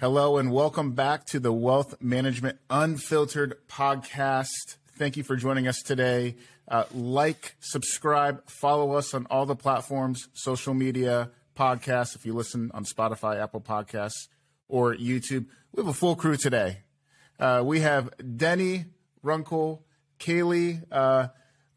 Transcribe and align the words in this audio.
Hello 0.00 0.38
and 0.38 0.50
welcome 0.50 0.92
back 0.92 1.26
to 1.26 1.38
the 1.38 1.52
Wealth 1.52 1.94
Management 2.00 2.58
Unfiltered 2.70 3.58
podcast. 3.68 4.78
Thank 4.96 5.18
you 5.18 5.22
for 5.22 5.36
joining 5.36 5.68
us 5.68 5.82
today. 5.82 6.36
Uh, 6.66 6.84
like, 6.94 7.54
subscribe, 7.60 8.48
follow 8.48 8.92
us 8.92 9.12
on 9.12 9.26
all 9.26 9.44
the 9.44 9.54
platforms, 9.54 10.28
social 10.32 10.72
media, 10.72 11.30
podcasts. 11.54 12.16
If 12.16 12.24
you 12.24 12.32
listen 12.32 12.70
on 12.72 12.86
Spotify, 12.86 13.42
Apple 13.42 13.60
Podcasts, 13.60 14.28
or 14.68 14.94
YouTube, 14.94 15.44
we 15.72 15.82
have 15.82 15.88
a 15.88 15.92
full 15.92 16.16
crew 16.16 16.38
today. 16.38 16.78
Uh, 17.38 17.62
we 17.62 17.80
have 17.80 18.08
Denny 18.38 18.86
Runkle, 19.22 19.84
Kaylee 20.18 20.82
uh, 20.90 21.28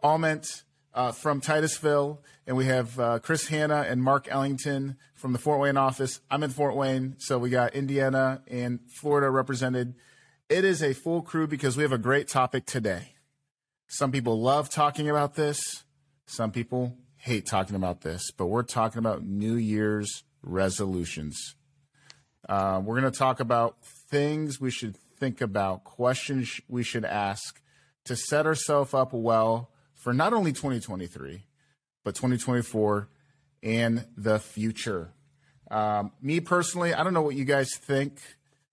Alment 0.02 0.64
uh, 0.94 1.12
from 1.12 1.42
Titusville, 1.42 2.22
and 2.46 2.56
we 2.56 2.66
have 2.66 3.00
uh, 3.00 3.20
Chris 3.20 3.48
Hanna 3.48 3.86
and 3.88 4.02
Mark 4.04 4.28
Ellington 4.30 4.98
from 5.16 5.34
the 5.34 5.40
Fort 5.40 5.60
Wayne 5.60 5.78
office. 5.78 6.22
I'm 6.30 6.44
in 6.44 6.52
Fort 6.52 6.76
Wayne, 6.76 7.16
so 7.18 7.38
we 7.38 7.50
got 7.50 7.74
Indiana 7.74 8.42
and 8.48 8.80
Florida 9.00 9.30
represented. 9.30 9.96
It 10.50 10.66
is 10.66 10.84
a 10.84 10.94
full 10.94 11.22
crew 11.22 11.48
because 11.48 11.78
we 11.78 11.84
have 11.84 11.92
a 11.92 11.98
great 11.98 12.28
topic 12.28 12.66
today. 12.66 13.16
Some 13.88 14.12
people 14.12 14.40
love 14.42 14.70
talking 14.70 15.10
about 15.10 15.36
this, 15.36 15.84
some 16.26 16.52
people 16.52 16.98
hate 17.18 17.46
talking 17.46 17.76
about 17.76 18.02
this, 18.02 18.32
but 18.32 18.48
we're 18.48 18.64
talking 18.64 19.00
about 19.00 19.24
New 19.24 19.56
Year's 19.56 20.24
resolutions. 20.42 21.56
Uh, 22.48 22.82
we're 22.84 23.00
going 23.00 23.12
to 23.12 23.18
talk 23.18 23.40
about 23.40 23.78
things 24.10 24.60
we 24.60 24.70
should 24.70 24.98
think 25.18 25.40
about, 25.40 25.86
questions 25.86 26.60
we 26.68 26.84
should 26.84 27.06
ask 27.06 27.62
to 28.04 28.16
set 28.16 28.46
ourselves 28.46 28.94
up 28.94 29.14
well 29.14 29.70
for 30.04 30.14
not 30.14 30.34
only 30.34 30.52
2023, 30.52 31.46
but 32.04 32.14
2024 32.14 33.08
and 33.64 34.06
the 34.18 34.38
future. 34.38 35.14
Um, 35.72 36.12
me 36.22 36.42
personally, 36.42 36.94
I 36.94 37.06
don't 37.06 37.14
know 37.14 37.22
what 37.22 37.36
you 37.36 37.46
guys 37.46 37.78
think 37.78 38.20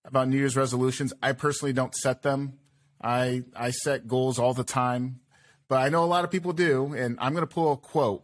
about 0.03 0.27
New 0.27 0.35
Year's 0.35 0.57
resolutions. 0.57 1.13
I 1.23 1.31
personally 1.31 1.71
don't 1.71 1.95
set 1.95 2.21
them. 2.21 2.59
I 3.01 3.43
I 3.55 3.71
set 3.71 4.09
goals 4.09 4.39
all 4.39 4.53
the 4.53 4.65
time, 4.65 5.21
but 5.69 5.77
I 5.77 5.87
know 5.87 6.03
a 6.03 6.05
lot 6.05 6.25
of 6.25 6.31
people 6.31 6.51
do. 6.51 6.93
And 6.93 7.17
I'm 7.21 7.31
going 7.31 7.47
to 7.47 7.53
pull 7.53 7.71
a 7.71 7.77
quote, 7.77 8.23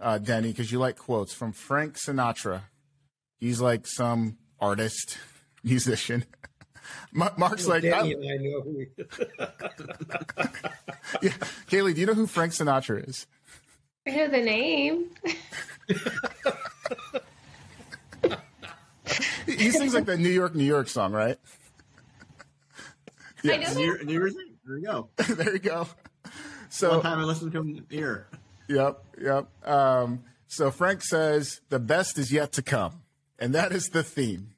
uh, 0.00 0.18
Denny, 0.18 0.48
because 0.48 0.72
you 0.72 0.80
like 0.80 0.98
quotes 0.98 1.32
from 1.32 1.52
Frank 1.52 1.96
Sinatra. 1.96 2.62
He's 3.38 3.60
like 3.60 3.86
some 3.86 4.36
artist, 4.58 5.16
musician. 5.62 6.24
Mark's 7.12 7.66
like, 7.66 7.82
Danny 7.82 8.14
and 8.14 8.24
I 8.24 8.36
know 8.36 8.60
who. 8.62 8.86
yeah. 11.22 11.32
Kaylee, 11.68 11.94
do 11.94 12.00
you 12.00 12.06
know 12.06 12.14
who 12.14 12.26
Frank 12.26 12.52
Sinatra 12.52 13.08
is? 13.08 13.26
I 14.06 14.10
know 14.10 14.28
the 14.28 14.40
name. 14.40 15.10
he 19.46 19.70
sings 19.70 19.94
like 19.94 20.06
the 20.06 20.16
New 20.16 20.28
York, 20.28 20.54
New 20.54 20.64
York 20.64 20.88
song, 20.88 21.12
right? 21.12 21.38
I 23.44 23.56
know 23.56 23.72
New, 23.74 23.80
Year- 23.84 24.02
New 24.04 24.12
Year's 24.12 24.34
Eve. 24.34 24.56
There 24.64 24.76
you 24.78 24.86
go. 24.86 25.08
there 25.34 25.52
you 25.52 25.58
go. 25.58 25.88
So 26.68 26.90
One 26.90 27.02
time 27.02 27.18
I 27.18 27.24
listened 27.24 27.52
to 27.52 27.60
him 27.60 27.86
here. 27.90 28.28
Yep, 28.68 29.04
yep. 29.20 29.68
Um, 29.68 30.22
so 30.46 30.70
Frank 30.70 31.02
says 31.02 31.60
the 31.68 31.78
best 31.78 32.16
is 32.16 32.32
yet 32.32 32.52
to 32.52 32.62
come, 32.62 33.02
and 33.38 33.54
that 33.54 33.72
is 33.72 33.88
the 33.88 34.02
theme. 34.02 34.54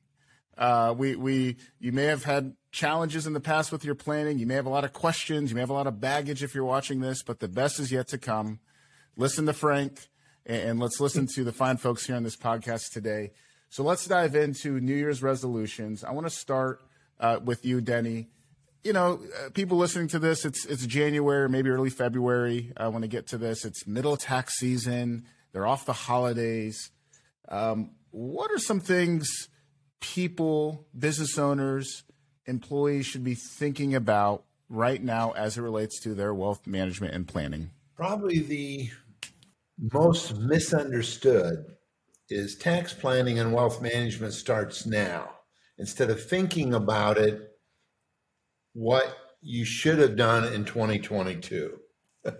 Uh, 0.57 0.95
we 0.97 1.17
we 1.17 1.57
you 1.79 1.93
may 1.93 2.05
have 2.05 2.25
had 2.25 2.55
challenges 2.71 3.27
in 3.27 3.33
the 3.33 3.41
past 3.41 3.73
with 3.73 3.85
your 3.85 3.95
planning. 3.95 4.39
You 4.39 4.47
may 4.47 4.55
have 4.55 4.67
a 4.67 4.71
lot 4.71 4.85
of 4.85 4.93
questions. 4.93 5.51
You 5.51 5.55
may 5.57 5.61
have 5.61 5.71
a 5.71 5.75
lot 5.75 5.87
of 5.87 6.01
baggage 6.01 6.43
if 6.43 6.55
you're 6.55 6.65
watching 6.65 7.01
this, 7.01 7.23
but 7.23 7.41
the 7.41 7.49
best 7.49 7.79
is 7.81 7.91
yet 7.91 8.09
to 8.09 8.19
come. 8.19 8.61
Listen 9.17 9.47
to 9.47 9.53
Frank, 9.53 10.09
and, 10.47 10.63
and 10.71 10.81
let's 10.81 11.01
listen 11.01 11.27
to 11.35 11.45
the 11.45 11.53
fine 11.53 11.77
folks 11.77 12.07
here 12.07 12.17
on 12.17 12.23
this 12.23 12.37
podcast 12.37 12.93
today. 12.93 13.33
So 13.69 13.83
let's 13.83 14.07
dive 14.07 14.37
into 14.37 14.79
New 14.81 14.95
Year's 14.95 15.23
resolutions. 15.23 16.05
I 16.05 16.13
want 16.13 16.27
to 16.27 16.31
start 16.31 16.81
uh, 17.19 17.41
with 17.45 17.65
you, 17.65 17.81
Denny. 17.81 18.29
You 18.85 18.93
know, 18.93 19.21
uh, 19.45 19.51
people 19.51 19.79
listening 19.79 20.09
to 20.09 20.19
this, 20.19 20.45
it's 20.45 20.65
it's 20.67 20.87
January, 20.87 21.49
maybe 21.49 21.71
early 21.71 21.91
February. 21.91 22.73
Uh, 22.77 22.91
when 22.91 23.03
they 23.03 23.09
get 23.09 23.27
to 23.29 23.39
this, 23.39 23.65
it's 23.65 23.87
middle 23.87 24.17
tax 24.17 24.59
season. 24.59 25.25
They're 25.53 25.67
off 25.67 25.87
the 25.87 25.93
holidays. 25.93 26.91
Um, 27.49 27.91
what 28.11 28.51
are 28.51 28.59
some 28.59 28.81
things 28.81 29.49
people, 30.01 30.87
business 30.97 31.39
owners, 31.39 32.05
employees 32.47 33.07
should 33.07 33.25
be 33.25 33.35
thinking 33.35 33.95
about 33.95 34.45
right 34.69 35.03
now 35.03 35.33
as 35.33 35.57
it 35.57 35.63
relates 35.63 36.01
to 36.01 36.15
their 36.15 36.35
wealth 36.35 36.67
management 36.67 37.15
and 37.15 37.27
planning? 37.27 37.71
Probably 37.97 38.41
the 38.41 38.91
most 39.79 40.37
misunderstood 40.37 41.65
is 42.29 42.57
tax 42.57 42.93
planning 42.93 43.39
and 43.39 43.53
wealth 43.53 43.83
management 43.83 44.35
starts 44.35 44.87
now. 44.87 45.31
Instead 45.79 46.11
of 46.11 46.25
thinking 46.25 46.75
about 46.75 47.19
it, 47.19 47.51
what 48.73 49.17
you 49.41 49.65
should 49.65 49.99
have 49.99 50.17
done 50.17 50.53
in 50.53 50.65
2022. 50.65 51.79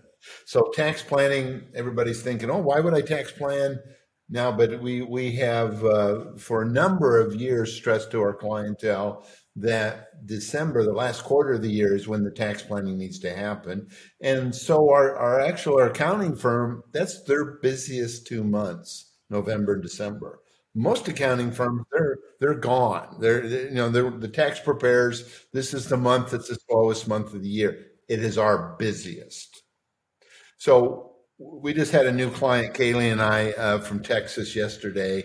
so 0.47 0.71
tax 0.73 1.03
planning, 1.03 1.63
everybody's 1.75 2.23
thinking, 2.23 2.51
oh, 2.51 2.59
why 2.59 2.81
would 2.81 2.95
I 2.95 3.03
tax 3.03 3.31
plan 3.31 3.81
now? 4.29 4.51
But 4.53 4.81
we 4.81 5.03
we 5.03 5.33
have 5.37 5.85
uh, 5.85 6.37
for 6.37 6.63
a 6.63 6.69
number 6.71 7.21
of 7.21 7.35
years 7.35 7.75
stressed 7.75 8.11
to 8.13 8.21
our 8.21 8.35
clientele 8.35 9.27
that 9.57 10.27
December, 10.27 10.83
the 10.83 10.93
last 10.93 11.23
quarter 11.23 11.53
of 11.55 11.63
the 11.63 11.71
year, 11.71 11.95
is 11.95 12.09
when 12.09 12.25
the 12.25 12.31
tax 12.31 12.63
planning 12.63 12.99
needs 12.99 13.19
to 13.21 13.35
happen. 13.35 13.89
And 14.21 14.55
so 14.55 14.91
our, 14.91 15.17
our 15.17 15.41
actual 15.41 15.79
our 15.79 15.89
accounting 15.91 16.35
firm, 16.37 16.83
that's 16.93 17.23
their 17.23 17.45
busiest 17.61 18.27
two 18.27 18.43
months, 18.45 19.13
November 19.31 19.75
and 19.75 19.83
December. 19.83 20.41
Most 20.75 21.07
accounting 21.07 21.53
firms, 21.53 21.83
they're 21.93 22.19
they're 22.41 22.55
gone. 22.55 23.17
They're 23.21 23.49
they- 23.49 23.65
you 23.69 23.75
know 23.75 23.89
they're, 23.91 24.11
the 24.11 24.29
tax 24.29 24.59
preparers. 24.61 25.47
This 25.53 25.73
is 25.75 25.89
the 25.89 25.97
month 25.97 26.31
that's 26.33 26.49
the 26.49 26.59
slowest 26.69 27.07
month 27.09 27.33
of 27.35 27.43
the 27.43 27.49
year. 27.49 27.87
It 28.09 28.21
is 28.21 28.37
our 28.39 28.75
busiest. 28.79 29.63
So 30.57 31.14
we 31.39 31.75
just 31.75 31.93
had 31.93 32.07
a 32.07 32.13
new 32.13 32.31
client, 32.31 32.75
Kaylee 32.75 33.11
and 33.11 33.21
I, 33.21 33.53
uh, 33.53 33.79
from 33.79 34.03
Texas 34.03 34.55
yesterday, 34.55 35.25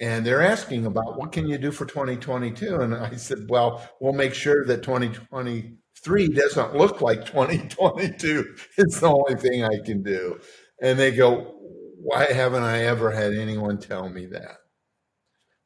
and 0.00 0.24
they're 0.24 0.42
asking 0.42 0.86
about 0.86 1.18
what 1.18 1.32
can 1.32 1.48
you 1.48 1.58
do 1.58 1.72
for 1.72 1.84
2022 1.84 2.76
and 2.76 2.94
i 2.94 3.16
said 3.16 3.38
well 3.48 3.88
we'll 4.00 4.12
make 4.12 4.34
sure 4.34 4.64
that 4.64 4.82
2023 4.82 6.28
doesn't 6.28 6.76
look 6.76 7.00
like 7.00 7.26
2022 7.26 8.54
it's 8.76 9.00
the 9.00 9.08
only 9.08 9.34
thing 9.34 9.64
i 9.64 9.78
can 9.84 10.02
do. 10.02 10.38
And 10.80 10.98
they 10.98 11.10
go 11.10 11.54
why 12.00 12.26
haven't 12.32 12.62
i 12.62 12.84
ever 12.84 13.10
had 13.10 13.34
anyone 13.34 13.78
tell 13.78 14.08
me 14.08 14.26
that? 14.26 14.58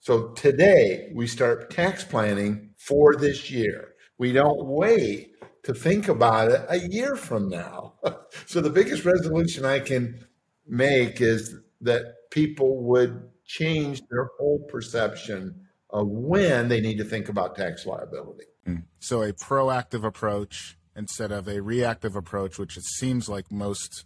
So 0.01 0.31
today 0.31 1.13
we 1.15 1.27
start 1.27 1.71
tax 1.71 2.03
planning 2.03 2.71
for 2.79 3.15
this 3.15 3.51
year. 3.51 3.93
We 4.19 4.33
don't 4.33 4.65
wait 4.65 5.32
to 5.63 5.73
think 5.73 6.09
about 6.09 6.51
it 6.51 6.65
a 6.69 6.79
year 6.89 7.17
from 7.17 7.49
now 7.49 7.95
so 8.47 8.61
the 8.61 8.71
biggest 8.71 9.05
resolution 9.05 9.65
i 9.65 9.79
can 9.79 10.25
make 10.67 11.21
is 11.21 11.55
that 11.81 12.31
people 12.31 12.83
would 12.83 13.29
change 13.45 14.01
their 14.11 14.31
whole 14.39 14.61
perception 14.71 15.55
of 15.91 16.09
when 16.09 16.69
they 16.69 16.81
need 16.81 16.97
to 16.99 17.05
think 17.05 17.29
about 17.29 17.55
tax 17.55 17.85
liability. 17.85 18.45
Mm. 18.67 18.85
So 18.99 19.23
a 19.23 19.33
proactive 19.33 20.05
approach 20.05 20.79
instead 20.97 21.33
of 21.33 21.49
a 21.49 21.61
reactive 21.61 22.17
approach, 22.17 22.59
which 22.59 22.77
it 22.77 22.85
seems 22.85 23.29
like 23.29 23.51
most 23.51 24.05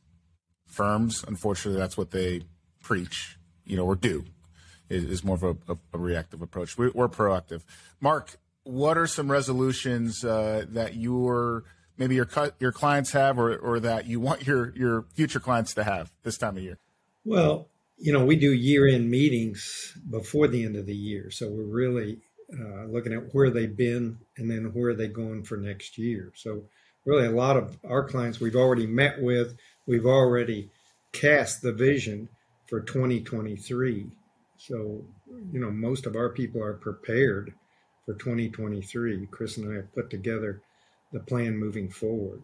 firms, 0.67 1.25
unfortunately, 1.27 1.79
that's 1.79 1.97
what 1.97 2.11
they 2.11 2.43
preach, 2.83 3.39
you 3.65 3.77
know, 3.77 3.85
or 3.85 3.97
do, 3.97 4.25
is, 4.89 5.25
more 5.25 5.37
of 5.37 5.43
a, 5.43 5.73
a, 5.73 5.77
a 5.95 5.99
reactive 5.99 6.43
approach. 6.43 6.79
We're, 6.79 6.93
we're 6.93 7.09
proactive. 7.09 7.63
Mark, 8.01 8.39
what 8.67 8.99
are 8.99 9.07
some 9.07 9.31
resolutions 9.31 10.25
uh, 10.25 10.65
that 10.69 10.97
your 10.97 11.65
maybe 11.97 12.17
your 12.17 12.29
your 12.59 12.73
clients 12.73 13.13
have, 13.13 13.39
or, 13.39 13.57
or 13.57 13.81
that 13.81 14.07
you 14.07 14.21
want 14.21 14.47
your 14.47 14.75
your 14.77 15.07
future 15.15 15.41
clients 15.41 15.75
to 15.75 15.85
have 15.85 16.11
this 16.23 16.37
time 16.37 16.57
of 16.57 16.63
year? 16.63 16.79
Well, 17.25 17.69
you 17.97 18.13
know, 18.13 18.25
we 18.25 18.37
do 18.37 18.53
year 18.53 18.87
end 18.89 19.11
meetings 19.11 19.97
before 20.11 20.49
the 20.49 20.65
end 20.65 20.77
of 20.77 20.87
the 20.87 20.95
year. 20.95 21.31
So 21.31 21.49
we're 21.49 21.65
really 21.65 22.19
uh, 22.53 22.85
looking 22.87 23.13
at 23.13 23.35
where 23.35 23.51
they've 23.51 23.77
been 23.77 24.19
and 24.37 24.51
then 24.51 24.71
where 24.73 24.91
are 24.91 24.95
they 24.95 25.09
going 25.09 25.45
for 25.45 25.57
next 25.57 25.99
year. 25.99 26.33
So, 26.37 26.65
really, 27.05 27.27
a 27.27 27.31
lot 27.31 27.57
of 27.57 27.79
our 27.89 28.05
clients 28.05 28.41
we've 28.41 28.57
already 28.57 28.87
met 28.87 29.23
with, 29.23 29.57
we've 29.87 30.07
already 30.07 30.71
cast 31.13 31.63
the 31.63 31.73
vision 31.73 32.29
for 32.67 32.81
2023. 32.81 34.07
So, 34.59 35.05
you 35.53 35.61
know, 35.61 35.71
most 35.71 36.07
of 36.07 36.17
our 36.17 36.31
people 36.31 36.63
are 36.63 36.75
prepared 36.75 37.55
for 38.07 38.15
2023. 38.15 39.27
Chris 39.31 39.59
and 39.59 39.71
I 39.71 39.77
have 39.77 39.95
put 39.95 40.09
together 40.09 40.63
the 41.13 41.21
plan 41.21 41.59
moving 41.59 41.91
forward. 41.91 42.43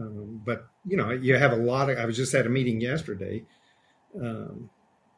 Um, 0.00 0.42
but, 0.44 0.66
you 0.84 0.96
know, 0.96 1.10
you 1.12 1.36
have 1.36 1.52
a 1.52 1.56
lot 1.56 1.88
of, 1.88 1.98
I 1.98 2.06
was 2.06 2.16
just 2.16 2.34
at 2.34 2.46
a 2.46 2.50
meeting 2.50 2.80
yesterday. 2.80 3.44
Um, 4.20 4.70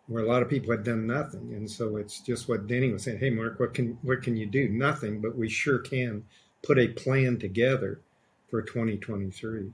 where 0.07 0.25
a 0.25 0.27
lot 0.29 0.43
of 0.43 0.49
people 0.49 0.71
had 0.71 0.85
done 0.85 1.07
nothing. 1.07 1.53
And 1.55 1.71
so 1.71 1.97
it's 1.97 2.21
just 2.21 2.49
what 2.49 2.67
Denny 2.67 2.93
was 2.93 3.05
saying. 3.05 3.19
Hey, 3.19 3.31
Mark, 3.31 3.59
what 3.59 3.75
can 3.75 3.99
what 4.03 4.23
can 4.23 4.37
you 4.37 4.47
do? 4.47 4.69
Nothing, 4.69 5.21
but 5.21 5.37
we 5.37 5.49
sure 5.49 5.79
can 5.79 6.25
put 6.63 6.79
a 6.79 6.89
plan 6.89 7.39
together 7.39 8.01
for 8.49 8.63
2023. 8.63 9.73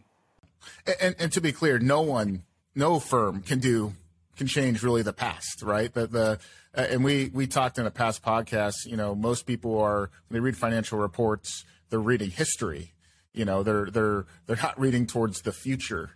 And, 1.01 1.17
and 1.19 1.33
to 1.33 1.41
be 1.41 1.53
clear, 1.53 1.79
no 1.79 2.01
one, 2.01 2.45
no 2.75 2.99
firm 2.99 3.43
can 3.43 3.59
do 3.59 3.95
can 4.37 4.47
change 4.47 4.83
really 4.83 5.03
the 5.03 5.13
past, 5.13 5.63
right? 5.63 5.93
The 5.93 6.07
the 6.07 6.39
uh, 6.77 6.87
and 6.91 7.05
we 7.05 7.31
we 7.33 7.47
talked 7.47 7.79
in 7.79 7.87
a 7.87 7.91
past 7.91 8.23
podcast. 8.23 8.87
You 8.87 8.97
know, 8.97 9.15
most 9.15 9.47
people 9.47 9.81
are 9.81 10.11
when 10.29 10.35
they 10.35 10.41
read 10.41 10.57
financial 10.57 10.99
reports, 10.99 11.65
they're 11.91 12.01
reading 12.01 12.31
history. 12.31 12.95
You 13.33 13.45
know, 13.45 13.63
they're 13.63 13.87
they're 13.87 14.27
they're 14.47 14.57
not 14.57 14.79
reading 14.79 15.07
towards 15.07 15.43
the 15.43 15.53
future, 15.53 16.11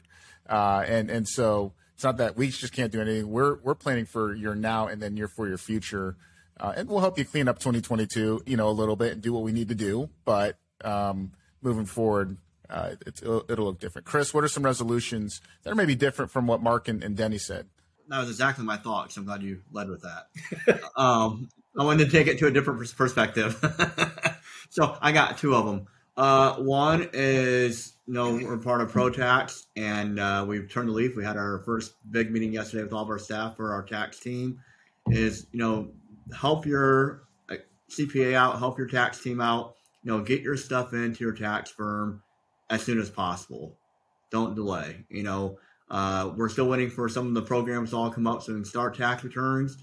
uh, 0.49 0.85
and 0.87 1.11
and 1.11 1.29
so 1.29 1.73
it's 1.95 2.05
not 2.05 2.19
that 2.19 2.37
we 2.37 2.49
just 2.49 2.73
can't 2.73 2.93
do 2.93 3.01
anything. 3.01 3.31
We're 3.31 3.57
we're 3.57 3.75
planning 3.75 4.07
for 4.07 4.35
your 4.35 4.55
now 4.55 4.87
and 4.87 5.01
then 5.01 5.17
you're 5.17 5.29
for 5.29 5.49
your 5.49 5.59
future, 5.59 6.17
uh, 6.59 6.75
and 6.77 6.89
we'll 6.89 7.01
help 7.01 7.19
you 7.19 7.25
clean 7.25 7.49
up 7.49 7.59
2022. 7.59 8.43
You 8.47 8.57
know, 8.57 8.69
a 8.69 8.71
little 8.71 8.97
bit 8.97 9.13
and 9.13 9.23
do 9.23 9.33
what 9.33 9.43
we 9.43 9.53
need 9.53 9.69
to 9.69 9.75
do, 9.75 10.11
but 10.25 10.59
um, 10.85 11.33
moving 11.63 11.87
forward. 11.87 12.37
Uh, 12.69 12.97
it'll, 13.07 13.45
it'll 13.49 13.67
look 13.67 13.79
different. 13.79 14.05
Chris, 14.09 14.35
what 14.35 14.43
are 14.43 14.49
some 14.49 14.65
resolutions 14.65 15.41
that 15.63 15.71
are 15.71 15.77
maybe 15.77 15.95
different 15.95 16.33
from 16.33 16.49
what 16.49 16.61
Mark 16.61 16.89
and, 16.89 17.05
and 17.05 17.17
Denny 17.17 17.39
said? 17.39 17.69
That 18.09 18.19
was 18.19 18.31
exactly 18.31 18.65
my 18.65 18.77
thought. 18.77 19.13
So 19.13 19.21
I'm 19.21 19.27
glad 19.27 19.43
you 19.43 19.63
led 19.73 19.89
with 19.89 20.03
that. 20.03 20.81
um, 20.97 21.49
I 21.79 21.85
wanted 21.85 22.07
to 22.07 22.11
take 22.11 22.27
it 22.27 22.39
to 22.39 22.47
a 22.47 22.51
different 22.51 22.97
perspective. 22.97 23.59
so 24.71 24.97
I 25.01 25.13
got 25.13 25.39
two 25.39 25.55
of 25.55 25.67
them. 25.67 25.87
Uh, 26.17 26.55
one 26.57 27.11
is, 27.13 27.93
you 28.07 28.15
know, 28.15 28.35
we're 28.35 28.57
part 28.57 28.81
of 28.81 28.91
ProTax 28.91 29.67
and 29.77 30.19
uh, 30.19 30.45
we've 30.49 30.71
turned 30.71 30.89
the 30.89 30.93
leaf. 30.93 31.15
We 31.15 31.25
had 31.25 31.37
our 31.37 31.59
first 31.67 31.93
big 32.11 32.31
meeting 32.31 32.53
yesterday 32.53 32.83
with 32.83 32.93
all 32.93 33.03
of 33.03 33.11
our 33.11 33.19
staff 33.19 33.57
for 33.57 33.73
our 33.73 33.83
tax 33.83 34.19
team. 34.19 34.61
Is, 35.09 35.47
you 35.53 35.59
know, 35.59 35.91
help 36.35 36.65
your 36.67 37.25
uh, 37.51 37.57
CPA 37.91 38.35
out, 38.35 38.59
help 38.59 38.79
your 38.79 38.89
tax 38.89 39.23
team 39.23 39.41
out, 39.41 39.75
you 40.03 40.11
know, 40.11 40.21
get 40.21 40.41
your 40.41 40.57
stuff 40.57 40.95
into 40.95 41.23
your 41.23 41.35
tax 41.35 41.71
firm 41.71 42.23
as 42.71 42.83
soon 42.83 42.99
as 42.99 43.11
possible. 43.11 43.77
Don't 44.31 44.55
delay. 44.55 45.05
You 45.11 45.23
know, 45.23 45.59
uh, 45.91 46.33
we're 46.37 46.49
still 46.49 46.69
waiting 46.69 46.91
for 46.91 47.09
some 47.09 47.29
of 47.29 47.35
the 47.35 47.43
programs 47.43 47.91
to 47.91 47.97
all 47.97 48.11
come 48.11 48.27
up 48.27 48.43
so 48.43 48.53
we 48.53 48.59
can 48.59 48.65
start 48.65 48.97
tax 48.97 49.23
returns. 49.23 49.77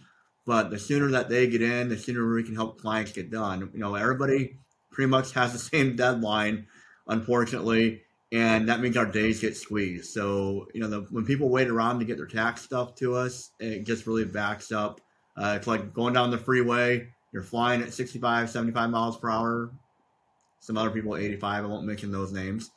But 0.46 0.70
the 0.70 0.80
sooner 0.80 1.10
that 1.12 1.30
they 1.30 1.48
get 1.48 1.62
in, 1.62 1.88
the 1.88 1.98
sooner 1.98 2.34
we 2.34 2.44
can 2.44 2.56
help 2.56 2.82
clients 2.82 3.14
get 3.14 3.32
done. 3.32 3.70
You 3.74 3.80
know, 3.80 3.96
everybody 3.96 4.58
pretty 4.92 5.10
much 5.10 5.32
has 5.34 5.54
the 5.54 5.60
same 5.78 5.96
deadline, 5.96 6.68
unfortunately, 7.08 8.02
and 8.32 8.68
that 8.68 8.82
means 8.82 8.98
our 8.98 9.06
days 9.06 9.40
get 9.40 9.56
squeezed. 9.56 10.12
So, 10.12 10.68
you 10.74 10.82
know, 10.82 10.90
the, 10.90 11.02
when 11.12 11.26
people 11.26 11.50
wait 11.50 11.70
around 11.70 12.00
to 12.00 12.06
get 12.06 12.18
their 12.18 12.26
tax 12.26 12.62
stuff 12.62 12.96
to 12.96 13.16
us, 13.16 13.52
it 13.60 13.86
just 13.86 14.06
really 14.06 14.26
backs 14.26 14.72
up. 14.72 15.00
Uh, 15.38 15.56
it's 15.58 15.68
like 15.68 15.94
going 15.94 16.14
down 16.14 16.32
the 16.32 16.38
freeway, 16.38 17.08
you're 17.32 17.44
flying 17.44 17.82
at 17.82 17.94
65, 17.94 18.50
75 18.50 18.90
miles 18.90 19.18
per 19.18 19.30
hour. 19.30 19.72
Some 20.60 20.78
other 20.78 20.92
people 20.92 21.18
85. 21.18 21.64
I 21.64 21.68
won't 21.68 21.86
mention 21.86 22.12
those 22.12 22.32
names 22.32 22.72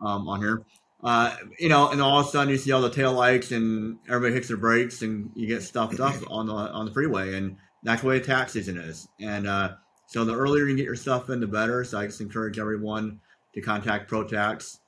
um, 0.00 0.28
on 0.28 0.40
here. 0.40 0.62
Uh, 1.02 1.34
you 1.58 1.68
know, 1.68 1.90
and 1.90 2.00
all 2.02 2.20
of 2.20 2.26
a 2.26 2.30
sudden 2.30 2.50
you 2.50 2.58
see 2.58 2.72
all 2.72 2.80
the 2.80 2.90
tail 2.90 3.12
lights 3.12 3.52
and 3.52 3.98
everybody 4.08 4.34
hits 4.34 4.48
their 4.48 4.56
brakes 4.56 5.02
and 5.02 5.30
you 5.36 5.46
get 5.46 5.62
stuffed 5.62 6.00
up 6.00 6.16
on 6.28 6.46
the 6.46 6.52
on 6.52 6.86
the 6.86 6.92
freeway, 6.92 7.34
and 7.34 7.56
that's 7.84 8.02
the 8.02 8.08
way 8.08 8.18
tax 8.18 8.50
season 8.52 8.76
is. 8.76 9.06
And 9.20 9.46
uh, 9.46 9.74
so 10.06 10.24
the 10.24 10.34
earlier 10.34 10.66
you 10.66 10.74
get 10.76 10.86
your 10.86 10.96
stuff 10.96 11.30
in, 11.30 11.38
the 11.38 11.46
better. 11.46 11.84
So 11.84 12.00
I 12.00 12.06
just 12.06 12.20
encourage 12.20 12.58
everyone 12.58 13.20
to 13.54 13.60
contact 13.60 14.10
ProTax, 14.10 14.78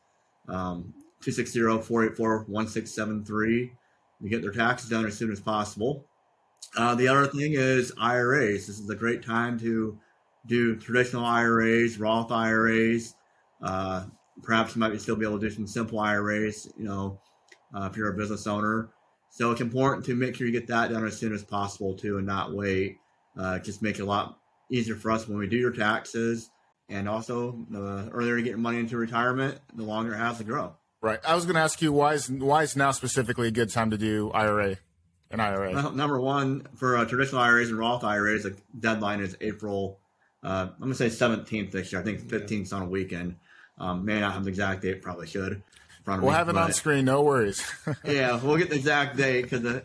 um, 0.49 0.93
260-484-1673 1.23 3.71
to 4.23 4.29
get 4.29 4.43
their 4.43 4.53
taxes 4.53 4.91
done 4.91 5.07
as 5.07 5.17
soon 5.17 5.31
as 5.31 5.41
possible. 5.41 6.05
Uh, 6.77 6.95
the 6.95 7.09
other 7.09 7.27
thing 7.27 7.55
is 7.55 7.91
IRAs. 7.99 8.67
This 8.67 8.79
is 8.79 8.91
a 8.91 8.95
great 8.95 9.25
time 9.25 9.59
to 9.61 9.99
do 10.47 10.77
traditional 10.77 11.25
IRAs, 11.25 11.99
Roth 11.99 12.31
IRAs, 12.31 13.15
uh, 13.63 14.05
perhaps 14.43 14.75
you 14.75 14.81
might 14.81 15.01
still 15.01 15.17
be 15.17 15.27
able 15.27 15.39
to 15.39 15.49
do 15.49 15.55
some 15.55 15.67
simple 15.67 15.99
IRAs, 15.99 16.69
you 16.77 16.85
know, 16.85 17.21
uh, 17.75 17.89
if 17.91 17.97
you're 17.97 18.13
a 18.13 18.17
business 18.17 18.47
owner. 18.47 18.91
So 19.31 19.53
it's 19.53 19.61
important 19.61 20.05
to 20.07 20.15
make 20.15 20.35
sure 20.35 20.47
you 20.47 20.53
get 20.53 20.67
that 20.69 20.91
done 20.91 21.07
as 21.07 21.17
soon 21.17 21.33
as 21.33 21.45
possible 21.45 21.95
too, 21.95 22.19
and 22.19 22.27
not 22.27 22.53
wait. 22.53 22.99
Uh, 23.39 23.59
just 23.61 23.81
make 23.81 23.99
it 23.99 24.03
a 24.03 24.07
lot 24.07 24.39
easier 24.71 24.97
for 24.97 25.11
us 25.11 25.29
when 25.29 25.39
we 25.39 25.47
do 25.47 25.57
your 25.57 25.71
taxes, 25.71 26.51
and 26.89 27.09
also 27.09 27.65
the 27.71 28.11
earlier 28.13 28.37
you 28.37 28.43
get 28.43 28.51
your 28.51 28.59
money 28.59 28.79
into 28.79 28.97
retirement, 28.97 29.59
the 29.75 29.85
longer 29.85 30.15
it 30.15 30.19
has 30.19 30.39
to 30.39 30.45
grow. 30.45 30.75
Right. 31.01 31.19
I 31.27 31.35
was 31.35 31.45
going 31.45 31.55
to 31.55 31.63
ask 31.63 31.81
you 31.81 31.93
why 31.93 32.15
is 32.15 32.31
why 32.31 32.63
is 32.63 32.77
now 32.77 32.91
specifically 32.91 33.49
a 33.49 33.53
good 33.53 33.71
time 33.71 33.91
to 33.91 33.99
do 33.99 34.31
IRA, 34.33 34.77
an 35.31 35.41
IRA? 35.41 35.73
Well, 35.73 35.93
number 35.93 36.21
one, 36.21 36.67
for 36.77 36.97
uh, 36.97 37.05
traditional 37.05 37.41
IRAs 37.41 37.71
and 37.71 37.79
Roth 37.79 38.05
IRAs, 38.05 38.43
the 38.43 38.57
deadline 38.79 39.21
is 39.21 39.37
April. 39.41 40.01
Uh, 40.43 40.69
I'm 40.73 40.79
going 40.79 40.93
to 40.93 40.97
say 40.97 41.09
17th 41.09 41.71
this 41.71 41.93
year. 41.93 42.01
I 42.01 42.05
think 42.05 42.23
15th 42.23 42.63
is 42.63 42.73
on 42.73 42.83
a 42.83 42.89
weekend. 42.89 43.37
Um, 43.81 44.05
may 44.05 44.21
not 44.21 44.35
have 44.35 44.45
the 44.45 44.51
exact 44.51 44.83
date, 44.83 45.03
probably 45.03 45.27
should. 45.27 45.63
We'll 46.07 46.21
me, 46.21 46.29
have 46.31 46.49
it 46.49 46.57
on 46.57 46.73
screen, 46.73 47.05
no 47.05 47.23
worries. 47.23 47.63
yeah, 48.05 48.41
we'll 48.43 48.57
get 48.57 48.71
the 48.71 48.77
exact 48.77 49.17
date 49.17 49.43
because 49.43 49.83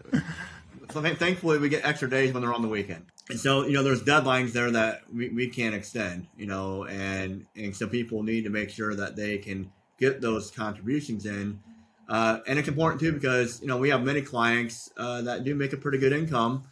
thankfully 0.90 1.58
we 1.58 1.70
get 1.70 1.86
extra 1.86 2.10
days 2.10 2.34
when 2.34 2.42
they're 2.42 2.54
on 2.54 2.62
the 2.62 2.68
weekend. 2.68 3.06
And 3.30 3.40
so, 3.40 3.66
you 3.66 3.74
know, 3.74 3.84
there's 3.84 4.04
deadlines 4.04 4.52
there 4.52 4.70
that 4.72 5.02
we, 5.14 5.30
we 5.30 5.48
can't 5.48 5.74
extend, 5.74 6.28
you 6.38 6.46
know, 6.46 6.86
and, 6.86 7.46
and 7.56 7.76
so 7.76 7.88
people 7.88 8.24
need 8.24 8.44
to 8.44 8.50
make 8.50 8.70
sure 8.70 8.96
that 8.96 9.16
they 9.16 9.38
can 9.38 9.72
get 10.00 10.22
those 10.22 10.52
contributions 10.52 11.26
in. 11.26 11.60
Uh, 12.08 12.40
and 12.48 12.60
it's 12.60 12.68
important 12.68 13.02
too 13.02 13.12
because, 13.12 13.62
you 13.62 13.68
know, 13.68 13.78
we 13.78 13.90
have 13.90 14.04
many 14.04 14.22
clients 14.22 14.92
uh, 14.98 15.22
that 15.24 15.44
do 15.44 15.56
make 15.56 15.74
a 15.74 15.78
pretty 15.78 15.98
good 15.98 16.14
income 16.14 16.64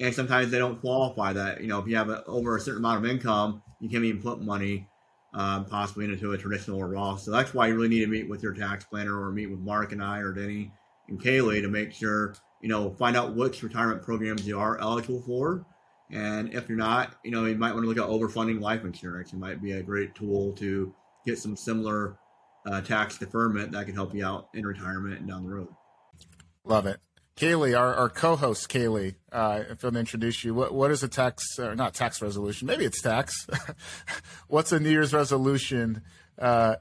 and 0.00 0.14
sometimes 0.14 0.50
they 0.50 0.58
don't 0.58 0.80
qualify 0.80 1.32
that. 1.32 1.60
You 1.60 1.68
know, 1.68 1.78
if 1.78 1.86
you 1.86 1.96
have 1.96 2.08
a, 2.08 2.24
over 2.24 2.56
a 2.56 2.60
certain 2.60 2.80
amount 2.80 3.04
of 3.04 3.10
income, 3.10 3.62
you 3.80 3.88
can't 3.88 4.04
even 4.04 4.20
put 4.20 4.40
money 4.40 4.88
um, 5.34 5.64
possibly 5.64 6.04
into 6.04 6.32
a 6.32 6.38
traditional 6.38 6.78
or 6.78 6.88
Roth. 6.88 7.20
So 7.20 7.30
that's 7.30 7.54
why 7.54 7.68
you 7.68 7.76
really 7.76 7.88
need 7.88 8.00
to 8.00 8.06
meet 8.06 8.28
with 8.28 8.42
your 8.42 8.52
tax 8.52 8.84
planner 8.84 9.20
or 9.20 9.30
meet 9.30 9.50
with 9.50 9.60
Mark 9.60 9.92
and 9.92 10.02
I 10.02 10.18
or 10.18 10.32
Denny 10.32 10.72
and 11.08 11.20
Kaylee 11.20 11.62
to 11.62 11.68
make 11.68 11.92
sure, 11.92 12.34
you 12.60 12.68
know, 12.68 12.90
find 12.94 13.16
out 13.16 13.34
which 13.34 13.62
retirement 13.62 14.02
programs 14.02 14.46
you 14.46 14.58
are 14.58 14.78
eligible 14.80 15.22
for. 15.22 15.64
And 16.10 16.52
if 16.52 16.68
you're 16.68 16.78
not, 16.78 17.14
you 17.24 17.30
know, 17.30 17.46
you 17.46 17.56
might 17.56 17.72
want 17.72 17.84
to 17.84 17.88
look 17.88 17.98
at 17.98 18.04
overfunding 18.04 18.60
life 18.60 18.84
insurance. 18.84 19.32
It 19.32 19.38
might 19.38 19.62
be 19.62 19.72
a 19.72 19.82
great 19.82 20.14
tool 20.14 20.52
to 20.54 20.92
get 21.24 21.38
some 21.38 21.56
similar 21.56 22.16
uh, 22.66 22.80
tax 22.80 23.18
deferment 23.18 23.72
that 23.72 23.86
can 23.86 23.94
help 23.94 24.14
you 24.14 24.24
out 24.24 24.48
in 24.54 24.66
retirement 24.66 25.20
and 25.20 25.28
down 25.28 25.44
the 25.44 25.50
road. 25.50 25.68
Love 26.64 26.86
it. 26.86 27.00
Kaylee, 27.40 27.78
our, 27.78 27.94
our 27.94 28.10
co-host 28.10 28.68
Kaylee, 28.68 29.14
uh, 29.32 29.62
if 29.70 29.82
I'll 29.82 29.96
introduce 29.96 30.44
you, 30.44 30.52
what 30.52 30.74
what 30.74 30.90
is 30.90 31.02
a 31.02 31.08
tax 31.08 31.58
or 31.58 31.74
not 31.74 31.94
tax 31.94 32.20
resolution? 32.20 32.66
Maybe 32.66 32.84
it's 32.84 33.00
tax. 33.00 33.46
What's 34.48 34.72
a 34.72 34.78
New 34.78 34.90
Year's 34.90 35.14
resolution, 35.14 36.02
uh, 36.38 36.76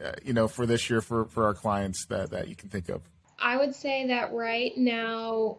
uh, 0.00 0.12
you 0.24 0.34
know, 0.34 0.46
for 0.46 0.66
this 0.66 0.88
year 0.88 1.00
for 1.00 1.24
for 1.24 1.46
our 1.46 1.54
clients 1.54 2.06
that 2.06 2.30
that 2.30 2.46
you 2.46 2.54
can 2.54 2.68
think 2.68 2.90
of? 2.90 3.02
I 3.40 3.56
would 3.56 3.74
say 3.74 4.06
that 4.06 4.32
right 4.32 4.70
now, 4.76 5.58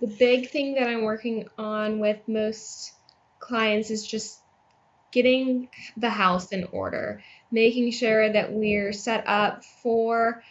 the 0.00 0.08
big 0.08 0.50
thing 0.50 0.74
that 0.74 0.88
I'm 0.88 1.02
working 1.02 1.48
on 1.56 2.00
with 2.00 2.18
most 2.26 2.92
clients 3.38 3.90
is 3.90 4.04
just 4.04 4.40
getting 5.12 5.68
the 5.96 6.10
house 6.10 6.50
in 6.50 6.64
order, 6.72 7.22
making 7.52 7.92
sure 7.92 8.32
that 8.32 8.52
we're 8.52 8.92
set 8.92 9.22
up 9.28 9.62
for 9.84 10.42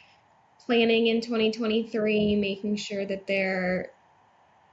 planning 0.68 1.08
in 1.08 1.22
2023, 1.22 2.36
making 2.36 2.76
sure 2.76 3.06
that 3.06 3.26
they're 3.26 3.90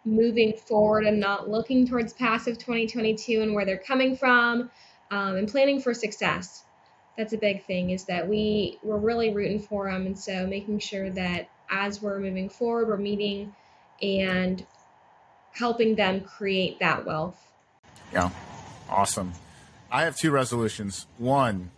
moving 0.05 0.53
forward 0.53 1.07
and 1.07 1.19
not 1.19 1.49
looking 1.49 1.87
towards 1.87 2.13
passive 2.13 2.59
2022 2.59 3.41
and 3.41 3.55
where 3.55 3.65
they're 3.65 3.79
coming 3.79 4.17
from 4.17 4.71
um, 5.11 5.37
and 5.37 5.49
planning 5.49 5.81
for 5.81 5.95
success. 5.95 6.65
That's 7.17 7.33
a 7.33 7.39
big 7.39 7.65
thing 7.65 7.91
is 7.91 8.05
that 8.07 8.29
we 8.29 8.79
we're 8.83 8.99
really 8.99 9.33
rooting 9.33 9.61
for 9.61 9.91
them 9.91 10.05
and 10.05 10.19
so 10.19 10.47
making 10.47 10.81
sure 10.81 11.11
that 11.11 11.49
as 11.71 12.03
we're 12.03 12.19
moving 12.19 12.49
forward 12.49 12.89
we're 12.89 12.97
meeting 12.97 13.55
and 14.03 14.67
helping 15.53 15.95
them 15.95 16.21
create 16.21 16.81
that 16.81 17.07
wealth. 17.07 17.41
Yeah. 18.13 18.31
Awesome. 18.91 19.33
I 19.91 20.03
have 20.03 20.17
two 20.17 20.33
resolutions. 20.33 21.07
One 21.19 21.71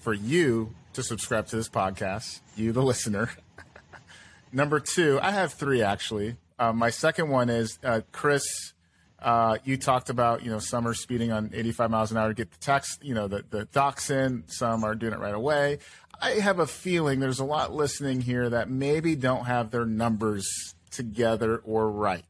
for 0.00 0.12
you 0.12 0.74
to 0.92 1.02
subscribe 1.04 1.46
to 1.46 1.56
this 1.56 1.68
podcast, 1.68 2.40
you 2.56 2.72
the 2.72 2.82
listener. 2.82 3.30
Number 4.52 4.80
two, 4.80 5.18
I 5.22 5.30
have 5.30 5.52
three 5.52 5.82
actually. 5.82 6.36
Uh, 6.58 6.72
my 6.72 6.90
second 6.90 7.28
one 7.28 7.48
is 7.48 7.78
uh, 7.84 8.00
Chris. 8.12 8.74
Uh, 9.18 9.58
you 9.64 9.76
talked 9.76 10.10
about 10.10 10.44
you 10.44 10.50
know 10.50 10.58
some 10.58 10.86
are 10.86 10.94
speeding 10.94 11.30
on 11.30 11.50
85 11.54 11.90
miles 11.90 12.10
an 12.10 12.16
hour 12.16 12.28
to 12.28 12.34
get 12.34 12.50
the 12.50 12.58
tax 12.58 12.98
you 13.02 13.14
know 13.14 13.28
the 13.28 13.44
the 13.48 13.66
docs 13.66 14.10
in. 14.10 14.44
Some 14.46 14.84
are 14.84 14.94
doing 14.94 15.12
it 15.12 15.18
right 15.18 15.34
away. 15.34 15.78
I 16.20 16.32
have 16.32 16.58
a 16.58 16.66
feeling 16.66 17.20
there's 17.20 17.38
a 17.38 17.44
lot 17.44 17.72
listening 17.72 18.20
here 18.20 18.50
that 18.50 18.68
maybe 18.68 19.16
don't 19.16 19.46
have 19.46 19.70
their 19.70 19.86
numbers 19.86 20.46
together 20.90 21.58
or 21.64 21.90
right. 21.90 22.24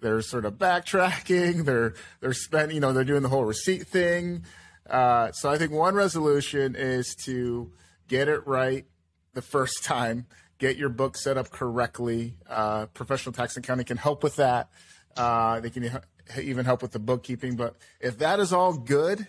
They're 0.00 0.22
sort 0.22 0.44
of 0.44 0.54
backtracking. 0.54 1.64
They're 1.64 1.94
they're 2.20 2.32
spending 2.32 2.76
you 2.76 2.80
know 2.80 2.92
they're 2.92 3.04
doing 3.04 3.22
the 3.22 3.28
whole 3.28 3.44
receipt 3.44 3.86
thing. 3.86 4.44
Uh, 4.88 5.32
so 5.32 5.50
I 5.50 5.58
think 5.58 5.72
one 5.72 5.94
resolution 5.94 6.74
is 6.74 7.14
to 7.26 7.70
get 8.08 8.28
it 8.28 8.46
right 8.46 8.86
the 9.34 9.42
first 9.42 9.74
time 9.84 10.26
get 10.58 10.76
your 10.76 10.88
book 10.88 11.16
set 11.16 11.36
up 11.36 11.50
correctly. 11.50 12.34
Uh, 12.48 12.86
professional 12.86 13.32
tax 13.32 13.56
accounting 13.56 13.86
can 13.86 13.96
help 13.96 14.22
with 14.22 14.36
that. 14.36 14.68
Uh, 15.16 15.60
they 15.60 15.70
can 15.70 16.00
even 16.40 16.64
help 16.64 16.82
with 16.82 16.92
the 16.92 16.98
bookkeeping. 16.98 17.56
But 17.56 17.76
if 18.00 18.18
that 18.18 18.40
is 18.40 18.52
all 18.52 18.74
good, 18.74 19.28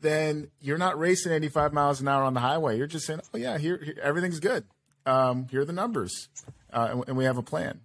then 0.00 0.50
you're 0.60 0.78
not 0.78 0.98
racing 0.98 1.32
85 1.32 1.72
miles 1.72 2.00
an 2.00 2.08
hour 2.08 2.22
on 2.24 2.34
the 2.34 2.40
highway. 2.40 2.78
You're 2.78 2.86
just 2.86 3.06
saying, 3.06 3.20
oh, 3.32 3.38
yeah, 3.38 3.58
here, 3.58 3.80
here 3.82 3.98
everything's 4.02 4.40
good. 4.40 4.64
Um, 5.06 5.46
here 5.50 5.62
are 5.62 5.64
the 5.64 5.72
numbers. 5.72 6.28
Uh, 6.72 6.88
and, 6.92 7.08
and, 7.08 7.16
we 7.16 7.24
have 7.24 7.36
a 7.36 7.42
plan. 7.42 7.80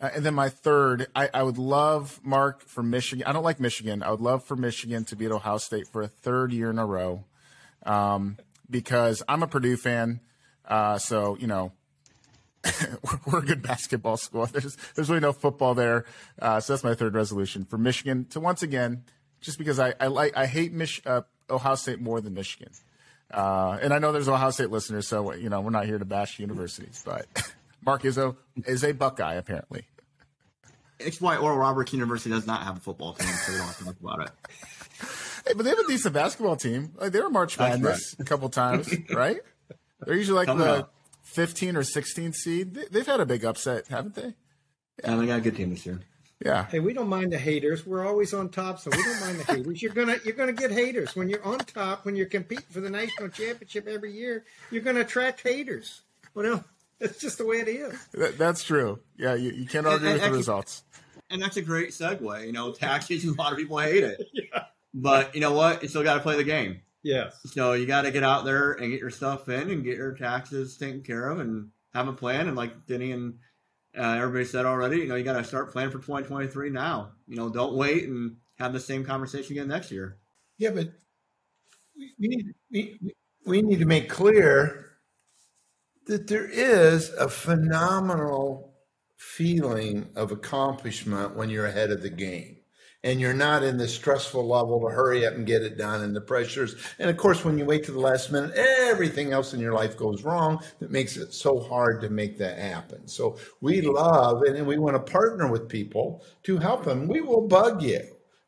Uh, 0.00 0.10
and 0.14 0.24
then 0.24 0.34
my 0.34 0.48
third, 0.48 1.06
I, 1.14 1.28
I, 1.32 1.42
would 1.42 1.58
love 1.58 2.20
Mark 2.24 2.66
for 2.66 2.82
Michigan. 2.82 3.24
I 3.26 3.32
don't 3.32 3.44
like 3.44 3.60
Michigan. 3.60 4.02
I 4.02 4.10
would 4.10 4.20
love 4.20 4.44
for 4.44 4.56
Michigan 4.56 5.04
to 5.04 5.16
beat 5.16 5.30
Ohio 5.30 5.58
State 5.58 5.86
for 5.86 6.02
a 6.02 6.08
third 6.08 6.52
year 6.52 6.70
in 6.70 6.78
a 6.78 6.86
row, 6.86 7.24
um, 7.84 8.38
because 8.68 9.22
I'm 9.28 9.42
a 9.42 9.46
Purdue 9.46 9.76
fan. 9.76 10.20
Uh, 10.66 10.98
so 10.98 11.36
you 11.38 11.46
know, 11.46 11.72
we're 13.26 13.40
a 13.40 13.44
good 13.44 13.62
basketball 13.62 14.16
school. 14.16 14.46
There's 14.46 14.76
there's 14.94 15.08
really 15.08 15.20
no 15.20 15.32
football 15.32 15.74
there. 15.74 16.04
Uh, 16.40 16.60
so 16.60 16.72
that's 16.72 16.84
my 16.84 16.94
third 16.94 17.14
resolution 17.14 17.64
for 17.64 17.78
Michigan 17.78 18.26
to 18.30 18.40
once 18.40 18.62
again, 18.62 19.04
just 19.40 19.58
because 19.58 19.78
I 19.78 19.94
I 20.00 20.06
like 20.08 20.36
I 20.36 20.46
hate 20.46 20.72
Mich- 20.72 21.02
uh, 21.06 21.22
Ohio 21.50 21.74
State 21.74 22.00
more 22.00 22.20
than 22.20 22.34
Michigan. 22.34 22.72
Uh, 23.30 23.78
and 23.82 23.92
I 23.92 23.98
know 23.98 24.12
there's 24.12 24.28
Ohio 24.28 24.50
State 24.50 24.70
listeners, 24.70 25.08
so 25.08 25.32
you 25.34 25.48
know 25.48 25.60
we're 25.60 25.70
not 25.70 25.86
here 25.86 25.98
to 25.98 26.04
bash 26.04 26.38
universities, 26.38 27.02
but 27.04 27.26
Mark 27.84 28.04
is 28.04 28.18
a 28.18 28.34
is 28.66 28.84
a 28.84 28.92
Buckeye 28.92 29.34
apparently. 29.34 29.86
It's 30.98 31.20
why 31.20 31.36
Oral 31.36 31.58
Roberts 31.58 31.92
University 31.92 32.30
does 32.30 32.46
not 32.46 32.62
have 32.62 32.76
a 32.76 32.80
football 32.80 33.14
team, 33.14 33.26
so 33.26 33.52
we 33.52 33.58
don't 33.58 33.66
have 33.66 33.78
to 33.78 33.84
talk 33.84 34.00
about 34.00 34.26
it. 34.26 34.30
Hey, 35.46 35.52
but 35.52 35.64
they 35.64 35.68
have 35.68 35.78
a 35.78 35.86
decent 35.86 36.14
basketball 36.14 36.56
team. 36.56 36.92
Like 36.96 37.12
they 37.12 37.20
were 37.20 37.28
March 37.28 37.58
Madness 37.58 38.14
right. 38.18 38.26
a 38.26 38.26
couple 38.26 38.48
times, 38.48 38.88
right? 39.10 39.36
They're 40.00 40.16
usually 40.16 40.46
like 40.46 40.56
the. 40.56 40.88
15 41.34 41.76
or 41.76 41.82
16 41.82 42.32
seed. 42.32 42.74
They, 42.74 42.98
have 42.98 43.06
had 43.06 43.20
a 43.20 43.26
big 43.26 43.44
upset, 43.44 43.88
haven't 43.88 44.14
they? 44.14 44.34
Yeah, 45.02 45.16
they 45.16 45.26
got 45.26 45.38
a 45.38 45.42
good 45.42 45.56
team 45.56 45.70
this 45.70 45.84
year. 45.84 46.00
Yeah. 46.44 46.66
Hey, 46.66 46.80
we 46.80 46.92
don't 46.92 47.08
mind 47.08 47.32
the 47.32 47.38
haters. 47.38 47.86
We're 47.86 48.06
always 48.06 48.34
on 48.34 48.50
top, 48.50 48.78
so 48.78 48.90
we 48.90 49.02
don't 49.02 49.20
mind 49.20 49.38
the 49.40 49.44
haters. 49.44 49.82
You're 49.82 49.94
gonna 49.94 50.16
you're 50.24 50.34
gonna 50.34 50.52
get 50.52 50.70
haters 50.70 51.16
when 51.16 51.28
you're 51.28 51.44
on 51.44 51.58
top. 51.58 52.04
When 52.04 52.16
you're 52.16 52.26
competing 52.26 52.66
for 52.70 52.80
the 52.80 52.90
national 52.90 53.28
championship 53.30 53.86
every 53.86 54.12
year, 54.12 54.44
you're 54.70 54.82
gonna 54.82 55.00
attract 55.00 55.40
haters. 55.40 56.02
Well, 56.34 56.64
that's 56.98 57.18
just 57.18 57.38
the 57.38 57.46
way 57.46 57.56
it 57.56 57.68
is. 57.68 57.94
That, 58.12 58.36
that's 58.36 58.62
true. 58.62 59.00
Yeah, 59.16 59.34
you, 59.34 59.52
you 59.52 59.66
can't 59.66 59.86
argue 59.86 60.06
and, 60.06 60.14
with 60.14 60.24
and 60.24 60.34
the 60.34 60.36
results. 60.36 60.82
And 61.30 61.40
that's 61.42 61.56
a 61.56 61.62
great 61.62 61.90
segue. 61.90 62.46
You 62.46 62.52
know, 62.52 62.72
tax 62.74 63.06
season. 63.06 63.30
A 63.30 63.40
lot 63.40 63.52
of 63.52 63.58
people 63.58 63.78
hate 63.78 64.04
it. 64.04 64.20
yeah. 64.32 64.64
But 64.92 65.34
you 65.34 65.40
know 65.40 65.52
what? 65.52 65.82
You 65.82 65.88
still 65.88 66.04
got 66.04 66.14
to 66.14 66.20
play 66.20 66.36
the 66.36 66.44
game. 66.44 66.80
Yes. 67.04 67.38
So 67.46 67.74
you 67.74 67.86
got 67.86 68.02
to 68.02 68.10
get 68.10 68.24
out 68.24 68.44
there 68.44 68.72
and 68.72 68.90
get 68.90 69.00
your 69.00 69.10
stuff 69.10 69.48
in 69.48 69.70
and 69.70 69.84
get 69.84 69.98
your 69.98 70.14
taxes 70.14 70.76
taken 70.78 71.02
care 71.02 71.28
of 71.28 71.38
and 71.38 71.70
have 71.92 72.08
a 72.08 72.14
plan. 72.14 72.48
And 72.48 72.56
like 72.56 72.86
Denny 72.86 73.12
and 73.12 73.34
uh, 73.96 74.16
everybody 74.18 74.46
said 74.46 74.66
already, 74.66 74.98
you 74.98 75.08
know, 75.08 75.16
you 75.16 75.24
got 75.24 75.38
to 75.38 75.44
start 75.44 75.72
planning 75.72 75.92
for 75.92 75.98
2023 75.98 76.70
now. 76.70 77.12
You 77.28 77.36
know, 77.36 77.50
don't 77.50 77.74
wait 77.74 78.08
and 78.08 78.36
have 78.58 78.72
the 78.72 78.80
same 78.80 79.04
conversation 79.04 79.52
again 79.52 79.68
next 79.68 79.92
year. 79.92 80.18
Yeah, 80.58 80.70
but 80.70 80.94
we 82.18 82.28
need 82.28 82.54
we, 82.70 82.98
we 83.46 83.62
need 83.62 83.78
to 83.78 83.86
make 83.86 84.08
clear 84.08 84.98
that 86.06 86.26
there 86.26 86.46
is 86.48 87.10
a 87.14 87.28
phenomenal 87.28 88.74
feeling 89.16 90.08
of 90.16 90.32
accomplishment 90.32 91.34
when 91.36 91.50
you're 91.50 91.66
ahead 91.66 91.90
of 91.90 92.02
the 92.02 92.10
game 92.10 92.58
and 93.04 93.20
you're 93.20 93.34
not 93.34 93.62
in 93.62 93.76
the 93.76 93.86
stressful 93.86 94.48
level 94.48 94.80
to 94.80 94.88
hurry 94.88 95.26
up 95.26 95.34
and 95.34 95.46
get 95.46 95.62
it 95.62 95.76
done 95.76 96.02
and 96.02 96.16
the 96.16 96.20
pressures. 96.22 96.74
And 96.98 97.10
of 97.10 97.18
course, 97.18 97.44
when 97.44 97.58
you 97.58 97.66
wait 97.66 97.84
to 97.84 97.92
the 97.92 98.00
last 98.00 98.32
minute, 98.32 98.52
everything 98.56 99.30
else 99.30 99.52
in 99.52 99.60
your 99.60 99.74
life 99.74 99.96
goes 99.96 100.24
wrong 100.24 100.60
that 100.80 100.90
makes 100.90 101.18
it 101.18 101.34
so 101.34 101.60
hard 101.60 102.00
to 102.00 102.08
make 102.08 102.38
that 102.38 102.58
happen. 102.58 103.06
So 103.06 103.36
we 103.60 103.82
love 103.82 104.42
and 104.42 104.66
we 104.66 104.78
want 104.78 104.96
to 104.96 105.12
partner 105.12 105.52
with 105.52 105.68
people 105.68 106.24
to 106.44 106.56
help 106.56 106.84
them. 106.84 107.06
We 107.06 107.20
will 107.20 107.46
bug 107.46 107.82
you. 107.82 108.00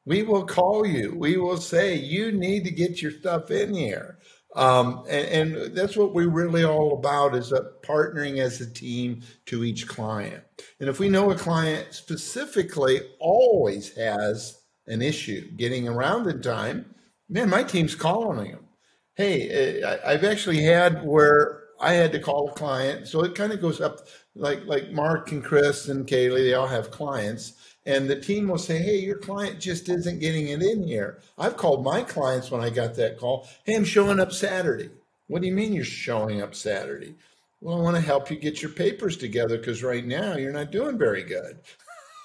We 0.07 0.23
will 0.23 0.47
call 0.47 0.87
you. 0.87 1.15
We 1.15 1.37
will 1.37 1.59
say, 1.59 1.97
you 1.97 2.33
need 2.33 2.65
to 2.65 2.71
get 2.71 3.03
your 3.03 3.11
stuff 3.11 3.51
in 3.51 3.75
here. 3.75 4.16
Um, 4.57 5.05
and, 5.11 5.55
and, 5.55 5.77
that's 5.77 5.99
what 5.99 6.15
we're 6.15 6.31
really 6.31 6.65
all 6.65 6.95
about 6.95 7.35
is 7.35 7.53
partnering 7.83 8.39
as 8.39 8.59
a 8.63 8.73
team 8.73 9.21
to 9.45 9.65
each 9.65 9.87
client. 9.87 10.43
And 10.81 10.89
if 10.89 10.99
we 10.99 11.11
know 11.11 11.31
a 11.31 11.35
client 11.35 11.89
specifically 11.91 13.03
always 13.21 13.95
has 13.97 14.63
an 14.87 15.03
issue 15.03 15.51
getting 15.57 15.87
around 15.87 16.27
in 16.27 16.41
time, 16.41 16.95
man, 17.29 17.51
my 17.51 17.65
team's 17.65 17.95
calling 17.95 18.51
them. 18.51 18.65
Hey, 19.15 19.83
uh, 19.83 19.99
I've 20.07 20.25
actually 20.25 20.63
had 20.63 21.07
where 21.07 21.65
I 21.79 21.93
had 21.93 22.13
to 22.13 22.19
call 22.19 22.49
a 22.49 22.55
client. 22.55 23.07
So 23.09 23.25
it 23.25 23.35
kind 23.35 23.53
of 23.53 23.61
goes 23.61 23.83
up 23.83 24.07
like 24.35 24.65
like 24.65 24.91
Mark 24.91 25.33
and 25.33 25.45
Chris 25.45 25.89
and 25.89 26.07
Kaylee, 26.07 26.45
they 26.45 26.55
all 26.55 26.67
have 26.67 26.91
clients 26.91 27.55
and 27.87 28.11
the 28.11 28.21
team 28.21 28.49
will 28.49 28.59
say, 28.59 28.79
Hey, 28.79 28.99
your 28.99 29.17
client 29.17 29.61
just 29.61 29.89
isn't 29.89 30.19
getting 30.19 30.49
it 30.49 30.61
in 30.61 30.83
here. 30.83 31.21
I've 31.39 31.57
called 31.57 31.85
my 31.85 32.03
clients 32.03 32.51
when 32.51 32.61
I 32.61 32.69
got 32.69 32.97
that 32.97 33.19
call. 33.19 33.49
Hey, 33.65 33.77
I'm 33.77 33.85
showing 33.85 34.21
up 34.21 34.33
Saturday. 34.33 34.91
What 35.29 35.41
do 35.41 35.49
you 35.49 35.55
mean 35.55 35.73
you're 35.73 35.85
showing 35.85 36.43
up 36.43 36.55
Saturday? 36.55 37.15
Well, 37.61 37.79
I 37.79 37.81
want 37.81 37.97
to 37.97 38.03
help 38.03 38.31
you 38.31 38.37
get 38.37 38.61
your 38.61 38.73
papers 38.73 39.17
together 39.17 39.57
because 39.57 39.83
right 39.83 40.05
now 40.05 40.37
you're 40.37 40.53
not 40.53 40.73
doing 40.73 40.99
very 40.99 41.23
good. 41.23 41.61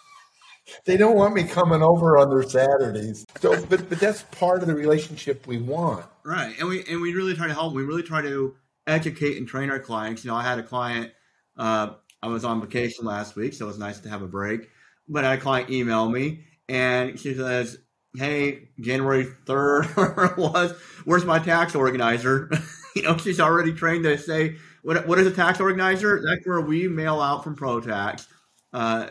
they 0.86 0.98
don't 0.98 1.15
want 1.15 1.34
me 1.34 1.44
coming 1.44 1.82
over 1.82 2.18
on 2.18 2.30
their 2.30 2.44
Saturdays. 2.44 3.25
So, 3.39 3.63
but 3.65 3.88
but 3.88 4.00
that's 4.00 4.24
part 4.24 4.62
of 4.62 4.68
the 4.68 4.75
relationship 4.75 5.48
we 5.48 5.58
want. 5.58 6.06
Right, 6.24 6.53
and 6.60 6.68
we 6.68 6.84
and 6.86 7.01
we 7.01 7.13
really 7.13 7.34
try 7.34 7.48
to 7.48 7.53
help. 7.53 7.74
We 7.74 7.84
really 7.84 8.03
try 8.03 8.22
to 8.22 8.56
educate 8.88 9.38
and 9.38 9.48
train 9.48 9.70
our 9.70 9.80
clients. 9.80 10.24
You 10.24 10.32
know, 10.32 10.38
I 10.38 10.44
had 10.44 10.60
a 10.60 10.63
client. 10.63 11.12
Uh, 11.58 11.94
I 12.22 12.27
was 12.27 12.44
on 12.44 12.62
vacation 12.62 13.06
last 13.06 13.36
week, 13.36 13.53
so 13.53 13.65
it 13.65 13.68
was 13.68 13.80
nice 13.80 14.00
to 14.01 14.10
have 14.10 14.22
a 14.22 14.27
break 14.27 14.70
but 15.08 15.25
I 15.25 15.38
client 15.38 15.70
email 15.70 16.08
me 16.10 16.46
and 16.70 17.20
she 17.20 17.34
says, 17.34 17.77
Hey, 18.13 18.70
January 18.79 19.25
3rd 19.46 20.38
was, 20.38 20.72
where's 21.05 21.25
my 21.25 21.39
tax 21.39 21.75
organizer? 21.75 22.51
you 22.96 23.03
know, 23.03 23.17
she's 23.17 23.39
already 23.39 23.74
trained 23.74 24.03
to 24.03 24.17
say, 24.17 24.58
what, 24.84 25.08
what 25.08 25.20
is 25.20 25.27
a 25.27 25.31
tax 25.31 25.60
organizer? 25.60 26.22
That's 26.25 26.46
where 26.46 26.60
we 26.60 26.88
mail 26.88 27.22
out 27.22 27.43
from 27.43 27.55
ProTax 27.55 28.27
uh, 28.74 29.08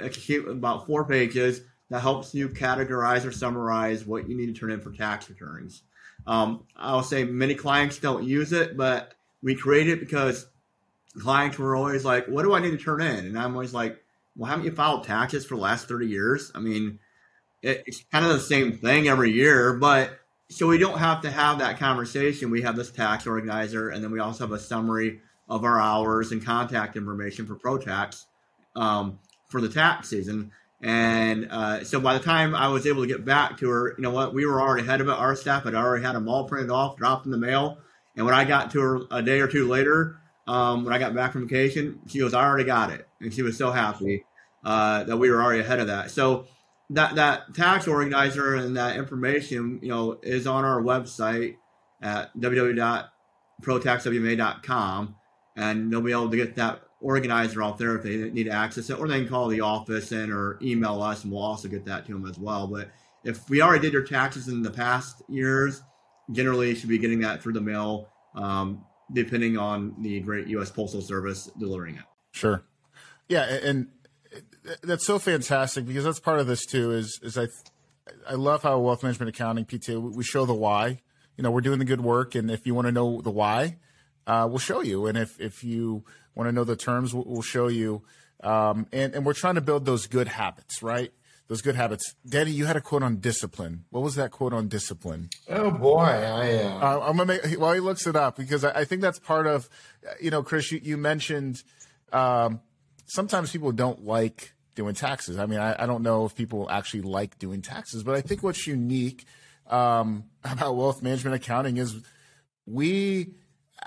about 0.49 0.87
four 0.87 1.04
pages 1.04 1.61
that 1.90 2.00
helps 2.00 2.35
you 2.35 2.49
categorize 2.49 3.26
or 3.26 3.32
summarize 3.32 4.04
what 4.06 4.28
you 4.28 4.37
need 4.37 4.47
to 4.47 4.52
turn 4.52 4.70
in 4.70 4.80
for 4.80 4.92
tax 4.92 5.28
returns. 5.28 5.82
Um, 6.26 6.64
I'll 6.76 7.02
say 7.02 7.25
many 7.25 7.54
clients 7.54 7.99
don't 7.99 8.25
use 8.25 8.52
it, 8.52 8.76
but 8.76 9.14
we 9.42 9.54
created 9.54 9.94
it 9.94 10.00
because 10.00 10.47
clients 11.18 11.59
were 11.59 11.75
always 11.75 12.04
like, 12.04 12.26
what 12.26 12.42
do 12.42 12.54
I 12.54 12.61
need 12.61 12.70
to 12.70 12.78
turn 12.78 13.00
in? 13.00 13.26
And 13.26 13.38
I'm 13.38 13.54
always 13.54 13.75
like, 13.75 13.99
well, 14.40 14.49
haven't 14.49 14.64
you 14.64 14.73
filed 14.73 15.04
taxes 15.04 15.44
for 15.44 15.54
the 15.54 15.61
last 15.61 15.87
30 15.87 16.06
years? 16.06 16.50
I 16.54 16.61
mean, 16.61 16.99
it's 17.61 18.04
kind 18.11 18.25
of 18.25 18.32
the 18.32 18.40
same 18.40 18.73
thing 18.73 19.06
every 19.06 19.30
year, 19.32 19.75
but 19.75 20.18
so 20.49 20.66
we 20.66 20.78
don't 20.78 20.99
have 20.99 21.20
to 21.23 21.30
have 21.30 21.59
that 21.59 21.78
conversation. 21.78 22.50
We 22.50 22.62
have 22.62 22.75
this 22.75 22.90
tax 22.90 23.26
organizer, 23.26 23.90
and 23.90 24.02
then 24.02 24.11
we 24.11 24.18
also 24.18 24.44
have 24.44 24.52
a 24.52 24.59
summary 24.59 25.20
of 25.47 25.62
our 25.62 25.78
hours 25.78 26.32
and 26.32 26.42
contact 26.42 26.97
information 26.97 27.47
for 27.47 27.54
ProTax 27.54 28.25
um, 28.76 29.18
for 29.50 29.61
the 29.61 29.68
tax 29.68 30.09
season. 30.09 30.52
And 30.80 31.47
uh, 31.50 31.85
so 31.85 32.00
by 32.00 32.14
the 32.14 32.25
time 32.25 32.54
I 32.54 32.68
was 32.68 32.87
able 32.87 33.02
to 33.02 33.09
get 33.09 33.26
back 33.26 33.59
to 33.59 33.68
her, 33.68 33.94
you 33.99 34.02
know 34.02 34.11
what, 34.11 34.32
we 34.32 34.47
were 34.47 34.62
already 34.62 34.87
ahead 34.87 35.02
of 35.02 35.09
it. 35.09 35.12
Our 35.12 35.37
staff 35.37 35.64
had 35.64 35.75
already 35.75 36.02
had 36.02 36.14
them 36.14 36.30
all 36.30 36.49
printed 36.49 36.70
off, 36.70 36.97
dropped 36.97 37.26
in 37.26 37.30
the 37.30 37.37
mail. 37.37 37.76
And 38.16 38.25
when 38.25 38.35
I 38.35 38.44
got 38.44 38.70
to 38.70 38.80
her 38.80 39.00
a 39.11 39.20
day 39.20 39.40
or 39.40 39.49
two 39.49 39.68
later, 39.68 40.16
um, 40.47 40.87
when 40.87 40.94
I 40.94 40.99
got 40.99 41.14
back 41.14 41.35
from 41.35 41.47
vacation, 41.47 42.00
she 42.06 42.20
goes, 42.20 42.32
I 42.32 42.42
already 42.42 42.64
got 42.64 42.90
it. 42.90 43.06
And 43.20 43.35
she 43.35 43.42
was 43.42 43.59
so 43.59 43.70
happy 43.70 44.25
uh, 44.64 45.05
that 45.05 45.17
we 45.17 45.31
were 45.31 45.40
already 45.43 45.61
ahead 45.61 45.81
of 45.81 45.87
that. 45.88 46.11
So 46.11 46.47
that, 46.90 47.14
that 47.17 47.55
tax 47.55 47.88
organizer 47.88 48.57
and 48.57 48.76
that 48.76 48.97
information, 48.97 49.79
you 49.83 49.88
know, 49.88 50.19
is 50.23 50.47
on 50.47 50.64
our 50.64 50.83
website 50.83 51.57
at 52.02 52.37
www.protaxwma.com. 52.38 55.17
And 55.57 55.93
they'll 55.93 56.00
be 56.00 56.12
able 56.12 56.31
to 56.31 56.37
get 56.37 56.55
that 56.57 56.83
organizer 57.00 57.62
off 57.62 57.79
there 57.79 57.97
if 57.97 58.02
they 58.02 58.31
need 58.31 58.45
to 58.45 58.50
access 58.50 58.90
it, 58.90 58.99
or 58.99 59.09
they 59.09 59.21
can 59.21 59.29
call 59.29 59.49
the 59.49 59.61
office 59.61 60.12
in 60.12 60.31
or 60.31 60.59
email 60.62 61.02
us, 61.02 61.25
and 61.25 61.33
we'll 61.33 61.43
also 61.43 61.69
get 61.69 61.85
that 61.87 62.07
to 62.07 62.12
them 62.12 62.26
as 62.26 62.38
well. 62.38 62.67
But 62.67 62.90
if 63.25 63.49
we 63.50 63.61
already 63.61 63.83
did 63.83 63.93
your 63.93 64.05
taxes 64.05 64.49
in 64.49 64.62
the 64.62 64.71
past 64.71 65.23
years, 65.29 65.83
generally 66.31 66.71
you 66.71 66.76
should 66.76 66.88
be 66.88 66.99
getting 66.99 67.21
that 67.21 67.43
through 67.43 67.55
the 67.55 67.61
mail. 67.61 68.09
Um, 68.35 68.85
depending 69.12 69.57
on 69.57 69.95
the 70.00 70.21
great 70.21 70.47
U.S. 70.49 70.71
Postal 70.71 71.00
Service 71.00 71.50
delivering 71.59 71.97
it. 71.97 72.05
Sure. 72.33 72.62
Yeah, 73.29 73.43
and 73.43 73.88
that's 74.83 75.07
so 75.07 75.19
fantastic 75.19 75.87
because 75.87 76.05
that's 76.05 76.21
part 76.21 76.40
of 76.40 76.47
this 76.47 76.64
too. 76.67 76.93
Is 76.93 77.21
is 77.23 77.38
I 77.38 77.49
I 78.29 78.35
love 78.35 78.62
how 78.62 78.79
wealth 78.79 79.02
management 79.02 79.31
accounting 79.31 79.64
PTA 79.64 80.14
we 80.14 80.25
show 80.25 80.45
the 80.45 80.55
why. 80.55 81.00
You 81.37 81.45
know, 81.45 81.50
we're 81.50 81.61
doing 81.61 81.79
the 81.79 81.85
good 81.85 82.02
work, 82.02 82.35
and 82.35 82.50
if 82.50 82.67
you 82.67 82.75
want 82.75 82.87
to 82.87 82.93
know 82.93 83.21
the 83.21 83.31
why, 83.31 83.79
uh, 84.26 84.47
we'll 84.49 84.59
show 84.59 84.83
you. 84.83 85.07
And 85.07 85.17
if 85.17 85.40
if 85.40 85.64
you 85.64 86.05
want 86.35 86.49
to 86.49 86.52
know 86.52 86.64
the 86.64 86.76
terms, 86.76 87.14
we'll, 87.14 87.25
we'll 87.26 87.43
show 87.43 87.69
you. 87.69 88.02
Um, 88.43 88.87
and 88.93 89.14
and 89.14 89.25
we're 89.25 89.35
trying 89.35 89.55
to 89.55 89.61
build 89.61 89.85
those 89.85 90.07
good 90.07 90.29
habits, 90.29 90.83
right? 90.83 91.12
those 91.50 91.62
good 91.62 91.75
habits. 91.75 92.14
Daddy, 92.25 92.52
you 92.52 92.67
had 92.67 92.76
a 92.76 92.81
quote 92.81 93.02
on 93.02 93.17
discipline. 93.17 93.85
What 93.90 94.05
was 94.05 94.14
that 94.14 94.31
quote 94.31 94.52
on 94.52 94.69
discipline? 94.69 95.31
Oh 95.49 95.73
boy, 95.73 95.99
I 95.99 96.62
uh... 96.62 96.79
uh 96.79 97.00
I'm 97.00 97.17
gonna 97.17 97.26
make 97.26 97.45
while 97.59 97.59
well, 97.59 97.73
he 97.75 97.81
looks 97.81 98.07
it 98.07 98.14
up 98.14 98.37
because 98.37 98.64
I, 98.64 98.71
I, 98.71 98.85
think 98.85 99.02
that's 99.02 99.19
part 99.19 99.49
of, 99.49 99.69
you 100.21 100.31
know, 100.31 100.45
Chris. 100.45 100.71
You, 100.71 100.81
you 100.81 100.97
mentioned 100.97 101.61
um, 102.12 102.61
sometimes 103.11 103.50
people 103.52 103.73
don't 103.73 104.05
like 104.05 104.55
doing 104.75 104.95
taxes. 104.95 105.38
I 105.38 105.47
mean, 105.47 105.59
I, 105.59 105.83
I, 105.83 105.87
don't 105.87 106.02
know 106.02 106.25
if 106.25 106.35
people 106.35 106.69
actually 106.71 107.02
like 107.02 107.38
doing 107.38 107.61
taxes, 107.61 108.02
but 108.02 108.14
I 108.14 108.21
think 108.21 108.43
what's 108.43 108.67
unique 108.67 109.25
um, 109.69 110.25
about 110.45 110.76
wealth 110.76 111.02
management 111.02 111.37
accounting 111.37 111.76
is 111.76 111.97
we. 112.67 113.35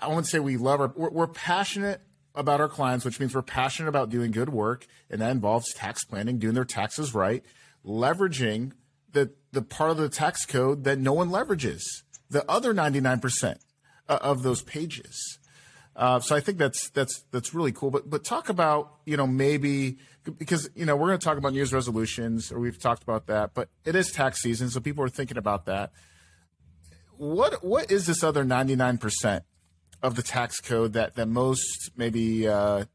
I 0.01 0.07
wouldn't 0.07 0.27
say 0.27 0.39
we 0.39 0.57
love 0.57 0.81
our. 0.81 0.91
We're, 0.95 1.11
we're 1.11 1.27
passionate 1.27 2.01
about 2.35 2.59
our 2.59 2.67
clients, 2.67 3.05
which 3.05 3.19
means 3.19 3.35
we're 3.35 3.43
passionate 3.43 3.89
about 3.89 4.09
doing 4.09 4.31
good 4.31 4.49
work, 4.49 4.87
and 5.09 5.21
that 5.21 5.31
involves 5.31 5.71
tax 5.73 6.03
planning, 6.03 6.39
doing 6.39 6.55
their 6.55 6.65
taxes 6.65 7.13
right, 7.13 7.43
leveraging 7.85 8.71
the 9.11 9.31
the 9.51 9.61
part 9.61 9.91
of 9.91 9.97
the 9.97 10.09
tax 10.09 10.45
code 10.45 10.83
that 10.83 10.97
no 10.97 11.13
one 11.13 11.29
leverages, 11.29 11.83
the 12.29 12.49
other 12.49 12.73
99% 12.73 13.57
of 14.07 14.41
those 14.41 14.63
pages. 14.63 15.37
Uh, 15.95 16.19
so 16.19 16.35
I 16.35 16.39
think 16.39 16.57
that's 16.57 16.89
that's 16.89 17.23
that's 17.31 17.53
really 17.53 17.71
cool. 17.71 17.91
But 17.91 18.09
but 18.09 18.23
talk 18.23 18.49
about 18.49 18.95
you 19.05 19.15
know 19.15 19.27
maybe 19.27 19.97
because 20.37 20.69
you 20.75 20.85
know 20.85 20.95
we're 20.95 21.07
going 21.07 21.19
to 21.19 21.23
talk 21.23 21.37
about 21.37 21.51
New 21.51 21.57
Year's 21.57 21.73
resolutions, 21.73 22.51
or 22.51 22.59
we've 22.59 22.79
talked 22.79 23.03
about 23.03 23.27
that. 23.27 23.53
But 23.53 23.69
it 23.85 23.95
is 23.95 24.11
tax 24.11 24.41
season, 24.41 24.69
so 24.69 24.79
people 24.79 25.03
are 25.03 25.09
thinking 25.09 25.37
about 25.37 25.65
that. 25.65 25.91
What 27.17 27.63
what 27.63 27.91
is 27.91 28.07
this 28.07 28.23
other 28.23 28.43
99% 28.43 29.41
of 30.01 30.15
the 30.15 30.23
tax 30.23 30.59
code 30.59 30.93
that 30.93 31.15
that 31.15 31.27
most 31.27 31.91
maybe 31.95 32.47
uh, 32.47 32.85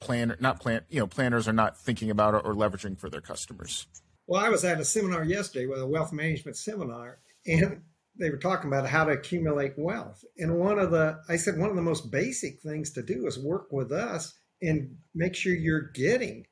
planner 0.00 0.36
not 0.38 0.60
plan 0.60 0.82
you 0.88 1.00
know 1.00 1.08
planners 1.08 1.48
are 1.48 1.52
not 1.52 1.78
thinking 1.80 2.10
about 2.10 2.34
or, 2.34 2.40
or 2.40 2.54
leveraging 2.54 2.98
for 2.98 3.10
their 3.10 3.20
customers? 3.20 3.86
Well, 4.28 4.44
I 4.44 4.48
was 4.48 4.64
at 4.64 4.78
a 4.78 4.84
seminar 4.84 5.24
yesterday 5.24 5.66
with 5.66 5.80
a 5.80 5.86
wealth 5.86 6.12
management 6.12 6.56
seminar, 6.56 7.18
and 7.46 7.82
they 8.18 8.30
were 8.30 8.36
talking 8.36 8.68
about 8.68 8.88
how 8.88 9.04
to 9.04 9.12
accumulate 9.12 9.74
wealth. 9.76 10.24
And 10.36 10.58
one 10.58 10.78
of 10.78 10.90
the, 10.90 11.20
I 11.28 11.36
said, 11.36 11.58
one 11.58 11.70
of 11.70 11.76
the 11.76 11.82
most 11.82 12.10
basic 12.10 12.60
things 12.60 12.90
to 12.92 13.02
do 13.02 13.26
is 13.26 13.38
work 13.38 13.68
with 13.70 13.92
us 13.92 14.34
and 14.60 14.96
make 15.14 15.34
sure 15.34 15.54
you're 15.54 15.90
getting 15.92 16.46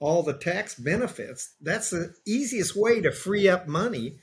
all 0.00 0.22
the 0.22 0.34
tax 0.34 0.74
benefits. 0.74 1.54
That's 1.60 1.90
the 1.90 2.14
easiest 2.26 2.74
way 2.74 3.00
to 3.00 3.12
free 3.12 3.48
up 3.48 3.68
money 3.68 4.16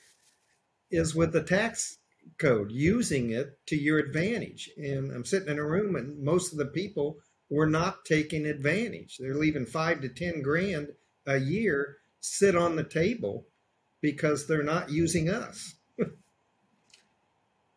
is 0.91 1.15
with 1.15 1.33
the 1.33 1.43
tax 1.43 1.97
code, 2.37 2.71
using 2.71 3.31
it 3.31 3.57
to 3.67 3.75
your 3.75 3.99
advantage. 3.99 4.69
And 4.77 5.11
I'm 5.11 5.25
sitting 5.25 5.49
in 5.49 5.59
a 5.59 5.65
room 5.65 5.95
and 5.95 6.21
most 6.23 6.51
of 6.51 6.57
the 6.57 6.65
people 6.65 7.17
were 7.49 7.67
not 7.67 8.05
taking 8.05 8.45
advantage. 8.45 9.17
They're 9.17 9.35
leaving 9.35 9.65
five 9.65 10.01
to 10.01 10.09
10 10.09 10.41
grand 10.41 10.89
a 11.25 11.37
year 11.37 11.97
sit 12.19 12.55
on 12.55 12.75
the 12.75 12.83
table 12.83 13.45
because 14.01 14.47
they're 14.47 14.63
not 14.63 14.91
using 14.91 15.29
us. 15.29 15.75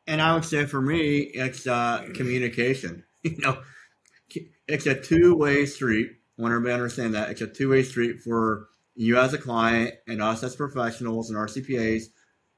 And 0.06 0.20
I 0.20 0.34
would 0.34 0.44
say 0.44 0.66
for 0.66 0.80
me, 0.80 1.18
it's 1.20 1.66
uh, 1.66 2.08
communication. 2.14 3.04
You 3.22 3.36
know, 3.36 3.60
it's 4.66 4.86
a 4.86 4.94
two 4.94 5.36
way 5.36 5.66
street. 5.66 6.08
I 6.38 6.42
want 6.42 6.52
everybody 6.52 6.70
to 6.70 6.74
understand 6.74 7.14
that 7.14 7.28
it's 7.28 7.42
a 7.42 7.46
two 7.46 7.68
way 7.68 7.82
street 7.82 8.20
for 8.20 8.68
you 8.94 9.18
as 9.18 9.34
a 9.34 9.38
client 9.38 9.94
and 10.08 10.22
us 10.22 10.42
as 10.42 10.56
professionals 10.56 11.28
and 11.28 11.38
our 11.38 11.46
CPAs 11.46 12.04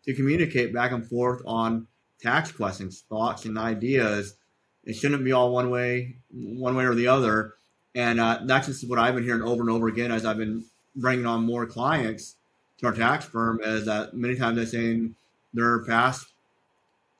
to 0.04 0.14
communicate 0.14 0.72
back 0.72 0.92
and 0.92 1.04
forth 1.04 1.42
on 1.46 1.88
tax 2.20 2.52
questions, 2.52 3.04
thoughts, 3.08 3.44
and 3.44 3.58
ideas. 3.58 4.36
It 4.84 4.94
shouldn't 4.94 5.24
be 5.24 5.32
all 5.32 5.52
one 5.52 5.70
way, 5.70 6.16
one 6.30 6.76
way 6.76 6.84
or 6.84 6.94
the 6.94 7.08
other. 7.08 7.54
And 7.94 8.20
uh, 8.20 8.40
that's 8.44 8.68
just 8.68 8.88
what 8.88 8.98
I've 8.98 9.14
been 9.14 9.24
hearing 9.24 9.42
over 9.42 9.62
and 9.62 9.70
over 9.70 9.88
again 9.88 10.12
as 10.12 10.24
I've 10.24 10.38
been 10.38 10.64
bringing 10.96 11.26
on 11.26 11.44
more 11.44 11.66
clients 11.66 12.36
to 12.78 12.86
our 12.86 12.92
tax 12.92 13.24
firm. 13.24 13.60
Is 13.62 13.86
that 13.86 14.14
many 14.14 14.36
times 14.36 14.56
they're 14.56 14.66
saying 14.66 15.14
their 15.52 15.84
past 15.84 16.31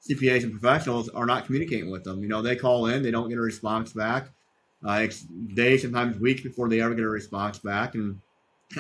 CPAs 0.09 0.43
and 0.43 0.53
professionals 0.53 1.09
are 1.11 1.27
not 1.27 1.47
communicating 1.47 1.91
with 1.91 2.05
them. 2.05 2.23
You 2.23 2.29
know, 2.29 2.43
they 2.43 2.57
call 2.57 2.87
in, 2.87 3.03
they 3.03 3.11
don't 3.11 3.29
get 3.29 3.39
a 3.39 3.43
response 3.43 3.93
back. 3.93 4.29
Uh, 4.87 5.01
it's 5.03 5.21
days, 5.21 5.83
sometimes 5.83 6.19
weeks 6.19 6.41
before 6.41 6.69
they 6.69 6.81
ever 6.81 6.95
get 6.95 7.05
a 7.05 7.09
response 7.09 7.59
back. 7.59 7.95
And 7.95 8.21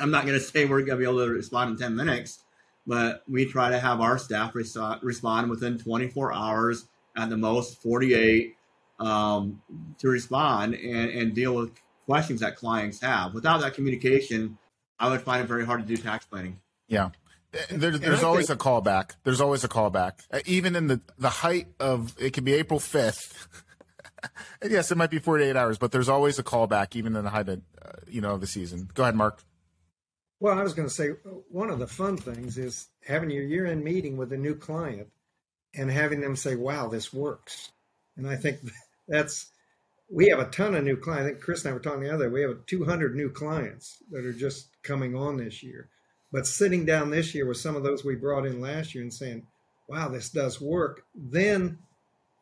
I'm 0.01 0.11
not 0.11 0.27
going 0.27 0.39
to 0.39 0.45
say 0.45 0.65
we're 0.65 0.81
going 0.81 0.91
to 0.91 0.97
be 0.97 1.05
able 1.05 1.25
to 1.25 1.33
respond 1.33 1.71
in 1.71 1.77
10 1.77 1.95
minutes, 1.95 2.43
but 2.87 3.23
we 3.29 3.45
try 3.45 3.71
to 3.71 3.79
have 3.79 4.01
our 4.01 4.19
staff 4.19 4.55
res- 4.55 4.77
respond 5.03 5.49
within 5.49 5.79
24 5.79 6.33
hours, 6.33 6.87
at 7.17 7.29
the 7.29 7.37
most 7.37 7.83
48, 7.83 8.57
um, 8.99 9.61
to 9.99 10.09
respond 10.09 10.75
and, 10.75 11.11
and 11.11 11.35
deal 11.35 11.55
with 11.55 11.71
questions 12.07 12.41
that 12.41 12.57
clients 12.57 13.01
have. 13.01 13.35
Without 13.35 13.61
that 13.61 13.75
communication, 13.75 14.59
I 14.99 15.09
would 15.09 15.23
find 15.23 15.43
it 15.43 15.47
very 15.47 15.67
hard 15.67 15.81
to 15.81 15.87
do 15.87 16.01
tax 16.01 16.25
planning. 16.25 16.59
Yeah. 16.89 17.11
There, 17.71 17.99
there's 17.99 18.23
always 18.23 18.49
a 18.49 18.57
callback. 18.57 19.13
There's 19.25 19.41
always 19.41 19.63
a 19.63 19.69
callback. 19.69 20.21
Uh, 20.31 20.41
even 20.47 20.75
in 20.75 20.87
the, 20.87 21.01
the 21.19 21.29
height 21.29 21.69
of 21.79 22.15
it 22.19 22.33
can 22.33 22.45
be 22.45 22.55
April 22.55 22.81
5th. 22.81 23.35
and 24.63 24.71
yes, 24.71 24.91
it 24.91 24.97
might 24.97 25.11
be 25.11 25.19
48 25.19 25.55
hours, 25.55 25.77
but 25.77 25.93
there's 25.93 26.09
always 26.09 26.39
a 26.39 26.43
callback, 26.43 26.97
even 26.97 27.15
in 27.15 27.25
the 27.25 27.31
height 27.31 27.49
of 27.49 27.61
uh, 27.85 27.91
you 28.09 28.21
know 28.21 28.39
the 28.39 28.47
season. 28.47 28.89
Go 28.95 29.03
ahead, 29.03 29.17
Mark. 29.17 29.43
Well, 30.41 30.59
I 30.59 30.63
was 30.63 30.75
going 30.75 30.89
to 30.89 30.95
say 30.95 31.11
one 31.51 31.71
of 31.71 31.79
the 31.79 31.87
fun 31.87 32.17
things 32.17 32.59
is 32.59 32.89
having 33.07 33.31
your 33.31 33.45
year-end 33.45 33.85
meeting 33.85 34.17
with 34.17 34.33
a 34.33 34.37
new 34.37 34.55
client 34.55 35.09
and 35.75 35.91
having 35.91 36.21
them 36.21 36.37
say, 36.37 36.57
"Wow, 36.57 36.89
this 36.89 37.13
works." 37.13 37.71
And 38.17 38.27
I 38.27 38.37
think 38.37 38.61
that's 39.09 39.51
we 40.11 40.29
have 40.29 40.39
a 40.39 40.51
ton 40.51 40.75
of 40.75 40.85
new 40.85 40.97
clients. 40.97 41.27
I 41.27 41.31
think 41.31 41.43
Chris 41.43 41.65
and 41.65 41.71
I 41.71 41.75
were 41.75 41.81
talking 41.81 42.03
the 42.03 42.15
other 42.15 42.29
day. 42.29 42.33
We 42.33 42.43
have 42.43 42.67
200 42.67 43.15
new 43.15 43.31
clients 43.31 44.03
that 44.11 44.25
are 44.25 44.33
just 44.33 44.69
coming 44.83 45.15
on 45.15 45.37
this 45.37 45.63
year. 45.63 45.89
But 46.33 46.47
sitting 46.47 46.87
down 46.87 47.11
this 47.11 47.35
year 47.35 47.47
with 47.47 47.59
some 47.59 47.77
of 47.77 47.83
those 47.83 48.05
we 48.05 48.15
brought 48.15 48.47
in 48.47 48.61
last 48.61 48.95
year 48.95 49.03
and 49.03 49.13
saying, 49.13 49.47
wow, 49.89 50.09
this 50.09 50.31
does 50.31 50.61
work, 50.61 51.05
then 51.15 51.79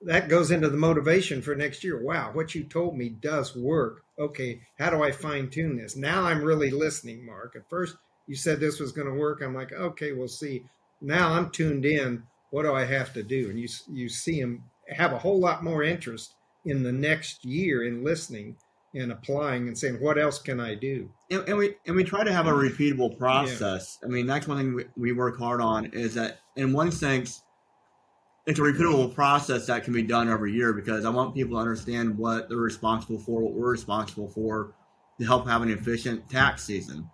that 0.03 0.29
goes 0.29 0.51
into 0.51 0.69
the 0.69 0.77
motivation 0.77 1.43
for 1.43 1.55
next 1.55 1.83
year. 1.83 2.03
Wow, 2.03 2.31
what 2.33 2.55
you 2.55 2.65
told 2.65 2.97
me 2.97 3.09
does 3.09 3.57
work. 3.57 4.03
Okay, 4.19 4.61
how 4.79 4.91
do 4.91 5.03
I 5.03 5.11
fine 5.11 5.51
tune 5.51 5.77
this? 5.77 5.97
Now 5.97 6.23
I'm 6.23 6.43
really 6.43 6.71
listening, 6.71 7.27
Mark. 7.27 7.55
At 7.57 7.69
first, 7.69 7.97
you 8.27 8.37
said 8.37 8.61
this 8.61 8.79
was 8.79 8.93
going 8.93 9.09
to 9.09 9.19
work. 9.19 9.43
I'm 9.43 9.55
like, 9.55 9.73
okay, 9.73 10.13
we'll 10.13 10.29
see. 10.29 10.63
Now 11.01 11.33
I'm 11.33 11.51
tuned 11.51 11.85
in. 11.85 12.23
What 12.51 12.63
do 12.63 12.75
I 12.75 12.85
have 12.85 13.13
to 13.15 13.23
do? 13.23 13.51
And 13.51 13.59
you 13.59 13.69
you 13.93 14.09
see 14.09 14.41
them 14.41 14.63
have 14.89 15.13
a 15.13 15.19
whole 15.19 15.41
lot 15.41 15.65
more 15.65 15.83
interest 15.83 16.35
in 16.65 16.83
the 16.83 16.93
next 16.93 17.45
year 17.45 17.85
in 17.85 18.05
listening 18.05 18.57
and 18.95 19.13
applying 19.13 19.69
and 19.69 19.79
saying, 19.79 19.95
what 20.01 20.19
else 20.19 20.41
can 20.41 20.61
I 20.61 20.75
do? 20.75 21.11
And, 21.31 21.49
and 21.49 21.57
we 21.59 21.75
and 21.87 21.97
we 21.97 22.05
try 22.05 22.25
to 22.25 22.33
have 22.33 22.47
a 22.47 22.53
repeatable 22.53 23.17
process. 23.17 23.99
Yeah. 24.03 24.09
I 24.09 24.11
mean, 24.11 24.27
that's 24.27 24.49
one 24.49 24.59
thing 24.59 24.75
we, 24.75 24.85
we 24.97 25.13
work 25.13 25.39
hard 25.39 25.61
on 25.61 25.87
is 25.87 26.15
that 26.15 26.41
in 26.57 26.73
one 26.73 26.91
sense, 26.91 27.43
it's 28.47 28.59
a 28.59 28.63
repeatable 28.63 29.15
process 29.15 29.67
that 29.67 29.85
can 29.85 29.93
be 29.93 30.03
done 30.03 30.29
every 30.29 30.53
year 30.53 30.73
because 30.73 31.05
I 31.05 31.11
want 31.11 31.35
people 31.35 31.57
to 31.57 31.61
understand 31.61 32.19
what 32.19 32.49
they're 32.49 32.59
responsible 32.59 33.19
for, 33.19 33.43
what 33.43 33.53
we're 33.53 33.71
responsible 33.71 34.29
for 34.29 34.75
to 35.21 35.27
help 35.27 35.47
have 35.47 35.63
an 35.63 35.71
efficient 35.71 36.29
tax 36.29 36.65
season. 36.65 37.11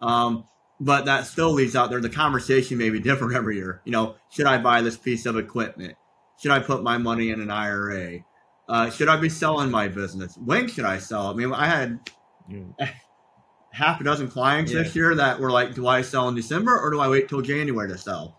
Um, 0.00 0.44
but 0.80 1.04
that 1.04 1.26
still 1.26 1.52
leaves 1.52 1.76
out 1.76 1.90
there 1.90 2.00
the 2.00 2.08
conversation 2.08 2.78
may 2.78 2.90
be 2.90 2.98
different 2.98 3.34
every 3.36 3.56
year. 3.56 3.80
You 3.84 3.92
know, 3.92 4.16
should 4.30 4.46
I 4.46 4.58
buy 4.58 4.82
this 4.82 4.96
piece 4.96 5.26
of 5.26 5.36
equipment? 5.36 5.96
Should 6.40 6.50
I 6.50 6.58
put 6.58 6.82
my 6.82 6.98
money 6.98 7.30
in 7.30 7.40
an 7.40 7.50
IRA? 7.50 8.24
Uh, 8.72 8.88
should 8.88 9.08
I 9.08 9.18
be 9.18 9.28
selling 9.28 9.70
my 9.70 9.86
business? 9.86 10.38
When 10.42 10.66
should 10.66 10.86
I 10.86 10.96
sell? 10.96 11.26
I 11.26 11.34
mean, 11.34 11.52
I 11.52 11.66
had 11.66 12.00
yeah. 12.48 12.88
half 13.70 14.00
a 14.00 14.04
dozen 14.04 14.28
clients 14.28 14.72
yeah. 14.72 14.82
this 14.82 14.96
year 14.96 15.14
that 15.14 15.38
were 15.38 15.50
like, 15.50 15.74
"Do 15.74 15.86
I 15.86 16.00
sell 16.00 16.26
in 16.30 16.34
December 16.34 16.80
or 16.80 16.90
do 16.90 16.98
I 16.98 17.06
wait 17.06 17.28
till 17.28 17.42
January 17.42 17.86
to 17.90 17.98
sell?" 17.98 18.38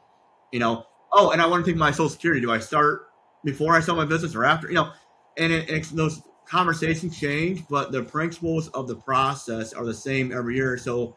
You 0.52 0.58
know. 0.58 0.88
Oh, 1.12 1.30
and 1.30 1.39
I 1.39 1.46
want 1.46 1.63
to 1.63 1.72
take 1.72 1.78
my 1.78 1.91
Social 1.91 2.10
Security. 2.10 2.41
Do 2.41 2.52
I 2.52 2.58
start 2.58 3.10
before 3.46 3.76
I 3.76 3.80
sell 3.80 3.96
my 3.96 4.06
business 4.06 4.34
or 4.34 4.43
after? 4.43 4.69
You 4.69 4.74
know, 4.74 4.91
and 5.38 5.54
it, 5.54 5.69
it's 5.69 5.91
those 5.91 6.24
conversations 6.48 7.15
change, 7.19 7.67
but 7.69 7.91
the 7.91 8.02
principles 8.02 8.69
of 8.69 8.88
the 8.88 8.96
process 8.96 9.72
are 9.72 9.86
the 9.86 9.93
same 9.93 10.32
every 10.32 10.56
year. 10.56 10.80
So 10.80 11.15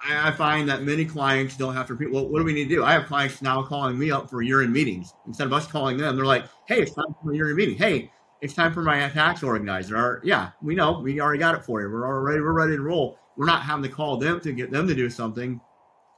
I, 0.00 0.30
find 0.30 0.68
that 0.68 0.84
many 0.84 1.04
clients 1.04 1.56
don't 1.56 1.74
have 1.74 1.88
to 1.88 1.94
repeat. 1.94 2.14
Well, 2.14 2.28
what 2.28 2.38
do 2.38 2.44
we 2.44 2.52
need 2.52 2.68
to 2.68 2.76
do? 2.76 2.84
I 2.84 2.92
have 2.92 3.06
clients 3.06 3.42
now 3.42 3.64
calling 3.64 3.98
me 3.98 4.12
up 4.12 4.30
for 4.30 4.40
year-end 4.40 4.72
meetings 4.72 5.14
instead 5.26 5.48
of 5.48 5.52
us 5.52 5.66
calling 5.66 5.96
them. 5.96 6.14
They're 6.14 6.24
like, 6.24 6.44
"Hey, 6.68 6.80
it's 6.80 6.94
time 6.94 7.12
for 7.20 7.32
a 7.32 7.34
year-end 7.34 7.56
meeting. 7.56 7.76
Hey, 7.76 8.12
it's 8.40 8.54
time 8.54 8.72
for 8.72 8.82
my 8.82 9.08
tax 9.08 9.42
organizer." 9.42 9.96
Or, 9.96 10.20
yeah, 10.24 10.50
we 10.62 10.74
know 10.74 11.00
we 11.00 11.20
already 11.20 11.38
got 11.38 11.54
it 11.54 11.64
for 11.64 11.80
you. 11.80 11.90
We're 11.90 12.06
already 12.06 12.40
we're 12.40 12.52
ready 12.52 12.76
to 12.76 12.82
roll. 12.82 13.18
We're 13.36 13.46
not 13.46 13.62
having 13.62 13.82
to 13.84 13.88
call 13.88 14.16
them 14.16 14.40
to 14.40 14.52
get 14.52 14.70
them 14.70 14.88
to 14.88 14.94
do 14.94 15.10
something. 15.10 15.60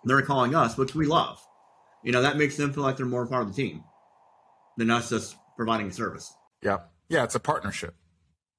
They're 0.04 0.22
calling 0.22 0.54
us, 0.54 0.76
which 0.76 0.94
we 0.94 1.06
love. 1.06 1.38
You 2.02 2.12
know 2.12 2.22
that 2.22 2.36
makes 2.36 2.56
them 2.56 2.72
feel 2.72 2.82
like 2.82 2.96
they're 2.96 3.06
more 3.06 3.26
part 3.26 3.42
of 3.42 3.54
the 3.54 3.62
team 3.62 3.84
than 4.76 4.90
us 4.90 5.10
just 5.10 5.36
providing 5.56 5.88
a 5.88 5.92
service. 5.92 6.34
Yeah, 6.62 6.78
yeah, 7.08 7.24
it's 7.24 7.34
a 7.34 7.40
partnership. 7.40 7.94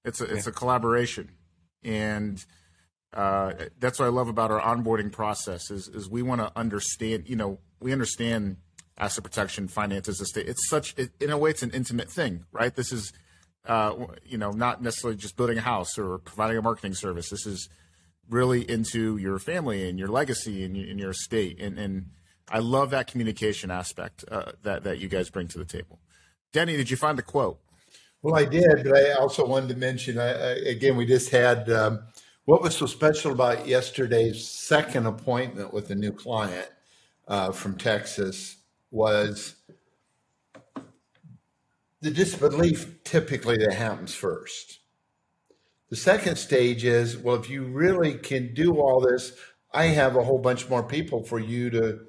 It's 0.06 0.21
a 0.21 0.26
it's 0.26 0.45
yeah. 0.45 0.52
a 0.52 0.54
collaboration, 0.54 1.32
and 1.84 2.43
uh, 3.13 3.54
that's 3.80 3.99
what 3.99 4.06
I 4.06 4.10
love 4.10 4.28
about 4.28 4.52
our 4.52 4.60
onboarding 4.60 5.12
process 5.12 5.69
is, 5.69 5.88
is 5.88 6.10
we 6.10 6.21
want 6.21 6.41
to 6.41 6.52
understand, 6.56 7.30
you 7.30 7.36
know, 7.36 7.60
we 7.80 7.93
understand 7.93 8.58
asset 8.97 9.23
protection, 9.23 9.67
finances, 9.67 10.19
estate. 10.19 10.47
It's 10.47 10.67
such, 10.67 10.95
it, 10.97 11.12
in 11.19 11.30
a 11.30 11.38
way, 11.38 11.52
it's 11.52 11.62
an 11.62 11.71
intimate 11.71 12.10
thing, 12.10 12.45
right? 12.52 12.76
This 12.76 12.91
is, 12.91 13.13
uh, 13.65 13.93
you 14.26 14.38
know, 14.38 14.52
not 14.52 14.82
necessarily 14.82 15.17
just 15.17 15.38
building 15.38 15.58
a 15.58 15.62
house 15.62 15.97
or 15.97 16.17
providing 16.19 16.58
a 16.58 16.62
marketing 16.62 16.93
service. 16.93 17.30
This 17.30 17.45
is 17.45 17.69
really 18.30 18.69
into 18.69 19.17
your 19.17 19.39
family 19.39 19.88
and 19.88 19.99
your 19.99 20.08
legacy 20.08 20.63
and 20.63 20.76
your, 20.76 20.89
and 20.89 20.99
your 20.99 21.12
estate. 21.12 21.60
And, 21.60 21.78
and 21.78 22.06
I 22.49 22.60
love 22.60 22.89
that 22.91 23.08
communication 23.08 23.71
aspect 23.71 24.26
uh, 24.30 24.52
that, 24.63 24.84
that 24.84 24.99
you 24.99 25.08
guys 25.08 25.30
bring 25.30 25.47
to 25.49 25.58
the 25.58 25.65
table. 25.65 25.99
Denny, 26.52 26.78
did 26.78 26.89
you 26.89 26.97
find 26.97 27.17
the 27.17 27.23
quote? 27.23 27.60
Well, 28.21 28.36
I 28.36 28.45
did, 28.45 28.84
but 28.84 28.95
I 28.95 29.13
also 29.13 29.45
wanted 29.45 29.69
to 29.69 29.76
mention, 29.76 30.17
I, 30.17 30.30
I, 30.30 30.52
again, 30.69 30.95
we 30.95 31.06
just 31.06 31.30
had, 31.30 31.69
um, 31.69 31.99
what 32.45 32.62
was 32.62 32.76
so 32.76 32.86
special 32.86 33.32
about 33.32 33.67
yesterday's 33.67 34.47
second 34.47 35.06
appointment 35.06 35.73
with 35.73 35.89
a 35.89 35.95
new 35.95 36.12
client 36.12 36.69
uh, 37.28 37.52
from 37.52 37.78
Texas 37.78 38.58
was 38.91 39.56
the 42.04 42.12
disbelief 42.12 43.02
typically 43.06 43.58
that 43.58 43.74
happens 43.74 44.13
first. 44.13 44.80
The 45.89 45.96
second 45.96 46.36
stage 46.36 46.84
is, 46.84 47.18
well, 47.18 47.36
if 47.36 47.50
you 47.50 47.63
really 47.63 48.16
can 48.16 48.54
do 48.54 48.74
all 48.74 49.00
this, 49.00 49.32
I 49.74 49.86
have 49.86 50.18
a 50.18 50.24
whole 50.24 50.39
bunch 50.39 50.70
more 50.70 50.84
people 50.84 51.24
for 51.24 51.39
you 51.39 51.70
to, 51.70 52.00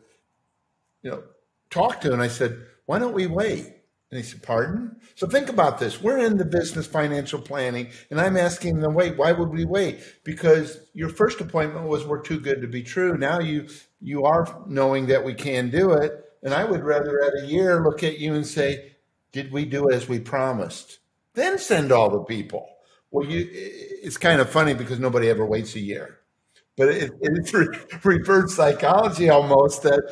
you 1.03 1.11
know, 1.11 1.23
talk 1.71 2.01
to. 2.01 2.13
And 2.13 2.21
I 2.21 2.27
said, 2.27 2.59
why 2.87 2.99
don't 2.99 3.15
we 3.15 3.29
wait? 3.29 3.67
And 4.11 4.19
he 4.19 4.23
said, 4.23 4.43
pardon? 4.43 4.97
So 5.15 5.29
think 5.29 5.49
about 5.49 5.79
this. 5.79 6.03
We're 6.03 6.19
in 6.19 6.39
the 6.39 6.45
business 6.45 6.89
financial 6.89 7.41
planning, 7.41 7.89
and 8.11 8.21
I'm 8.21 8.37
asking 8.37 8.81
them, 8.81 8.95
wait, 8.95 9.17
why 9.17 9.31
would 9.31 9.51
we 9.51 9.65
wait? 9.65 10.01
Because 10.25 10.79
your 10.93 11.09
first 11.09 11.41
appointment 11.41 11.87
was 11.87 12.05
we're 12.05 12.21
too 12.21 12.41
good 12.41 12.63
to 12.63 12.69
be 12.69 12.83
true. 12.83 13.17
Now 13.17 13.39
you 13.39 13.69
you 14.01 14.25
are 14.25 14.65
knowing 14.67 15.07
that 15.07 15.25
we 15.25 15.35
can 15.35 15.71
do 15.71 15.93
it. 15.93 16.13
And 16.43 16.53
I 16.53 16.65
would 16.65 16.85
rather 16.85 17.23
at 17.23 17.45
a 17.45 17.47
year 17.47 17.83
look 17.83 18.03
at 18.03 18.19
you 18.19 18.35
and 18.35 18.47
say, 18.47 18.94
did 19.35 19.51
we 19.53 19.65
do 19.65 19.91
as 19.91 20.09
we 20.09 20.21
promised? 20.21 21.01
Then 21.35 21.59
send 21.59 21.91
all 21.91 22.09
the 22.09 22.23
people. 22.23 22.69
Well, 23.11 23.29
you 23.29 23.47
it's 23.51 24.17
kind 24.17 24.41
of 24.41 24.49
funny 24.49 24.75
because 24.75 25.01
nobody 25.01 25.29
ever 25.29 25.45
waits 25.45 25.75
a 25.75 25.81
year. 25.81 26.21
But 26.77 26.89
it, 26.89 27.13
it's 27.21 27.53
reverse 28.05 28.55
psychology 28.55 29.29
almost 29.31 29.83
that 29.83 30.03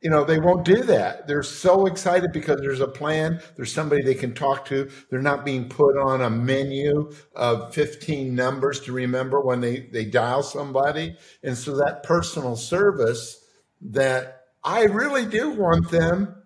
you 0.00 0.08
know 0.10 0.24
they 0.24 0.38
won't 0.38 0.66
do 0.66 0.82
that 0.82 1.26
they're 1.26 1.42
so 1.42 1.86
excited 1.86 2.30
because 2.30 2.60
there's 2.60 2.82
a 2.82 2.86
plan 2.86 3.40
there's 3.56 3.72
somebody 3.72 4.02
they 4.02 4.14
can 4.14 4.34
talk 4.34 4.66
to 4.66 4.90
they're 5.08 5.22
not 5.22 5.46
being 5.46 5.66
put 5.66 5.96
on 5.96 6.20
a 6.20 6.28
menu 6.28 7.10
of 7.34 7.74
15 7.74 8.34
numbers 8.34 8.80
to 8.80 8.92
remember 8.92 9.40
when 9.40 9.62
they 9.62 9.80
they 9.80 10.04
dial 10.04 10.42
somebody 10.42 11.16
and 11.42 11.56
so 11.56 11.76
that 11.78 12.02
personal 12.02 12.54
service 12.54 13.46
that 13.80 14.42
i 14.62 14.82
really 14.82 15.24
do 15.24 15.48
want 15.48 15.90
them 15.90 16.36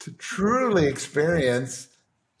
to 0.00 0.12
truly 0.12 0.86
experience 0.86 1.88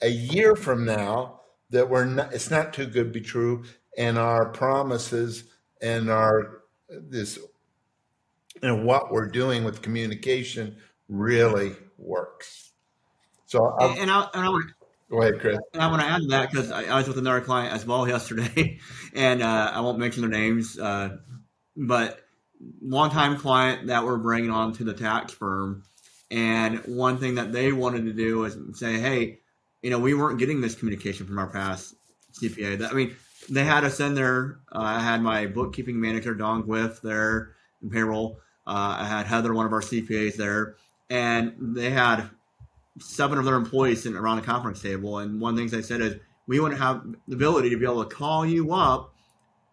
a 0.00 0.08
year 0.08 0.54
from 0.54 0.84
now 0.84 1.40
that 1.70 1.88
we're 1.90 2.04
not 2.04 2.32
it's 2.32 2.50
not 2.50 2.72
too 2.72 2.86
good 2.86 3.12
to 3.12 3.20
be 3.20 3.20
true 3.20 3.64
and 3.96 4.16
our 4.16 4.46
promises 4.46 5.44
and 5.82 6.10
our 6.10 6.62
this 6.88 7.38
and 8.62 8.84
what 8.84 9.12
we're 9.12 9.28
doing 9.28 9.64
with 9.64 9.82
communication 9.82 10.76
really 11.08 11.74
works. 11.96 12.72
So, 13.46 13.74
I'll, 13.78 13.98
and, 13.98 14.10
I, 14.10 14.28
and 14.34 14.44
I 14.44 14.48
want 14.48 14.70
go 15.10 15.22
ahead, 15.22 15.40
Chris. 15.40 15.58
And 15.72 15.82
I 15.82 15.88
want 15.88 16.02
to 16.02 16.08
add 16.08 16.20
to 16.20 16.26
that 16.28 16.50
because 16.50 16.70
I, 16.70 16.84
I, 16.84 16.96
was 16.96 17.08
with 17.08 17.18
another 17.18 17.40
client 17.40 17.72
as 17.72 17.86
well 17.86 18.06
yesterday, 18.08 18.78
and 19.14 19.42
uh, 19.42 19.72
I 19.74 19.80
won't 19.80 19.98
mention 19.98 20.22
their 20.22 20.30
names, 20.30 20.78
uh, 20.78 21.16
but 21.76 22.20
longtime 22.82 23.38
client 23.38 23.86
that 23.86 24.04
we're 24.04 24.18
bringing 24.18 24.50
on 24.50 24.72
to 24.74 24.84
the 24.84 24.94
tax 24.94 25.32
firm, 25.32 25.84
and 26.30 26.78
one 26.86 27.18
thing 27.18 27.36
that 27.36 27.52
they 27.52 27.72
wanted 27.72 28.04
to 28.04 28.12
do 28.12 28.38
was 28.38 28.56
say, 28.74 28.98
hey, 28.98 29.38
you 29.82 29.90
know, 29.90 29.98
we 29.98 30.14
weren't 30.14 30.38
getting 30.38 30.60
this 30.60 30.74
communication 30.74 31.26
from 31.26 31.38
our 31.38 31.48
past 31.48 31.94
CPA. 32.42 32.78
That, 32.78 32.90
I 32.90 32.94
mean, 32.94 33.16
they 33.48 33.64
had 33.64 33.84
us 33.84 34.00
in 34.00 34.14
there. 34.14 34.58
Uh, 34.70 34.80
I 34.80 35.00
had 35.00 35.22
my 35.22 35.46
bookkeeping 35.46 36.00
manager, 36.00 36.34
Don 36.34 36.64
Gwiff, 36.64 37.00
there 37.00 37.52
in 37.82 37.90
payroll 37.90 38.40
uh, 38.68 38.98
I 39.00 39.06
had 39.06 39.26
Heather, 39.26 39.54
one 39.54 39.64
of 39.64 39.72
our 39.72 39.80
CPAs 39.80 40.36
there, 40.36 40.76
and 41.08 41.54
they 41.58 41.88
had 41.88 42.28
seven 43.00 43.38
of 43.38 43.46
their 43.46 43.54
employees 43.54 44.02
sitting 44.02 44.18
around 44.18 44.36
the 44.36 44.42
conference 44.42 44.82
table. 44.82 45.18
And 45.18 45.40
one 45.40 45.54
of 45.54 45.56
the 45.56 45.62
things 45.62 45.72
they 45.72 45.80
said 45.80 46.02
is, 46.02 46.16
we 46.46 46.60
want 46.60 46.74
to 46.74 46.80
have 46.80 47.02
the 47.26 47.34
ability 47.34 47.70
to 47.70 47.78
be 47.78 47.86
able 47.86 48.04
to 48.04 48.14
call 48.14 48.44
you 48.44 48.74
up 48.74 49.14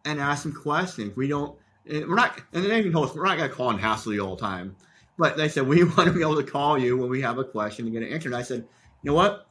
and 0.05 0.19
ask 0.19 0.43
some 0.43 0.53
questions. 0.53 1.15
We 1.17 1.27
don't, 1.27 1.57
we're 1.85 2.15
not, 2.15 2.39
and 2.53 2.63
they 2.63 2.79
even 2.79 2.95
us 2.95 3.13
we're 3.13 3.25
not 3.25 3.37
going 3.37 3.49
to 3.49 3.55
call 3.55 3.69
and 3.69 3.79
hassle 3.79 4.13
you 4.13 4.21
all 4.21 4.37
the 4.37 4.41
time. 4.41 4.77
But 5.17 5.37
they 5.37 5.47
said, 5.47 5.67
we 5.67 5.83
want 5.83 6.05
to 6.07 6.11
be 6.11 6.21
able 6.21 6.37
to 6.37 6.43
call 6.43 6.77
you 6.77 6.97
when 6.97 7.09
we 7.09 7.21
have 7.21 7.37
a 7.37 7.43
question 7.43 7.85
and 7.85 7.93
get 7.93 8.03
an 8.03 8.13
answer. 8.13 8.29
And 8.29 8.35
I 8.35 8.43
said, 8.43 8.67
you 9.01 9.11
know 9.11 9.15
what? 9.15 9.47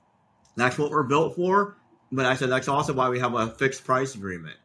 That's 0.57 0.79
what 0.79 0.91
we're 0.91 1.03
built 1.05 1.37
for. 1.37 1.77
But 2.13 2.27
I 2.27 2.37
said, 2.37 2.51
that's 2.51 2.69
also 2.69 2.93
why 2.93 3.09
we 3.09 3.19
have 3.19 3.35
a 3.35 3.49
fixed 3.49 3.85
price 3.85 4.15
agreement 4.15 4.57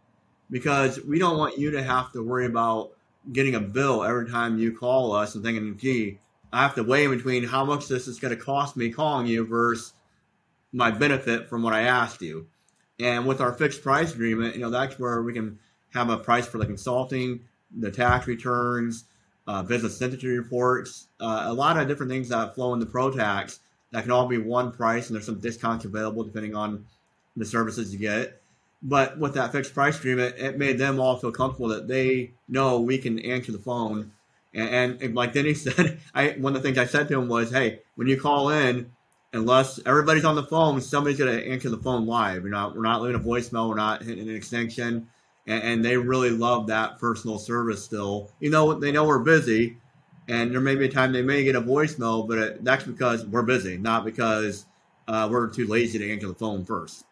because 0.52 1.00
we 1.04 1.20
don't 1.20 1.38
want 1.38 1.58
you 1.58 1.72
to 1.72 1.84
have 1.84 2.12
to 2.12 2.24
worry 2.24 2.46
about 2.46 2.92
getting 3.32 3.56
a 3.56 3.60
bill 3.60 4.04
every 4.04 4.30
time 4.30 4.58
you 4.58 4.76
call 4.76 5.14
us 5.14 5.36
and 5.36 5.44
thinking, 5.44 5.78
gee, 5.78 6.20
I 6.52 6.64
have 6.64 6.76
to 6.76 6.84
weigh 6.84 7.08
between 7.08 7.44
how 7.44 7.64
much 7.66 7.88
this 7.88 8.08
is 8.08 8.20
going 8.20 8.36
to 8.36 8.44
cost 8.44 8.76
me 8.76 8.90
calling 8.90 9.28
you 9.28 9.46
versus 9.46 9.94
my 10.72 10.92
benefit 10.92 11.50
from 11.50 11.62
what 11.62 11.74
I 11.74 11.82
asked 11.82 12.22
you. 12.22 12.48
And 13.00 13.26
with 13.26 13.42
our 13.42 13.54
fixed 13.54 13.84
price 13.84 14.14
agreement, 14.14 14.56
you 14.56 14.62
know, 14.62 14.70
that's 14.70 15.00
where 15.00 15.22
we 15.22 15.34
can 15.34 15.60
have 15.94 16.10
a 16.10 16.18
price 16.18 16.48
for 16.48 16.58
the 16.58 16.66
consulting, 16.66 17.42
the 17.76 17.92
tax 17.92 18.28
returns, 18.28 19.06
uh, 19.50 19.64
business 19.64 20.00
entity 20.00 20.28
reports, 20.28 21.08
uh, 21.20 21.46
a 21.48 21.54
lot 21.54 21.76
of 21.76 21.88
different 21.88 22.12
things 22.12 22.30
that 22.30 22.54
flow 22.54 22.72
into 22.72 22.86
ProTax 22.86 23.58
that 23.92 24.04
can 24.04 24.12
all 24.12 24.28
be 24.28 24.38
one 24.38 24.72
price, 24.72 25.08
and 25.08 25.16
there's 25.16 25.26
some 25.26 25.40
discounts 25.40 25.86
available 25.86 26.24
depending 26.24 26.54
on 26.54 26.86
the 27.36 27.44
services 27.44 27.92
you 27.92 27.98
get. 27.98 28.40
But 28.84 29.18
with 29.18 29.34
that 29.34 29.52
fixed 29.52 29.74
price 29.74 29.98
agreement, 29.98 30.36
it 30.38 30.60
made 30.60 30.78
them 30.78 31.00
all 31.00 31.18
feel 31.18 31.32
comfortable 31.32 31.70
that 31.70 31.88
they 31.88 32.30
know 32.48 32.80
we 32.80 33.00
can 33.00 33.18
answer 33.18 33.52
the 33.52 33.58
phone. 33.58 34.12
And, 34.54 35.02
and 35.02 35.16
like 35.16 35.34
Denny 35.34 35.54
said, 35.56 36.00
I 36.14 36.36
one 36.38 36.56
of 36.56 36.62
the 36.62 36.68
things 36.68 36.78
I 36.78 36.86
said 36.86 37.08
to 37.08 37.18
him 37.18 37.28
was, 37.28 37.50
"Hey, 37.50 37.80
when 37.96 38.08
you 38.08 38.22
call 38.22 38.50
in, 38.50 38.92
unless 39.34 39.80
everybody's 39.84 40.26
on 40.26 40.36
the 40.36 40.44
phone, 40.44 40.80
somebody's 40.80 41.18
going 41.18 41.36
to 41.36 41.48
answer 41.48 41.72
the 41.72 41.78
phone 41.78 42.06
live. 42.06 42.44
We're 42.44 42.50
not 42.50 42.76
we're 42.76 42.84
not 42.84 43.02
leaving 43.02 43.20
a 43.20 43.24
voicemail. 43.24 43.68
We're 43.68 43.76
not 43.76 44.04
hitting 44.04 44.30
an 44.30 44.36
extension." 44.36 45.08
And, 45.50 45.64
and 45.64 45.86
they 45.86 45.98
really 45.98 46.30
love 46.30 46.68
that 46.68 47.00
personal 47.00 47.40
service 47.40 47.84
still. 47.84 48.32
You 48.40 48.52
know, 48.52 48.80
they 48.80 48.92
know 48.92 49.06
we're 49.06 49.20
busy, 49.20 49.78
and 50.28 50.54
there 50.54 50.62
may 50.62 50.76
be 50.76 50.86
a 50.86 50.90
time 50.90 51.12
they 51.12 51.24
may 51.24 51.44
get 51.44 51.56
a 51.56 51.62
voicemail, 51.62 52.28
but 52.28 52.38
it, 52.38 52.64
that's 52.64 52.84
because 52.84 53.26
we're 53.26 53.42
busy, 53.42 53.78
not 53.78 54.06
because 54.06 54.68
uh, 55.08 55.28
we're 55.30 55.50
too 55.50 55.68
lazy 55.68 55.98
to 55.98 56.12
answer 56.12 56.28
the 56.28 56.36
phone 56.36 56.64
first. 56.64 57.04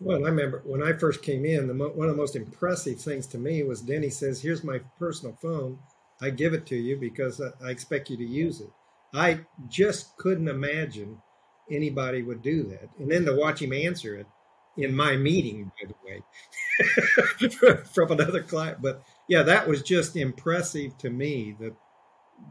Well, 0.00 0.26
I 0.26 0.30
remember 0.30 0.62
when 0.64 0.82
I 0.82 0.92
first 0.92 1.22
came 1.22 1.44
in, 1.44 1.68
the 1.68 1.74
mo- 1.74 1.92
one 1.94 2.08
of 2.08 2.16
the 2.16 2.20
most 2.20 2.34
impressive 2.34 3.00
things 3.00 3.28
to 3.28 3.38
me 3.38 3.62
was 3.62 3.80
Denny 3.80 4.10
says, 4.10 4.42
"Here's 4.42 4.64
my 4.64 4.80
personal 4.98 5.38
phone. 5.40 5.78
I 6.20 6.30
give 6.30 6.54
it 6.54 6.66
to 6.66 6.76
you 6.76 6.96
because 6.96 7.40
I, 7.40 7.50
I 7.64 7.70
expect 7.70 8.10
you 8.10 8.16
to 8.16 8.24
use 8.24 8.60
it." 8.60 8.70
I 9.14 9.40
just 9.68 10.16
couldn't 10.16 10.48
imagine 10.48 11.22
anybody 11.70 12.22
would 12.22 12.42
do 12.42 12.64
that, 12.64 12.88
and 12.98 13.08
then 13.08 13.24
to 13.26 13.36
watch 13.36 13.62
him 13.62 13.72
answer 13.72 14.16
it 14.16 14.26
in 14.76 14.94
my 14.94 15.16
meeting, 15.16 15.70
by 15.80 15.88
the 15.88 15.94
way, 16.04 17.78
from 17.94 18.12
another 18.12 18.42
client. 18.42 18.80
But 18.80 19.02
yeah, 19.28 19.42
that 19.42 19.68
was 19.68 19.82
just 19.82 20.16
impressive 20.16 20.96
to 20.98 21.10
me. 21.10 21.56
That 21.60 21.74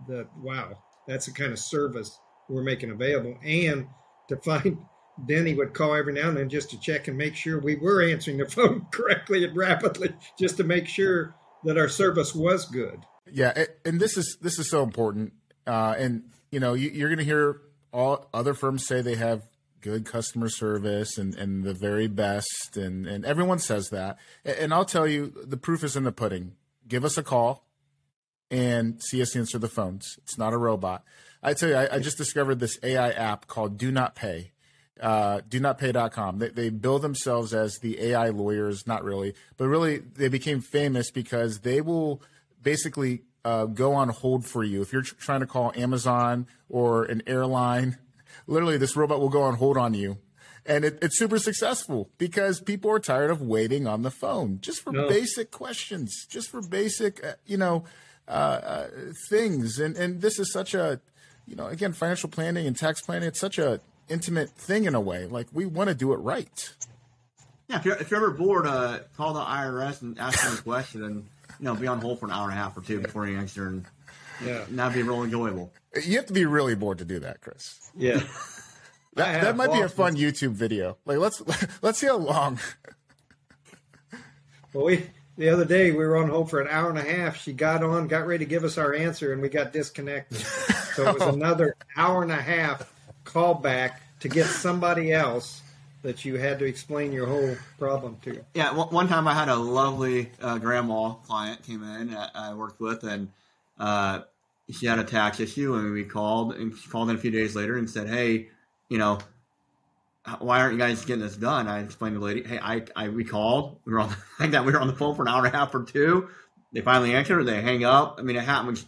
that 0.08 0.28
wow, 0.38 0.78
that's 1.08 1.26
the 1.26 1.32
kind 1.32 1.52
of 1.52 1.60
service 1.60 2.20
we're 2.48 2.64
making 2.64 2.92
available, 2.92 3.38
and 3.44 3.88
to 4.28 4.38
find 4.38 4.78
Denny 5.26 5.54
would 5.54 5.74
call 5.74 5.94
every 5.96 6.14
now 6.14 6.30
and 6.30 6.38
then 6.38 6.50
just 6.50 6.70
to 6.72 6.80
check 6.80 7.08
and 7.08 7.18
make 7.18 7.36
sure 7.36 7.60
we 7.60 7.76
were 7.76 8.02
answering 8.02 8.38
the 8.38 8.46
phone 8.50 8.88
correctly 8.92 9.44
and 9.44 9.56
rapidly, 9.56 10.14
just 10.40 10.58
to 10.58 10.64
make 10.64 10.88
sure 10.88 11.36
that 11.64 11.78
our 11.78 11.90
service 11.90 12.34
was 12.34 12.66
good. 12.66 13.00
Yeah, 13.32 13.66
and 13.86 14.00
this 14.00 14.18
is 14.18 14.38
this 14.42 14.60
is 14.60 14.70
so 14.70 14.84
important. 14.84 15.34
Uh, 15.66 15.96
and 15.98 16.24
you 16.52 16.60
know, 16.60 16.74
you, 16.74 17.06
are 17.06 17.10
going 17.10 17.20
to 17.20 17.24
hear 17.24 17.62
all 17.94 18.28
other 18.34 18.54
firms 18.54 18.86
say 18.88 19.02
they 19.02 19.16
have 19.16 19.44
good 19.82 20.06
customer 20.06 20.50
service 20.50 21.18
and, 21.18 21.36
and 21.36 21.64
the 21.64 21.74
very 21.74 22.08
best, 22.08 22.76
and 22.76 23.08
and 23.08 23.26
everyone 23.26 23.60
says 23.60 23.90
that. 23.90 24.18
And 24.46 24.74
I'll 24.74 24.86
tell 24.86 25.08
you, 25.08 25.34
the 25.46 25.58
proof 25.58 25.84
is 25.84 25.96
in 25.96 26.04
the 26.04 26.12
pudding. 26.12 26.54
Give 26.88 27.06
us 27.06 27.18
a 27.18 27.24
call 27.24 27.66
and 28.50 29.02
see 29.02 29.22
us 29.22 29.36
answer 29.36 29.58
the 29.58 29.70
phones. 29.70 30.18
It's 30.24 30.38
not 30.38 30.54
a 30.54 30.58
robot. 30.58 31.04
I 31.42 31.54
tell 31.54 31.70
you, 31.70 31.76
I, 31.76 31.96
I 31.96 32.00
just 32.00 32.18
discovered 32.18 32.60
this 32.60 32.78
AI 32.84 33.12
app 33.12 33.48
called 33.48 33.78
DoNotPay 33.78 34.52
uh, 35.02 35.42
donotpay.com. 35.50 36.38
They, 36.38 36.50
they 36.50 36.70
bill 36.70 37.00
themselves 37.00 37.54
as 37.54 37.80
the 37.80 38.00
AI 38.02 38.30
lawyers, 38.30 38.86
not 38.86 39.04
really, 39.04 39.34
but 39.58 39.68
really 39.68 39.98
they 39.98 40.30
became 40.30 40.62
famous 40.62 41.12
because 41.12 41.62
they 41.62 41.82
will 41.82 42.22
basically 42.62 43.24
uh, 43.44 43.66
go 43.66 43.94
on 43.94 44.10
hold 44.10 44.46
for 44.46 44.64
you. 44.64 44.82
If 44.82 44.94
you're 44.94 45.02
tr- 45.02 45.16
trying 45.16 45.40
to 45.40 45.48
call 45.48 45.74
Amazon 45.76 46.48
or 46.70 47.04
an 47.06 47.24
airline, 47.26 47.98
literally 48.48 48.78
this 48.78 48.96
robot 48.96 49.20
will 49.20 49.30
go 49.30 49.42
on 49.44 49.56
hold 49.56 49.78
on 49.78 49.94
you. 49.94 50.18
And 50.66 50.86
it, 50.86 51.00
it's 51.02 51.18
super 51.18 51.40
successful 51.40 52.10
because 52.18 52.62
people 52.62 52.92
are 52.92 53.00
tired 53.00 53.32
of 53.32 53.42
waiting 53.42 53.88
on 53.88 54.04
the 54.04 54.12
phone 54.12 54.60
just 54.62 54.84
for 54.84 54.92
no. 54.92 55.08
basic 55.08 55.50
questions, 55.50 56.28
just 56.30 56.50
for 56.50 56.62
basic, 56.62 57.26
uh, 57.26 57.34
you 57.48 57.58
know, 57.58 57.84
uh, 58.28 58.32
uh, 58.32 58.88
things. 59.30 59.80
And, 59.80 59.96
and 59.98 60.22
this 60.22 60.38
is 60.38 60.54
such 60.54 60.76
a, 60.76 61.02
you 61.48 61.56
know, 61.56 61.66
again, 61.66 61.94
financial 61.94 62.30
planning 62.30 62.68
and 62.68 62.78
tax 62.78 63.02
planning, 63.02 63.28
it's 63.28 63.40
such 63.40 63.58
a 63.58 63.82
intimate 64.08 64.52
thing 64.52 64.86
in 64.86 64.94
a 64.94 65.02
way. 65.02 65.26
Like 65.26 65.48
we 65.52 65.66
want 65.66 65.90
to 65.90 65.96
do 65.96 66.14
it 66.14 66.18
right. 66.18 66.76
Yeah, 67.68 67.78
if 67.78 67.86
you're, 67.86 67.96
if 67.96 68.12
you're 68.12 68.20
ever 68.20 68.32
bored, 68.32 68.68
uh, 68.68 69.00
call 69.16 69.34
the 69.34 69.42
IRS 69.42 70.02
and 70.02 70.20
ask 70.20 70.44
them 70.44 70.54
a 70.54 70.62
question, 70.62 71.04
and 71.04 71.16
you 71.60 71.66
know, 71.66 71.74
be 71.74 71.88
on 71.88 72.02
hold 72.02 72.20
for 72.20 72.26
an 72.26 72.32
hour 72.32 72.50
and 72.50 72.54
a 72.54 72.62
half 72.62 72.76
or 72.76 72.82
two 72.82 73.00
before 73.00 73.26
you 73.28 73.38
answer, 73.38 73.68
and 73.68 73.86
yeah, 74.46 74.66
that'd 74.70 74.94
be 74.94 75.04
real 75.04 75.24
enjoyable. 75.24 75.72
You 76.04 76.18
have 76.18 76.28
to 76.28 76.34
be 76.34 76.46
really 76.46 76.76
bored 76.76 77.00
to 77.00 77.06
do 77.06 77.20
that, 77.20 77.42
Chris. 77.42 77.92
Yeah, 77.98 78.22
that, 79.16 79.42
that 79.42 79.56
might 79.56 79.72
be 79.72 79.82
a 79.82 79.90
fun 79.90 80.16
YouTube 80.16 80.52
video. 80.52 80.98
Like 81.06 81.18
let's 81.18 81.42
let's 81.82 82.00
see 82.00 82.08
how 82.08 82.18
long. 82.18 82.60
well, 84.74 84.86
we 84.86 85.06
the 85.38 85.50
other 85.50 85.66
day 85.66 85.92
we 85.92 85.98
were 85.98 86.18
on 86.18 86.30
hold 86.30 86.50
for 86.50 86.62
an 86.62 86.68
hour 86.68 86.90
and 86.90 86.98
a 86.98 87.04
half. 87.04 87.38
She 87.42 87.54
got 87.54 87.84
on, 87.84 88.08
got 88.08 88.28
ready 88.28 88.46
to 88.46 88.50
give 88.50 88.64
us 88.64 88.78
our 88.78 88.94
answer, 88.94 89.34
and 89.34 89.42
we 89.42 89.50
got 89.50 89.74
disconnected. 89.74 90.40
So 90.96 91.08
it 91.08 91.20
was 91.20 91.34
another 91.34 91.76
hour 91.96 92.22
and 92.22 92.32
a 92.32 92.42
half 92.42 92.92
call 93.24 93.54
back 93.54 94.02
to 94.22 94.30
get 94.30 94.46
somebody 94.46 95.12
else 95.12 95.62
that 96.04 96.26
you 96.26 96.38
had 96.38 96.60
to 96.60 96.66
explain 96.66 97.12
your 97.12 97.28
whole 97.28 97.56
problem 97.78 98.18
to. 98.24 98.44
Yeah, 98.54 98.74
one, 98.74 98.90
one 98.90 99.08
time 99.08 99.28
I 99.28 99.34
had 99.34 99.50
a 99.50 99.56
lovely 99.56 100.32
uh, 100.42 100.58
grandma 100.58 101.14
client 101.14 101.64
came 101.64 101.84
in 101.84 102.12
that 102.12 102.32
I 102.34 102.54
worked 102.54 102.80
with, 102.80 103.04
and 103.04 103.30
uh, 103.80 104.22
she 104.72 104.86
had 104.86 105.00
a 105.00 105.04
tax 105.04 105.40
issue, 105.40 105.76
and 105.76 105.94
we 105.94 106.04
called, 106.04 106.54
and 106.54 106.76
she 106.76 106.90
called 106.90 107.10
in 107.10 107.16
a 107.16 107.20
few 107.20 107.32
days 107.32 107.56
later 107.56 107.78
and 107.78 107.90
said, 107.90 108.08
"Hey, 108.08 108.50
you 108.90 108.98
know, 108.98 109.20
why 110.40 110.60
aren't 110.60 110.74
you 110.74 110.80
guys 110.80 111.04
getting 111.06 111.22
this 111.22 111.36
done?" 111.36 111.68
I 111.68 111.80
explained 111.80 112.16
to 112.16 112.20
the 112.20 112.26
lady, 112.26 112.44
"Hey, 112.44 112.60
I, 112.62 112.84
I 112.96 113.10
we 113.10 113.24
called, 113.24 113.80
we 113.86 113.94
were 113.94 114.00
on 114.00 114.16
like 114.40 114.52
that, 114.52 114.66
we 114.66 114.72
were 114.72 114.80
on 114.80 114.88
the 114.88 114.96
phone 114.96 115.16
for 115.16 115.24
an 115.24 115.28
hour 115.28 115.46
and 115.46 115.54
a 115.54 115.58
half 115.58 115.74
or 115.74 115.84
two. 115.84 116.30
They 116.74 116.82
finally 116.82 117.14
answered, 117.14 117.44
they 117.44 117.62
hang 117.62 117.84
up. 117.84 118.16
I 118.18 118.22
mean, 118.22 118.38
it 118.38 118.44
happens 118.44 118.86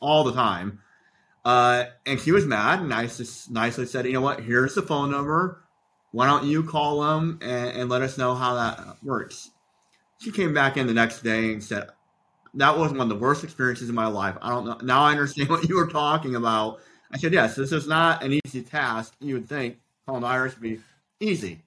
all 0.00 0.24
the 0.24 0.32
time." 0.32 0.80
Uh, 1.44 1.86
and 2.06 2.20
she 2.20 2.30
was 2.30 2.46
mad, 2.46 2.80
and 2.80 2.94
I 2.94 3.06
just 3.06 3.50
nicely 3.50 3.86
said, 3.86 4.06
"You 4.06 4.12
know 4.12 4.20
what? 4.20 4.40
Here's 4.40 4.74
the 4.74 4.82
phone 4.82 5.10
number." 5.10 5.62
Why 6.12 6.26
don't 6.26 6.44
you 6.44 6.62
call 6.62 7.00
them 7.00 7.38
and, 7.40 7.70
and 7.70 7.90
let 7.90 8.02
us 8.02 8.18
know 8.18 8.34
how 8.34 8.54
that 8.54 9.02
works? 9.02 9.50
She 10.18 10.30
came 10.30 10.52
back 10.52 10.76
in 10.76 10.86
the 10.86 10.92
next 10.92 11.22
day 11.22 11.52
and 11.52 11.64
said, 11.64 11.88
that 12.54 12.78
was 12.78 12.92
one 12.92 13.00
of 13.00 13.08
the 13.08 13.16
worst 13.16 13.44
experiences 13.44 13.88
in 13.88 13.94
my 13.94 14.06
life. 14.06 14.36
I 14.42 14.50
don't 14.50 14.66
know. 14.66 14.78
Now 14.82 15.02
I 15.02 15.12
understand 15.12 15.48
what 15.48 15.68
you 15.68 15.76
were 15.76 15.88
talking 15.88 16.34
about. 16.34 16.80
I 17.10 17.18
said, 17.18 17.32
yes, 17.32 17.56
this 17.56 17.72
is 17.72 17.86
not 17.86 18.22
an 18.22 18.40
easy 18.44 18.62
task. 18.62 19.14
You 19.20 19.34
would 19.34 19.48
think 19.48 19.78
calling 20.06 20.22
the 20.22 20.28
IRS 20.28 20.54
would 20.54 20.60
be 20.62 20.80
easy. 21.20 21.60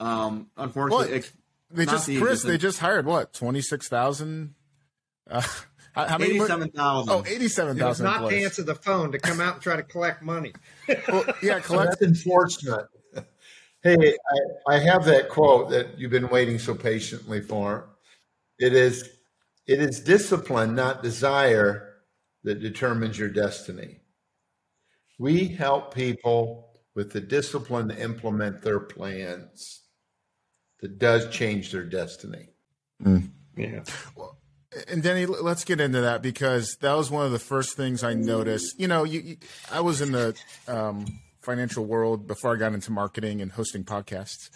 Um, 0.00 0.48
unfortunately, 0.56 1.10
well, 1.10 1.22
they 1.70 1.86
just 1.86 2.06
Chris, 2.06 2.42
they 2.42 2.58
just 2.58 2.78
hired 2.78 3.06
what 3.06 3.32
twenty 3.32 3.60
six 3.60 3.88
thousand. 3.88 4.54
Uh, 5.96 6.06
how 6.06 6.18
many? 6.18 6.34
Eighty-seven 6.34 6.70
thousand. 6.70 7.12
Oh, 7.12 7.24
eighty-seven 7.26 7.76
thousand. 7.76 8.04
Not 8.04 8.16
employees. 8.16 8.38
to 8.38 8.44
answer 8.44 8.62
the 8.62 8.74
phone 8.76 9.10
to 9.10 9.18
come 9.18 9.40
out 9.40 9.54
and 9.54 9.62
try 9.62 9.74
to 9.74 9.82
collect 9.82 10.22
money. 10.22 10.52
well, 11.08 11.24
yeah, 11.42 11.58
collect 11.58 12.00
enforcement. 12.02 12.86
Hey, 13.82 14.14
I, 14.68 14.74
I 14.74 14.78
have 14.78 15.04
that 15.06 15.28
quote 15.28 15.70
that 15.70 15.98
you've 15.98 16.12
been 16.12 16.28
waiting 16.28 16.60
so 16.60 16.74
patiently 16.74 17.40
for. 17.40 17.88
It 18.60 18.74
is, 18.74 19.08
it 19.68 19.80
is 19.80 20.00
discipline, 20.00 20.74
not 20.74 21.02
desire, 21.02 21.84
that 22.44 22.60
determines 22.60 23.18
your 23.18 23.28
destiny. 23.28 24.00
We 25.18 25.48
help 25.48 25.94
people 25.94 26.70
with 26.94 27.12
the 27.12 27.20
discipline 27.20 27.88
to 27.88 28.02
implement 28.02 28.62
their 28.62 28.80
plans 28.80 29.82
that 30.80 30.98
does 30.98 31.28
change 31.28 31.72
their 31.72 31.84
destiny. 31.84 32.48
Mm. 33.02 33.30
Yeah. 33.56 33.82
Well, 34.16 34.38
and 34.88 35.02
Denny, 35.02 35.26
let's 35.26 35.64
get 35.64 35.80
into 35.80 36.00
that 36.02 36.22
because 36.22 36.76
that 36.80 36.94
was 36.94 37.10
one 37.10 37.26
of 37.26 37.32
the 37.32 37.38
first 37.38 37.76
things 37.76 38.04
I 38.04 38.14
noticed. 38.14 38.78
You 38.78 38.88
know, 38.88 39.04
you, 39.04 39.20
you 39.20 39.36
I 39.70 39.80
was 39.80 40.00
in 40.00 40.12
the 40.12 40.36
um, 40.66 41.06
financial 41.42 41.84
world 41.84 42.26
before 42.26 42.54
I 42.54 42.58
got 42.58 42.74
into 42.74 42.92
marketing 42.92 43.40
and 43.42 43.50
hosting 43.50 43.84
podcasts. 43.84 44.50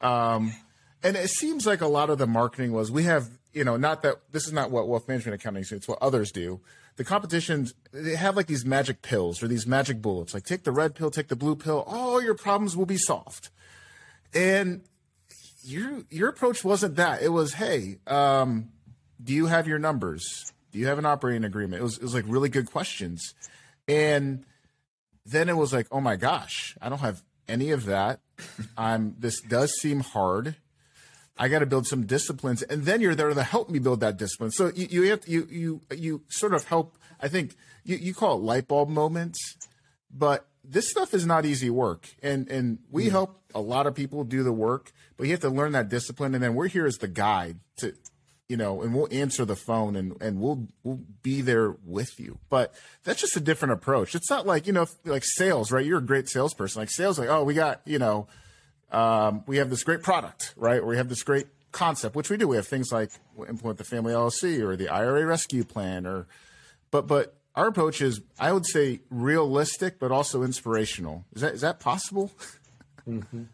Um, 0.00 0.52
and 1.02 1.16
it 1.16 1.30
seems 1.30 1.66
like 1.66 1.80
a 1.80 1.86
lot 1.86 2.10
of 2.10 2.18
the 2.18 2.26
marketing 2.26 2.72
was 2.72 2.90
we 2.90 3.04
have, 3.04 3.28
you 3.52 3.64
know, 3.64 3.76
not 3.76 4.02
that 4.02 4.16
this 4.32 4.46
is 4.46 4.52
not 4.52 4.70
what 4.70 4.88
wealth 4.88 5.08
management 5.08 5.40
accounting 5.40 5.62
is, 5.62 5.72
it's 5.72 5.88
what 5.88 5.98
others 6.00 6.30
do. 6.30 6.60
The 6.96 7.04
competitions, 7.04 7.72
they 7.92 8.16
have 8.16 8.36
like 8.36 8.46
these 8.46 8.64
magic 8.64 9.00
pills 9.00 9.42
or 9.42 9.48
these 9.48 9.66
magic 9.66 10.02
bullets, 10.02 10.34
like 10.34 10.44
take 10.44 10.64
the 10.64 10.72
red 10.72 10.94
pill, 10.94 11.10
take 11.10 11.28
the 11.28 11.36
blue 11.36 11.56
pill, 11.56 11.84
all 11.86 12.22
your 12.22 12.34
problems 12.34 12.76
will 12.76 12.86
be 12.86 12.98
solved. 12.98 13.48
And 14.34 14.82
your 15.62 16.02
your 16.10 16.28
approach 16.28 16.64
wasn't 16.64 16.96
that. 16.96 17.22
It 17.22 17.30
was, 17.30 17.54
hey, 17.54 17.98
um, 18.06 18.70
do 19.22 19.32
you 19.32 19.46
have 19.46 19.66
your 19.66 19.78
numbers? 19.78 20.52
Do 20.72 20.78
you 20.78 20.86
have 20.86 20.98
an 20.98 21.06
operating 21.06 21.44
agreement? 21.44 21.80
It 21.80 21.84
was 21.84 21.96
it 21.96 22.02
was 22.02 22.14
like 22.14 22.24
really 22.26 22.48
good 22.48 22.70
questions. 22.70 23.34
And 23.88 24.44
then 25.26 25.48
it 25.48 25.56
was 25.56 25.72
like, 25.72 25.86
oh 25.90 26.00
my 26.00 26.16
gosh, 26.16 26.76
I 26.80 26.88
don't 26.88 27.00
have 27.00 27.22
any 27.48 27.70
of 27.72 27.86
that. 27.86 28.20
I'm 28.76 29.16
this 29.18 29.40
does 29.40 29.72
seem 29.80 30.00
hard. 30.00 30.56
I 31.40 31.48
got 31.48 31.60
to 31.60 31.66
build 31.66 31.86
some 31.86 32.04
disciplines, 32.04 32.62
and 32.62 32.84
then 32.84 33.00
you're 33.00 33.14
there 33.14 33.32
to 33.32 33.42
help 33.42 33.70
me 33.70 33.78
build 33.78 34.00
that 34.00 34.18
discipline. 34.18 34.50
So 34.50 34.70
you 34.74 34.86
you 34.90 35.10
have 35.10 35.22
to, 35.22 35.30
you 35.30 35.48
you 35.50 35.80
you 35.90 36.22
sort 36.28 36.52
of 36.52 36.64
help. 36.64 36.98
I 37.18 37.28
think 37.28 37.56
you, 37.82 37.96
you 37.96 38.12
call 38.12 38.36
it 38.36 38.42
light 38.42 38.68
bulb 38.68 38.90
moments, 38.90 39.56
but 40.14 40.46
this 40.62 40.90
stuff 40.90 41.14
is 41.14 41.24
not 41.24 41.46
easy 41.46 41.70
work, 41.70 42.10
and 42.22 42.46
and 42.50 42.78
we 42.90 43.06
yeah. 43.06 43.12
help 43.12 43.40
a 43.54 43.60
lot 43.60 43.86
of 43.86 43.94
people 43.94 44.22
do 44.22 44.42
the 44.42 44.52
work, 44.52 44.92
but 45.16 45.24
you 45.24 45.32
have 45.32 45.40
to 45.40 45.48
learn 45.48 45.72
that 45.72 45.88
discipline, 45.88 46.34
and 46.34 46.44
then 46.44 46.54
we're 46.54 46.68
here 46.68 46.84
as 46.84 46.98
the 46.98 47.08
guide 47.08 47.58
to 47.78 47.94
you 48.50 48.56
know, 48.56 48.82
and 48.82 48.92
we'll 48.92 49.08
answer 49.12 49.44
the 49.44 49.54
phone 49.54 49.94
and, 49.94 50.20
and 50.20 50.40
we'll 50.40 50.66
we'll 50.82 51.00
be 51.22 51.40
there 51.40 51.76
with 51.86 52.18
you. 52.18 52.36
But 52.50 52.74
that's 53.04 53.20
just 53.20 53.36
a 53.36 53.40
different 53.40 53.74
approach. 53.74 54.16
It's 54.16 54.28
not 54.28 54.44
like, 54.44 54.66
you 54.66 54.72
know, 54.72 54.86
like 55.04 55.22
sales, 55.24 55.70
right? 55.70 55.86
You're 55.86 55.98
a 55.98 56.02
great 56.02 56.28
salesperson. 56.28 56.82
Like 56.82 56.90
sales, 56.90 57.16
like, 57.16 57.28
oh, 57.28 57.44
we 57.44 57.54
got, 57.54 57.80
you 57.84 58.00
know, 58.00 58.26
um, 58.90 59.44
we 59.46 59.58
have 59.58 59.70
this 59.70 59.82
great 59.82 60.02
product, 60.02 60.54
right? 60.56 60.80
Or 60.80 60.86
we 60.86 60.96
have 60.96 61.08
this 61.08 61.22
great 61.22 61.46
concept, 61.72 62.16
which 62.16 62.30
we 62.30 62.36
do. 62.36 62.48
We 62.48 62.56
have 62.56 62.66
things 62.66 62.90
like 62.92 63.10
implement 63.48 63.78
the 63.78 63.84
family 63.84 64.12
LLC 64.12 64.60
or 64.60 64.76
the 64.76 64.88
IRA 64.88 65.24
rescue 65.26 65.64
plan 65.64 66.06
or 66.06 66.26
but 66.90 67.06
but 67.06 67.36
our 67.54 67.68
approach 67.68 68.00
is 68.00 68.20
I 68.38 68.52
would 68.52 68.66
say 68.66 69.00
realistic 69.10 69.98
but 69.98 70.10
also 70.10 70.42
inspirational. 70.42 71.24
Is 71.34 71.42
that 71.42 71.54
is 71.54 71.60
that 71.60 71.80
possible? 71.80 72.32
Mm-hmm. 73.08 73.44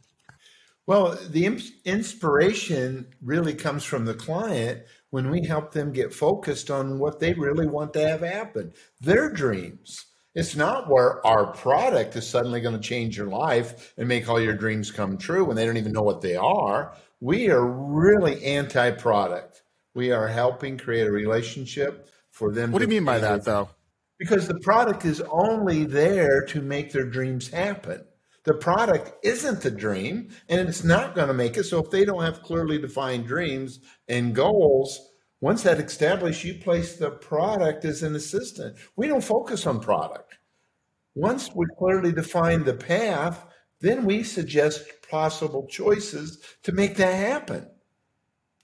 Well, 0.87 1.18
the 1.29 1.61
inspiration 1.85 3.07
really 3.20 3.55
comes 3.55 3.83
from 3.83 4.05
the 4.05 4.14
client 4.14 4.83
when 5.11 5.31
we 5.31 5.44
help 5.44 5.72
them 5.72 5.92
get 5.92 6.14
focused 6.14 6.70
on 6.70 7.01
what 7.01 7.18
they 7.18 7.33
really 7.33 7.66
want 7.66 7.92
to 7.94 8.09
have 8.09 8.20
happen, 8.20 8.72
their 9.01 9.29
dreams. 9.29 10.07
It's 10.37 10.55
not 10.55 10.90
where 10.90 11.27
our 11.27 11.46
product 11.46 12.14
is 12.14 12.29
suddenly 12.29 12.61
going 12.61 12.79
to 12.79 12.88
change 12.88 13.16
your 13.16 13.29
life 13.29 13.94
and 13.96 14.07
make 14.07 14.29
all 14.29 14.38
your 14.38 14.53
dreams 14.53 14.90
come 14.90 15.16
true 15.16 15.46
when 15.46 15.57
they 15.57 15.64
don't 15.64 15.79
even 15.79 15.92
know 15.92 16.03
what 16.03 16.20
they 16.20 16.37
are. 16.37 16.92
We 17.20 17.49
are 17.49 17.66
really 17.66 18.44
anti 18.44 18.90
product. 18.90 19.62
We 19.94 20.12
are 20.12 20.29
helping 20.29 20.77
create 20.77 21.07
a 21.07 21.11
relationship 21.11 22.11
for 22.29 22.53
them. 22.53 22.70
What 22.70 22.81
do 22.81 22.85
you 22.85 22.90
mean 22.90 23.07
by 23.07 23.18
that, 23.18 23.46
though? 23.46 23.70
Because 24.18 24.46
the 24.46 24.61
product 24.61 25.07
is 25.07 25.22
only 25.22 25.87
there 25.87 26.42
to 26.49 26.61
make 26.61 26.92
their 26.92 27.09
dreams 27.09 27.49
happen. 27.49 28.05
The 28.44 28.55
product 28.55 29.12
isn't 29.25 29.62
the 29.62 29.70
dream 29.70 30.29
and 30.51 30.68
it's 30.68 30.85
not 30.85 31.14
going 31.14 31.29
to 31.29 31.35
make 31.35 31.57
it. 31.57 31.64
So 31.64 31.83
if 31.83 31.90
they 31.90 32.05
don't 32.05 32.22
have 32.22 32.42
clearly 32.42 32.79
defined 32.79 33.27
dreams 33.27 33.81
and 34.09 34.35
goals, 34.35 35.01
once 35.40 35.62
that 35.62 35.79
established, 35.79 36.44
you 36.44 36.55
place 36.55 36.96
the 36.96 37.11
product 37.11 37.85
as 37.85 38.03
an 38.03 38.14
assistant. 38.14 38.77
We 38.96 39.07
don't 39.07 39.25
focus 39.25 39.66
on 39.66 39.81
product. 39.81 40.38
Once 41.14 41.51
we 41.55 41.66
clearly 41.79 42.12
define 42.12 42.64
the 42.64 42.75
path, 42.75 43.46
then 43.81 44.05
we 44.05 44.22
suggest 44.22 44.85
possible 45.11 45.66
choices 45.66 46.40
to 46.62 46.72
make 46.72 46.96
that 46.96 47.14
happen. 47.14 47.68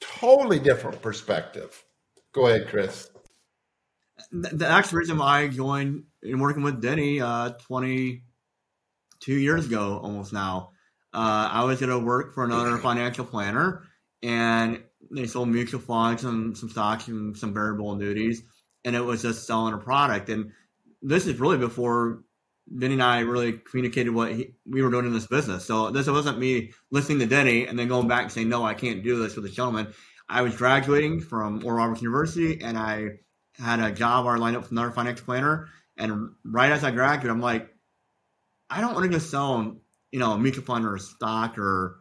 Totally 0.01 0.59
different 0.59 1.01
perspective. 1.03 1.85
Go 2.33 2.47
ahead, 2.47 2.69
Chris. 2.69 3.09
The 4.31 4.67
actual 4.67 4.99
reason 4.99 5.19
why 5.19 5.41
I 5.41 5.49
joined 5.49 6.05
in 6.23 6.39
working 6.39 6.63
with 6.63 6.81
Denny 6.81 7.21
uh, 7.21 7.51
20, 7.51 8.23
two 9.21 9.35
years 9.35 9.67
ago 9.67 10.01
almost 10.03 10.33
now. 10.33 10.71
Uh, 11.15 11.49
I 11.53 11.65
was 11.65 11.81
going 11.81 11.91
to 11.91 11.99
work 11.99 12.35
for 12.35 12.45
another 12.45 12.77
financial 12.79 13.25
planner, 13.25 13.85
and 14.23 14.83
they 15.12 15.27
sold 15.27 15.48
mutual 15.48 15.81
funds 15.81 16.25
and 16.25 16.57
some 16.57 16.70
stocks 16.70 17.09
and 17.09 17.37
some 17.37 17.53
variable 17.55 17.92
annuities, 17.92 18.42
and 18.85 18.96
it 18.96 19.01
was 19.01 19.22
just 19.22 19.46
selling 19.46 19.75
a 19.75 19.79
product. 19.79 20.29
And 20.29 20.53
this 21.03 21.27
is 21.27 21.38
really 21.38 21.59
before 21.59 22.22
Denny 22.79 22.94
and 22.94 23.03
I 23.03 23.20
really 23.20 23.53
communicated 23.53 24.11
what 24.11 24.33
he, 24.33 24.55
we 24.64 24.83
were 24.83 24.90
doing 24.90 25.07
in 25.07 25.12
this 25.12 25.27
business. 25.27 25.64
So 25.64 25.90
this 25.90 26.07
wasn't 26.07 26.38
me 26.38 26.72
listening 26.90 27.18
to 27.18 27.27
Denny 27.27 27.66
and 27.66 27.79
then 27.79 27.88
going 27.88 28.09
back 28.09 28.22
and 28.22 28.33
saying, 28.33 28.48
no, 28.48 28.64
I 28.64 28.75
can't 28.75 29.03
do 29.03 29.18
this 29.18 29.35
with 29.35 29.44
this 29.44 29.55
gentleman. 29.55 29.92
I 30.29 30.42
was 30.42 30.57
graduating 30.57 31.20
from 31.20 31.64
Oral 31.64 31.79
Roberts 31.79 32.01
University, 32.01 32.62
and 32.62 32.79
I 32.79 33.18
had 33.59 33.81
a 33.81 33.90
job 33.92 34.25
already 34.25 34.40
lined 34.40 34.57
up 34.57 34.62
with 34.62 34.72
another 34.72 34.92
financial 34.92 35.27
planner. 35.27 35.68
And 35.98 36.31
right 36.44 36.72
as 36.72 36.85
I 36.85 36.90
graduated, 36.90 37.31
I'm 37.31 37.40
like, 37.40 37.68
I 38.70 38.81
don't 38.81 38.94
want 38.94 39.05
to 39.05 39.18
just 39.18 39.31
sell, 39.31 39.77
you 40.11 40.18
know, 40.18 40.33
a 40.33 40.38
mutual 40.38 40.64
fund 40.64 40.87
or 40.87 40.94
a 40.94 41.01
stock 41.01 41.59
or, 41.59 41.98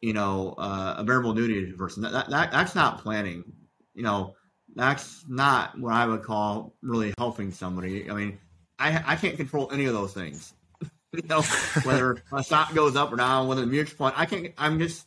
you 0.00 0.12
know, 0.12 0.54
uh, 0.58 0.94
a 0.98 1.04
variable 1.04 1.32
annuity 1.32 1.72
person. 1.72 2.02
That, 2.02 2.28
that, 2.30 2.50
that's 2.50 2.74
not 2.74 3.02
planning. 3.02 3.44
You 3.94 4.02
know, 4.02 4.34
that's 4.74 5.24
not 5.28 5.78
what 5.78 5.92
I 5.92 6.06
would 6.06 6.22
call 6.22 6.74
really 6.82 7.12
helping 7.18 7.52
somebody. 7.52 8.10
I 8.10 8.14
mean, 8.14 8.38
I 8.78 9.02
I 9.06 9.16
can't 9.16 9.36
control 9.36 9.70
any 9.72 9.86
of 9.86 9.94
those 9.94 10.12
things. 10.12 10.54
you 11.12 11.22
know, 11.28 11.42
whether 11.82 12.22
my 12.30 12.42
stock 12.42 12.74
goes 12.74 12.96
up 12.96 13.12
or 13.12 13.16
down, 13.16 13.48
whether 13.48 13.62
the 13.62 13.66
mutual 13.66 13.96
fund, 13.96 14.14
I 14.16 14.26
can't. 14.26 14.52
I'm 14.56 14.78
just. 14.78 15.06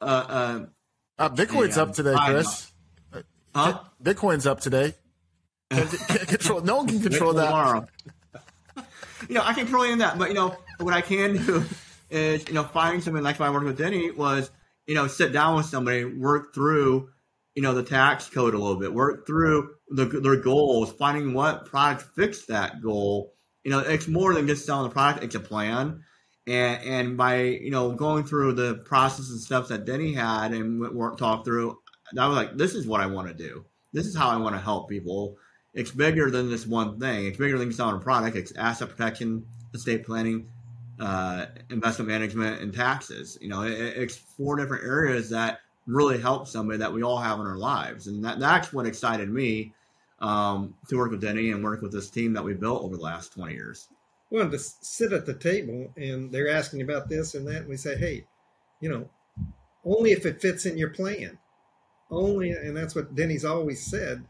Uh, 0.00 0.04
uh, 0.28 0.66
uh 1.18 1.28
Bitcoin's 1.30 1.78
up 1.78 1.92
today, 1.92 2.14
Chris. 2.26 2.70
Huh? 3.54 3.80
Bitcoin's 4.02 4.46
up 4.46 4.60
today. 4.60 4.94
Control. 5.70 6.60
No 6.60 6.76
one 6.78 6.88
can 6.88 7.00
control 7.00 7.32
that. 7.34 7.46
Tomorrow 7.46 7.86
you 9.28 9.34
know, 9.34 9.42
I 9.42 9.52
can 9.52 9.64
control 9.64 9.84
any 9.84 9.92
of 9.94 9.98
that, 10.00 10.18
but 10.18 10.28
you 10.28 10.34
know, 10.34 10.56
what 10.80 10.94
I 10.94 11.00
can 11.00 11.36
do 11.36 11.64
is, 12.14 12.46
you 12.48 12.54
know, 12.54 12.64
finding 12.64 13.00
something 13.00 13.22
like 13.22 13.38
what 13.38 13.46
I 13.46 13.50
worked 13.50 13.66
with 13.66 13.78
Denny 13.78 14.10
was, 14.10 14.50
you 14.86 14.94
know, 14.94 15.06
sit 15.06 15.32
down 15.32 15.56
with 15.56 15.66
somebody, 15.66 16.04
work 16.04 16.54
through, 16.54 17.10
you 17.54 17.62
know, 17.62 17.74
the 17.74 17.82
tax 17.82 18.28
code 18.28 18.54
a 18.54 18.58
little 18.58 18.78
bit, 18.78 18.92
work 18.92 19.26
through 19.26 19.74
the, 19.88 20.06
their 20.06 20.36
goals, 20.36 20.92
finding 20.92 21.34
what 21.34 21.66
product 21.66 22.14
fits 22.14 22.46
that 22.46 22.82
goal. 22.82 23.34
You 23.64 23.70
know, 23.70 23.80
it's 23.80 24.08
more 24.08 24.34
than 24.34 24.46
just 24.46 24.66
selling 24.66 24.88
the 24.88 24.92
product; 24.92 25.24
it's 25.24 25.34
a 25.34 25.40
plan. 25.40 26.02
And 26.46 26.82
and 26.84 27.16
by 27.16 27.42
you 27.42 27.70
know 27.70 27.92
going 27.92 28.24
through 28.24 28.52
the 28.54 28.74
process 28.84 29.30
and 29.30 29.40
steps 29.40 29.70
that 29.70 29.86
Denny 29.86 30.12
had 30.12 30.52
and 30.52 30.80
work 30.94 31.16
talked 31.16 31.46
through, 31.46 31.78
I 32.18 32.28
was 32.28 32.36
like, 32.36 32.56
this 32.56 32.74
is 32.74 32.86
what 32.86 33.00
I 33.00 33.06
want 33.06 33.28
to 33.28 33.34
do. 33.34 33.64
This 33.92 34.06
is 34.06 34.16
how 34.16 34.28
I 34.28 34.36
want 34.36 34.54
to 34.54 34.60
help 34.60 34.90
people. 34.90 35.36
It's 35.72 35.90
bigger 35.90 36.30
than 36.30 36.50
this 36.50 36.66
one 36.66 37.00
thing. 37.00 37.26
It's 37.26 37.38
bigger 37.38 37.58
than 37.58 37.72
selling 37.72 37.96
a 37.96 38.00
product. 38.00 38.36
It's 38.36 38.52
asset 38.56 38.90
protection, 38.90 39.46
estate 39.72 40.04
planning, 40.04 40.48
uh, 41.04 41.46
investment 41.70 42.08
management, 42.08 42.60
and 42.60 42.74
taxes. 42.74 43.38
You 43.40 43.48
know, 43.48 43.62
it, 43.62 43.72
it's 43.72 44.16
four 44.16 44.56
different 44.56 44.84
areas 44.84 45.30
that 45.30 45.60
really 45.86 46.20
help 46.20 46.48
somebody 46.48 46.78
that 46.78 46.92
we 46.92 47.02
all 47.02 47.18
have 47.18 47.40
in 47.40 47.46
our 47.46 47.58
lives, 47.58 48.06
and 48.06 48.24
that, 48.24 48.38
that's 48.40 48.72
what 48.72 48.86
excited 48.86 49.28
me 49.28 49.72
um, 50.20 50.74
to 50.88 50.96
work 50.96 51.10
with 51.10 51.20
Denny 51.20 51.50
and 51.50 51.62
work 51.62 51.82
with 51.82 51.92
this 51.92 52.10
team 52.10 52.32
that 52.32 52.44
we 52.44 52.54
built 52.54 52.82
over 52.82 52.96
the 52.96 53.02
last 53.02 53.32
twenty 53.32 53.54
years 53.54 53.88
well, 54.34 54.50
to 54.50 54.58
sit 54.58 55.12
at 55.12 55.26
the 55.26 55.34
table 55.34 55.92
and 55.96 56.32
they're 56.32 56.50
asking 56.50 56.82
about 56.82 57.08
this 57.08 57.36
and 57.36 57.46
that, 57.46 57.58
and 57.58 57.68
we 57.68 57.76
say, 57.76 57.96
hey, 57.96 58.26
you 58.80 58.88
know, 58.88 59.08
only 59.84 60.10
if 60.10 60.26
it 60.26 60.40
fits 60.40 60.66
in 60.66 60.76
your 60.76 60.90
plan. 60.90 61.38
Only, 62.10 62.50
and 62.50 62.76
that's 62.76 62.96
what 62.96 63.14
Denny's 63.14 63.44
always 63.44 63.86
said. 63.86 64.24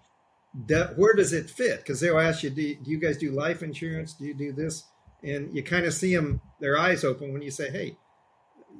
where 0.96 1.14
does 1.14 1.32
it 1.32 1.48
fit? 1.48 1.78
Because 1.78 2.00
they'll 2.00 2.20
ask 2.20 2.42
you, 2.42 2.50
do 2.50 2.60
you, 2.60 2.76
do 2.76 2.90
you 2.90 2.98
guys 2.98 3.16
do 3.16 3.30
life 3.30 3.62
insurance? 3.62 4.12
Do 4.12 4.26
you 4.26 4.34
do 4.34 4.52
this? 4.52 4.84
And 5.24 5.54
you 5.54 5.62
kind 5.62 5.86
of 5.86 5.94
see 5.94 6.14
them, 6.14 6.40
their 6.60 6.78
eyes 6.78 7.04
open 7.04 7.32
when 7.32 7.42
you 7.42 7.50
say, 7.50 7.70
hey, 7.70 7.96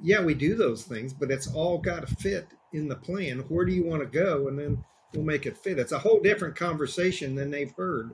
yeah, 0.01 0.21
we 0.21 0.33
do 0.33 0.55
those 0.55 0.83
things, 0.83 1.13
but 1.13 1.31
it's 1.31 1.51
all 1.53 1.77
got 1.77 2.07
to 2.07 2.15
fit 2.15 2.47
in 2.73 2.87
the 2.87 2.95
plan. 2.95 3.39
Where 3.49 3.65
do 3.65 3.71
you 3.71 3.83
want 3.83 4.01
to 4.01 4.07
go? 4.07 4.47
And 4.47 4.59
then 4.59 4.83
we'll 5.13 5.25
make 5.25 5.45
it 5.45 5.57
fit. 5.57 5.79
It's 5.79 5.91
a 5.91 5.99
whole 5.99 6.19
different 6.19 6.55
conversation 6.55 7.35
than 7.35 7.49
they've 7.49 7.73
heard 7.75 8.11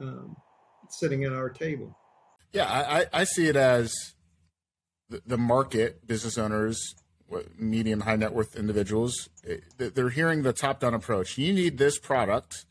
um, 0.00 0.36
sitting 0.88 1.24
at 1.24 1.32
our 1.32 1.50
table. 1.50 1.96
Yeah, 2.52 2.66
I, 2.66 3.06
I 3.12 3.24
see 3.24 3.48
it 3.48 3.56
as 3.56 3.92
the, 5.10 5.22
the 5.26 5.38
market, 5.38 6.06
business 6.06 6.38
owners, 6.38 6.94
medium, 7.58 8.00
high 8.00 8.16
net 8.16 8.32
worth 8.32 8.56
individuals, 8.56 9.28
eh, 9.46 9.58
they're 9.76 10.10
hearing 10.10 10.42
the 10.42 10.52
top 10.52 10.80
down 10.80 10.94
approach. 10.94 11.36
You 11.36 11.52
need 11.52 11.78
this 11.78 11.98
product 11.98 12.64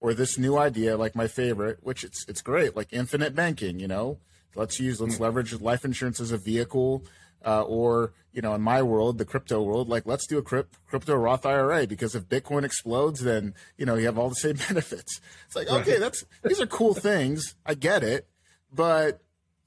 or 0.00 0.14
this 0.14 0.38
new 0.38 0.56
idea, 0.56 0.96
like 0.96 1.16
my 1.16 1.26
favorite, 1.26 1.78
which 1.82 2.04
it's 2.04 2.24
it's 2.28 2.42
great, 2.42 2.76
like 2.76 2.88
infinite 2.92 3.34
banking. 3.34 3.80
You 3.80 3.88
know, 3.88 4.18
let's 4.54 4.80
use 4.80 5.00
let's 5.00 5.20
leverage 5.20 5.52
life 5.60 5.84
insurance 5.84 6.20
as 6.20 6.32
a 6.32 6.38
vehicle, 6.38 7.04
uh, 7.44 7.62
or 7.62 8.12
you 8.32 8.42
know, 8.42 8.54
in 8.54 8.60
my 8.60 8.82
world, 8.82 9.18
the 9.18 9.24
crypto 9.24 9.62
world, 9.62 9.88
like 9.88 10.06
let's 10.06 10.26
do 10.26 10.38
a 10.38 10.42
crypto 10.42 11.14
Roth 11.16 11.44
IRA 11.44 11.86
because 11.86 12.14
if 12.14 12.28
Bitcoin 12.28 12.64
explodes, 12.64 13.20
then 13.20 13.54
you 13.76 13.86
know 13.86 13.94
you 13.94 14.06
have 14.06 14.18
all 14.18 14.28
the 14.28 14.34
same 14.34 14.56
benefits. 14.68 15.20
It's 15.46 15.56
like 15.56 15.68
okay, 15.68 15.98
that's 15.98 16.24
these 16.44 16.60
are 16.60 16.66
cool 16.66 16.94
things. 16.94 17.54
I 17.66 17.74
get 17.74 18.02
it 18.02 18.28
but 18.72 19.20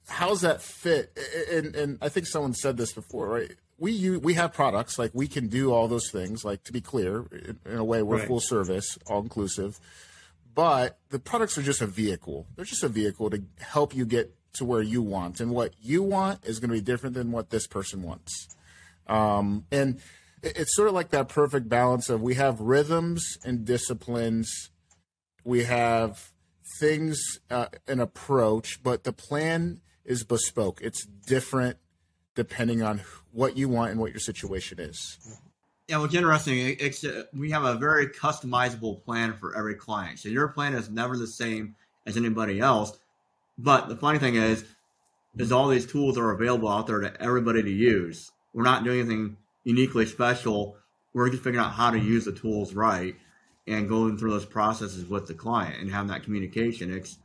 how's 0.08 0.42
that 0.42 0.62
fit? 0.62 1.18
And, 1.50 1.74
and 1.74 1.98
I 2.00 2.08
think 2.08 2.26
someone 2.26 2.54
said 2.54 2.76
this 2.76 2.92
before, 2.92 3.28
right? 3.28 3.52
We 3.78 3.92
use, 3.92 4.20
we 4.20 4.34
have 4.34 4.52
products 4.52 4.98
like 4.98 5.10
we 5.14 5.26
can 5.26 5.48
do 5.48 5.72
all 5.72 5.88
those 5.88 6.10
things. 6.10 6.44
Like 6.44 6.62
to 6.64 6.72
be 6.72 6.80
clear, 6.80 7.24
in, 7.32 7.58
in 7.66 7.78
a 7.78 7.84
way, 7.84 8.02
we're 8.02 8.18
right. 8.18 8.28
full 8.28 8.40
service, 8.40 8.96
all 9.06 9.20
inclusive. 9.20 9.80
But 10.54 10.98
the 11.08 11.18
products 11.18 11.56
are 11.56 11.62
just 11.62 11.80
a 11.80 11.86
vehicle. 11.86 12.46
They're 12.54 12.64
just 12.64 12.84
a 12.84 12.88
vehicle 12.88 13.30
to 13.30 13.42
help 13.60 13.94
you 13.94 14.04
get 14.04 14.34
to 14.54 14.64
where 14.64 14.82
you 14.82 15.02
want, 15.02 15.40
and 15.40 15.50
what 15.50 15.74
you 15.80 16.02
want 16.02 16.44
is 16.44 16.58
going 16.58 16.70
to 16.70 16.76
be 16.76 16.80
different 16.80 17.14
than 17.14 17.32
what 17.32 17.50
this 17.50 17.66
person 17.66 18.02
wants. 18.02 18.48
Um, 19.06 19.66
and 19.70 20.00
it's 20.42 20.74
sort 20.74 20.88
of 20.88 20.94
like 20.94 21.10
that 21.10 21.28
perfect 21.28 21.68
balance 21.68 22.08
of 22.08 22.20
we 22.20 22.34
have 22.34 22.60
rhythms 22.60 23.38
and 23.44 23.64
disciplines. 23.64 24.70
We 25.44 25.64
have 25.64 26.30
things, 26.78 27.20
uh, 27.50 27.66
an 27.86 28.00
approach, 28.00 28.82
but 28.82 29.04
the 29.04 29.12
plan 29.12 29.80
is 30.04 30.24
bespoke. 30.24 30.80
It's 30.82 31.06
different 31.26 31.78
depending 32.34 32.82
on 32.82 33.02
what 33.30 33.56
you 33.56 33.68
want 33.68 33.90
and 33.90 34.00
what 34.00 34.10
your 34.10 34.20
situation 34.20 34.80
is. 34.80 35.18
Yeah, 35.88 35.98
what's 35.98 36.14
interesting, 36.14 36.76
it's, 36.78 37.04
uh, 37.04 37.24
we 37.34 37.50
have 37.50 37.64
a 37.64 37.74
very 37.74 38.06
customizable 38.06 39.04
plan 39.04 39.34
for 39.34 39.56
every 39.56 39.74
client. 39.74 40.20
So 40.20 40.28
your 40.28 40.48
plan 40.48 40.74
is 40.74 40.88
never 40.88 41.16
the 41.16 41.26
same 41.26 41.74
as 42.06 42.16
anybody 42.16 42.60
else. 42.60 42.96
But 43.58 43.88
the 43.88 43.96
funny 43.96 44.18
thing 44.18 44.34
is, 44.34 44.64
is 45.38 45.52
all 45.52 45.68
these 45.68 45.86
tools 45.86 46.18
are 46.18 46.30
available 46.30 46.68
out 46.68 46.86
there 46.86 47.00
to 47.00 47.22
everybody 47.22 47.62
to 47.62 47.70
use. 47.70 48.30
We're 48.52 48.64
not 48.64 48.84
doing 48.84 49.00
anything 49.00 49.36
uniquely 49.64 50.06
special. 50.06 50.76
We're 51.14 51.30
just 51.30 51.42
figuring 51.42 51.64
out 51.64 51.72
how 51.72 51.90
to 51.90 51.98
use 51.98 52.24
the 52.24 52.32
tools 52.32 52.74
right 52.74 53.14
and 53.66 53.88
going 53.88 54.18
through 54.18 54.30
those 54.30 54.44
processes 54.44 55.06
with 55.06 55.26
the 55.26 55.34
client 55.34 55.80
and 55.80 55.90
having 55.90 56.08
that 56.08 56.24
communication. 56.24 56.92
It's 56.92 57.18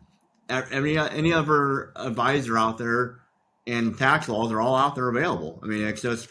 any 0.49 0.97
any 0.97 1.33
other 1.33 1.91
advisor 1.95 2.57
out 2.57 2.77
there 2.77 3.19
and 3.67 3.97
tax 3.97 4.29
laws 4.29 4.51
are 4.51 4.61
all 4.61 4.75
out 4.75 4.95
there 4.95 5.09
available. 5.09 5.59
I 5.61 5.67
mean, 5.67 5.85
it's 5.85 6.01
just 6.01 6.29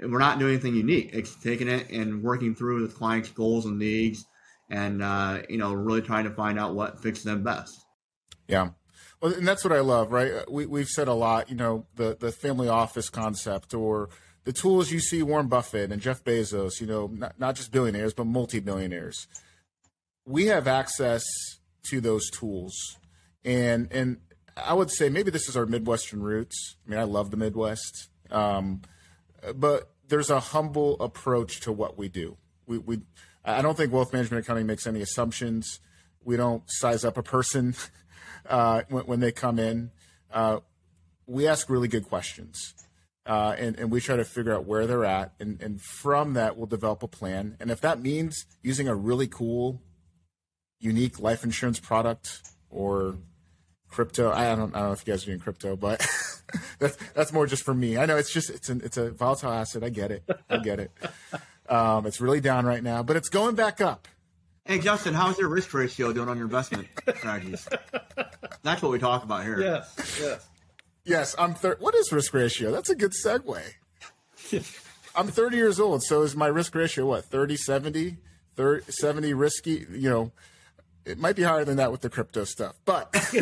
we're 0.00 0.18
not 0.18 0.38
doing 0.38 0.52
anything 0.52 0.74
unique. 0.74 1.10
It's 1.12 1.34
taking 1.36 1.68
it 1.68 1.90
and 1.90 2.22
working 2.22 2.54
through 2.54 2.86
the 2.86 2.94
client's 2.94 3.30
goals 3.30 3.64
and 3.64 3.78
needs, 3.78 4.26
and 4.70 5.02
uh, 5.02 5.42
you 5.48 5.56
know, 5.56 5.72
really 5.72 6.02
trying 6.02 6.24
to 6.24 6.30
find 6.30 6.58
out 6.58 6.74
what 6.74 7.00
fits 7.00 7.22
them 7.22 7.42
best. 7.42 7.84
Yeah. 8.46 8.70
And 9.26 9.46
that's 9.46 9.64
what 9.64 9.72
I 9.72 9.80
love, 9.80 10.12
right? 10.12 10.50
We, 10.50 10.66
we've 10.66 10.88
said 10.88 11.08
a 11.08 11.14
lot, 11.14 11.50
you 11.50 11.56
know, 11.56 11.86
the, 11.96 12.16
the 12.18 12.32
family 12.32 12.68
office 12.68 13.08
concept 13.08 13.74
or 13.74 14.08
the 14.44 14.52
tools 14.52 14.90
you 14.90 15.00
see 15.00 15.22
Warren 15.22 15.48
Buffett 15.48 15.90
and 15.90 16.00
Jeff 16.00 16.22
Bezos, 16.22 16.80
you 16.80 16.86
know, 16.86 17.08
not, 17.12 17.38
not 17.38 17.56
just 17.56 17.72
billionaires, 17.72 18.14
but 18.14 18.26
multi 18.26 18.60
billionaires. 18.60 19.26
We 20.24 20.46
have 20.46 20.68
access 20.68 21.24
to 21.90 22.00
those 22.00 22.30
tools. 22.30 22.96
And, 23.44 23.88
and 23.92 24.18
I 24.56 24.74
would 24.74 24.90
say 24.90 25.08
maybe 25.08 25.30
this 25.30 25.48
is 25.48 25.56
our 25.56 25.66
Midwestern 25.66 26.22
roots. 26.22 26.76
I 26.86 26.90
mean, 26.90 26.98
I 26.98 27.04
love 27.04 27.30
the 27.30 27.36
Midwest. 27.36 28.08
Um, 28.30 28.82
but 29.54 29.90
there's 30.08 30.30
a 30.30 30.40
humble 30.40 31.00
approach 31.00 31.60
to 31.60 31.72
what 31.72 31.98
we 31.98 32.08
do. 32.08 32.36
We, 32.66 32.78
we, 32.78 33.00
I 33.44 33.62
don't 33.62 33.76
think 33.76 33.92
wealth 33.92 34.12
management 34.12 34.44
accounting 34.44 34.66
makes 34.66 34.86
any 34.86 35.00
assumptions. 35.00 35.80
We 36.24 36.36
don't 36.36 36.62
size 36.66 37.04
up 37.04 37.16
a 37.16 37.22
person 37.22 37.74
uh, 38.48 38.82
when, 38.88 39.04
when, 39.04 39.20
they 39.20 39.32
come 39.32 39.58
in. 39.58 39.90
Uh, 40.32 40.60
we 41.26 41.46
ask 41.46 41.68
really 41.68 41.88
good 41.88 42.08
questions 42.08 42.74
uh, 43.26 43.54
and, 43.58 43.78
and 43.78 43.90
we 43.90 44.00
try 44.00 44.16
to 44.16 44.24
figure 44.24 44.54
out 44.54 44.64
where 44.64 44.86
they're 44.86 45.04
at. 45.04 45.32
And, 45.40 45.60
and 45.60 45.80
from 45.80 46.34
that, 46.34 46.56
we'll 46.56 46.66
develop 46.66 47.02
a 47.02 47.08
plan. 47.08 47.56
And 47.58 47.70
if 47.70 47.80
that 47.80 48.00
means 48.00 48.46
using 48.62 48.88
a 48.88 48.94
really 48.94 49.26
cool, 49.26 49.82
unique 50.78 51.18
life 51.18 51.42
insurance 51.42 51.80
product 51.80 52.42
or 52.70 53.16
crypto, 53.88 54.30
I 54.30 54.54
don't, 54.54 54.74
I 54.74 54.78
don't 54.80 54.88
know 54.88 54.92
if 54.92 55.06
you 55.06 55.12
guys 55.12 55.24
are 55.24 55.26
doing 55.26 55.40
crypto, 55.40 55.76
but 55.76 56.06
that's, 56.78 56.96
that's 57.14 57.32
more 57.32 57.46
just 57.46 57.64
for 57.64 57.74
me. 57.74 57.98
I 57.98 58.06
know 58.06 58.16
it's 58.16 58.32
just, 58.32 58.50
it's, 58.50 58.68
an, 58.68 58.80
it's 58.84 58.96
a 58.96 59.10
volatile 59.10 59.52
asset. 59.52 59.82
I 59.82 59.88
get 59.88 60.12
it. 60.12 60.22
I 60.48 60.58
get 60.58 60.78
it. 60.78 60.92
Um, 61.68 62.06
it's 62.06 62.20
really 62.20 62.40
down 62.40 62.64
right 62.64 62.82
now, 62.82 63.02
but 63.02 63.16
it's 63.16 63.28
going 63.28 63.56
back 63.56 63.80
up. 63.80 64.06
Hey, 64.66 64.78
Justin, 64.78 65.14
how's 65.14 65.38
your 65.38 65.48
risk 65.48 65.72
ratio 65.74 66.12
doing 66.12 66.28
on 66.28 66.36
your 66.36 66.46
investment 66.46 66.88
strategies? 67.16 67.68
That's 68.66 68.82
what 68.82 68.92
we 68.92 68.98
talk 68.98 69.22
about 69.22 69.44
here. 69.44 69.60
Yes, 69.60 70.18
yes. 70.20 70.48
Yes, 71.04 71.34
I'm. 71.38 71.54
Thir- 71.54 71.76
what 71.78 71.94
is 71.94 72.10
risk 72.12 72.34
ratio? 72.34 72.72
That's 72.72 72.90
a 72.90 72.96
good 72.96 73.12
segue. 73.12 73.62
I'm 75.16 75.28
30 75.28 75.56
years 75.56 75.80
old, 75.80 76.02
so 76.02 76.22
is 76.22 76.36
my 76.36 76.48
risk 76.48 76.74
ratio 76.74 77.06
what 77.06 77.24
30, 77.24 77.56
70, 77.56 78.16
30, 78.54 78.92
70 78.92 79.34
risky? 79.34 79.86
You 79.90 80.10
know, 80.10 80.32
it 81.06 81.18
might 81.18 81.36
be 81.36 81.42
higher 81.42 81.64
than 81.64 81.76
that 81.76 81.90
with 81.90 82.02
the 82.02 82.10
crypto 82.10 82.44
stuff, 82.44 82.74
but 82.84 83.08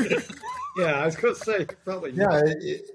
yeah, 0.77 1.01
I 1.01 1.07
was 1.07 1.17
going 1.17 1.35
to 1.35 1.41
say 1.41 1.67
probably. 1.85 2.13
Yeah, 2.13 2.43
it, 2.45 2.91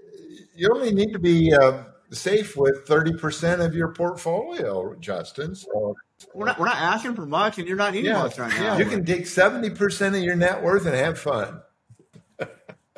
you 0.56 0.70
only 0.74 0.94
need 0.94 1.12
to 1.14 1.20
be 1.20 1.54
uh, 1.54 1.84
safe 2.12 2.56
with 2.56 2.86
30 2.86 3.14
percent 3.18 3.62
of 3.62 3.76
your 3.76 3.90
portfolio, 3.90 4.96
Justin. 5.00 5.56
So 5.56 5.96
we're 6.34 6.46
not 6.46 6.60
we're 6.60 6.68
not 6.68 6.78
asking 6.78 7.16
for 7.16 7.26
much, 7.26 7.58
and 7.58 7.68
you're 7.68 7.78
not 7.78 7.94
needing 7.94 8.12
yeah, 8.12 8.24
much 8.24 8.38
right 8.38 8.52
now. 8.52 8.78
Yeah, 8.78 8.78
you 8.78 8.86
can 8.86 9.04
take 9.04 9.26
70 9.26 9.72
percent 9.72 10.16
of 10.16 10.22
your 10.22 10.36
net 10.36 10.62
worth 10.62 10.86
and 10.86 10.96
have 10.96 11.20
fun. 11.20 11.62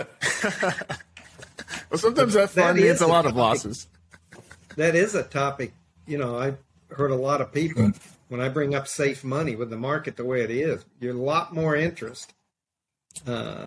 Well, 1.92 1.98
sometimes 1.98 2.34
that 2.34 2.52
fun 2.52 2.76
that 2.76 2.82
means 2.82 3.02
a 3.02 3.08
lot 3.08 3.26
of 3.26 3.36
losses. 3.36 3.88
That 4.78 4.96
is 4.96 5.14
a 5.14 5.24
topic. 5.24 5.74
You 6.08 6.18
know, 6.18 6.40
I've 6.40 6.58
heard 6.90 7.12
a 7.12 7.16
lot 7.16 7.42
of 7.42 7.52
people 7.52 7.92
when 8.30 8.40
I 8.40 8.48
bring 8.48 8.74
up 8.74 8.88
safe 8.88 9.26
money 9.26 9.58
with 9.58 9.70
the 9.70 9.78
market 9.78 10.16
the 10.16 10.24
way 10.24 10.42
it 10.42 10.52
is. 10.52 10.86
You're 11.02 11.14
a 11.14 11.20
lot 11.20 11.54
more 11.54 11.76
interest 11.76 12.34
uh, 13.28 13.66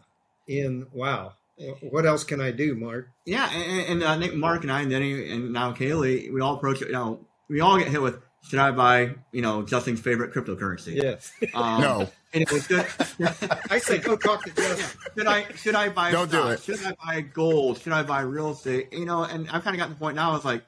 in 0.49 0.87
wow. 0.93 1.35
What 1.83 2.07
else 2.07 2.25
can 2.25 2.41
I 2.41 2.51
do, 2.51 2.75
Mark? 2.75 3.11
Yeah, 3.27 3.49
and, 3.53 4.03
and 4.03 4.05
I 4.05 4.19
think 4.19 4.35
Mark 4.35 4.63
and 4.63 4.73
I 4.73 4.81
and 4.81 4.91
Denny 4.91 5.31
and 5.31 5.53
now 5.53 5.73
Kaylee, 5.73 6.33
we 6.33 6.41
all 6.41 6.57
approach 6.57 6.81
it. 6.81 6.89
You 6.89 6.95
know, 6.95 7.27
we 7.51 7.61
all 7.61 7.79
get 7.79 7.89
hit 7.89 8.01
with 8.01 8.21
should 8.49 8.59
I 8.59 8.73
buy, 8.73 9.15
you 9.33 9.43
know, 9.43 9.63
Justin's 9.63 10.01
favorite 10.01 10.33
cryptocurrency? 10.33 10.95
Yes. 10.97 11.33
Um, 11.55 11.81
no. 11.81 12.11
And 12.35 12.51
was 12.51 12.67
good. 12.67 12.87
I 13.71 13.79
say 13.79 13.99
go 13.99 14.17
talk 14.17 14.45
to 14.45 14.51
Justin. 14.51 15.01
Should 15.17 15.27
I 15.27 15.45
should 15.55 15.75
I 15.77 15.89
buy 15.89 16.11
Don't 16.11 16.29
stock? 16.29 16.47
do 16.47 16.51
it. 16.51 16.63
Should 16.63 16.85
I 16.85 16.95
buy 17.05 17.21
gold? 17.21 17.79
Should 17.81 17.93
I 17.93 18.03
buy 18.03 18.23
real 18.23 18.51
estate? 18.51 18.93
You 18.93 19.05
know, 19.05 19.23
and 19.23 19.49
I've 19.51 19.63
kind 19.63 19.77
of 19.77 19.79
gotten 19.79 19.95
to 19.95 19.99
the 19.99 20.01
point 20.01 20.17
now. 20.17 20.35
It's 20.35 20.45
like, 20.45 20.65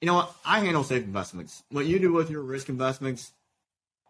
you 0.00 0.06
know 0.06 0.14
what? 0.14 0.34
I 0.44 0.60
handle 0.60 0.84
safe 0.84 1.02
investments. 1.04 1.62
What 1.70 1.86
you 1.86 1.98
do 1.98 2.12
with 2.12 2.30
your 2.30 2.42
risk 2.42 2.68
investments, 2.68 3.32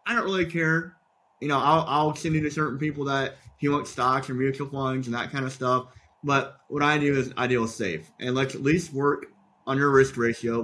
I 0.05 0.13
don't 0.13 0.25
really 0.25 0.45
care. 0.45 0.95
You 1.41 1.47
know, 1.47 1.57
I'll, 1.57 1.85
I'll 1.87 2.15
send 2.15 2.35
you 2.35 2.41
to 2.41 2.51
certain 2.51 2.77
people 2.77 3.05
that 3.05 3.37
if 3.55 3.63
you 3.63 3.71
want 3.71 3.87
stocks 3.87 4.29
or 4.29 4.33
mutual 4.33 4.67
funds 4.67 5.07
and 5.07 5.15
that 5.15 5.31
kind 5.31 5.45
of 5.45 5.53
stuff. 5.53 5.87
But 6.23 6.59
what 6.67 6.83
I 6.83 6.97
do 6.97 7.15
is 7.17 7.33
I 7.37 7.47
deal 7.47 7.61
with 7.61 7.71
safe, 7.71 8.11
and 8.19 8.35
let's 8.35 8.53
at 8.53 8.61
least 8.61 8.91
work 8.91 9.27
on 9.65 9.77
your 9.77 9.89
risk 9.89 10.17
ratio, 10.17 10.63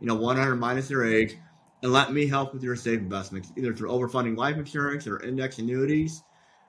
you 0.00 0.06
know, 0.06 0.16
100 0.16 0.56
minus 0.56 0.90
your 0.90 1.06
age, 1.06 1.36
and 1.82 1.92
let 1.92 2.12
me 2.12 2.26
help 2.26 2.54
with 2.54 2.62
your 2.62 2.76
safe 2.76 3.00
investments, 3.00 3.52
either 3.56 3.74
through 3.74 3.90
overfunding 3.90 4.36
life 4.36 4.56
insurance 4.56 5.06
or 5.06 5.22
index 5.22 5.58
annuities. 5.58 6.22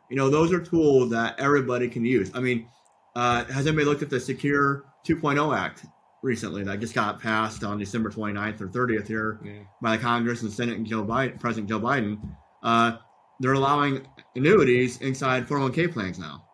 You 0.10 0.18
know, 0.18 0.30
those 0.30 0.52
are 0.52 0.60
tools 0.60 1.12
that 1.12 1.40
everybody 1.40 1.88
can 1.88 2.04
use. 2.04 2.32
I 2.34 2.40
mean, 2.40 2.68
uh, 3.16 3.46
has 3.46 3.68
anybody 3.68 3.86
looked 3.86 4.02
at 4.02 4.10
the 4.10 4.20
Secure 4.20 4.86
2.0 5.08 5.58
Act 5.58 5.86
recently 6.24 6.64
that 6.64 6.80
just 6.80 6.96
got 6.96 7.22
passed 7.22 7.64
on 7.64 7.78
December 7.78 8.10
29th 8.10 8.62
or 8.62 8.68
30th 8.68 9.08
here 9.08 9.40
yeah. 9.44 9.60
by 9.82 9.98
the 9.98 10.02
Congress 10.02 10.42
and 10.42 10.52
Senate 10.52 10.78
and 10.78 10.86
Joe 10.86 11.04
Biden, 11.04 11.40
President 11.40 11.70
Joe 11.70 11.80
Biden? 11.80 12.20
Uh, 12.64 12.98
they're 13.40 13.54
allowing 13.54 14.08
annuities 14.36 15.00
inside 15.02 15.48
401k 15.48 15.92
plans 15.92 16.18
now. 16.18 16.46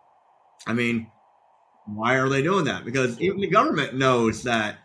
I 0.68 0.74
mean, 0.74 1.10
why 1.86 2.16
are 2.16 2.30
they 2.30 2.42
doing 2.42 2.66
that? 2.66 2.84
Because 2.84 3.20
even 3.22 3.40
the 3.40 3.48
government 3.48 3.96
knows 3.96 4.44
that 4.44 4.78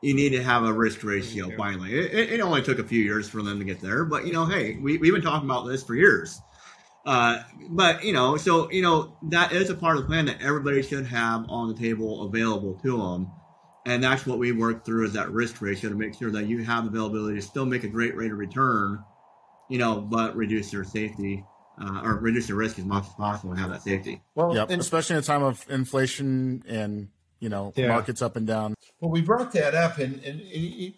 you 0.00 0.14
need 0.14 0.30
to 0.30 0.42
have 0.42 0.64
a 0.64 0.72
risk 0.72 1.02
ratio 1.02 1.50
finally. 1.56 1.92
It, 1.92 2.32
it, 2.32 2.40
only 2.40 2.62
took 2.62 2.78
a 2.78 2.84
few 2.84 3.02
years 3.02 3.28
for 3.28 3.42
them 3.42 3.58
to 3.58 3.64
get 3.64 3.80
there, 3.80 4.04
but 4.04 4.26
you 4.26 4.32
know, 4.32 4.44
hey, 4.44 4.76
we, 4.80 4.98
we've 4.98 5.12
been 5.12 5.22
talking 5.22 5.48
about 5.48 5.66
this 5.66 5.82
for 5.82 5.94
years. 5.94 6.40
Uh, 7.04 7.42
but 7.70 8.04
you 8.04 8.12
know, 8.12 8.36
so 8.36 8.70
you 8.70 8.82
know 8.82 9.16
that 9.30 9.52
is 9.52 9.70
a 9.70 9.74
part 9.74 9.96
of 9.96 10.02
the 10.02 10.08
plan 10.08 10.26
that 10.26 10.42
everybody 10.42 10.82
should 10.82 11.06
have 11.06 11.46
on 11.48 11.68
the 11.68 11.74
table 11.74 12.22
available 12.22 12.74
to 12.82 12.98
them, 12.98 13.30
and 13.86 14.04
that's 14.04 14.26
what 14.26 14.38
we 14.38 14.52
work 14.52 14.84
through 14.84 15.06
is 15.06 15.14
that 15.14 15.30
risk 15.30 15.60
ratio 15.62 15.90
to 15.90 15.96
make 15.96 16.14
sure 16.14 16.30
that 16.30 16.46
you 16.46 16.62
have 16.64 16.86
availability 16.86 17.36
to 17.36 17.42
still 17.42 17.64
make 17.64 17.84
a 17.84 17.88
great 17.88 18.14
rate 18.14 18.30
of 18.30 18.38
return, 18.38 19.02
you 19.70 19.78
know, 19.78 20.00
but 20.00 20.36
reduce 20.36 20.72
your 20.72 20.84
safety 20.84 21.44
uh, 21.80 22.02
or 22.02 22.18
reduce 22.18 22.48
your 22.48 22.58
risk 22.58 22.78
as 22.78 22.84
much 22.84 23.04
as 23.04 23.14
possible 23.14 23.52
and 23.52 23.60
have 23.60 23.70
that 23.70 23.82
safety. 23.82 24.20
Well, 24.34 24.54
yep. 24.54 24.70
and 24.70 24.80
especially 24.80 25.16
in 25.16 25.20
a 25.20 25.24
time 25.24 25.42
of 25.42 25.64
inflation 25.70 26.62
and 26.68 27.08
you 27.40 27.48
know 27.48 27.72
yeah. 27.76 27.88
markets 27.88 28.22
up 28.22 28.36
and 28.36 28.46
down. 28.46 28.74
Well, 29.00 29.10
we 29.10 29.22
brought 29.22 29.52
that 29.52 29.74
up, 29.74 29.98
and, 29.98 30.22
and, 30.24 30.40
and 30.40 30.94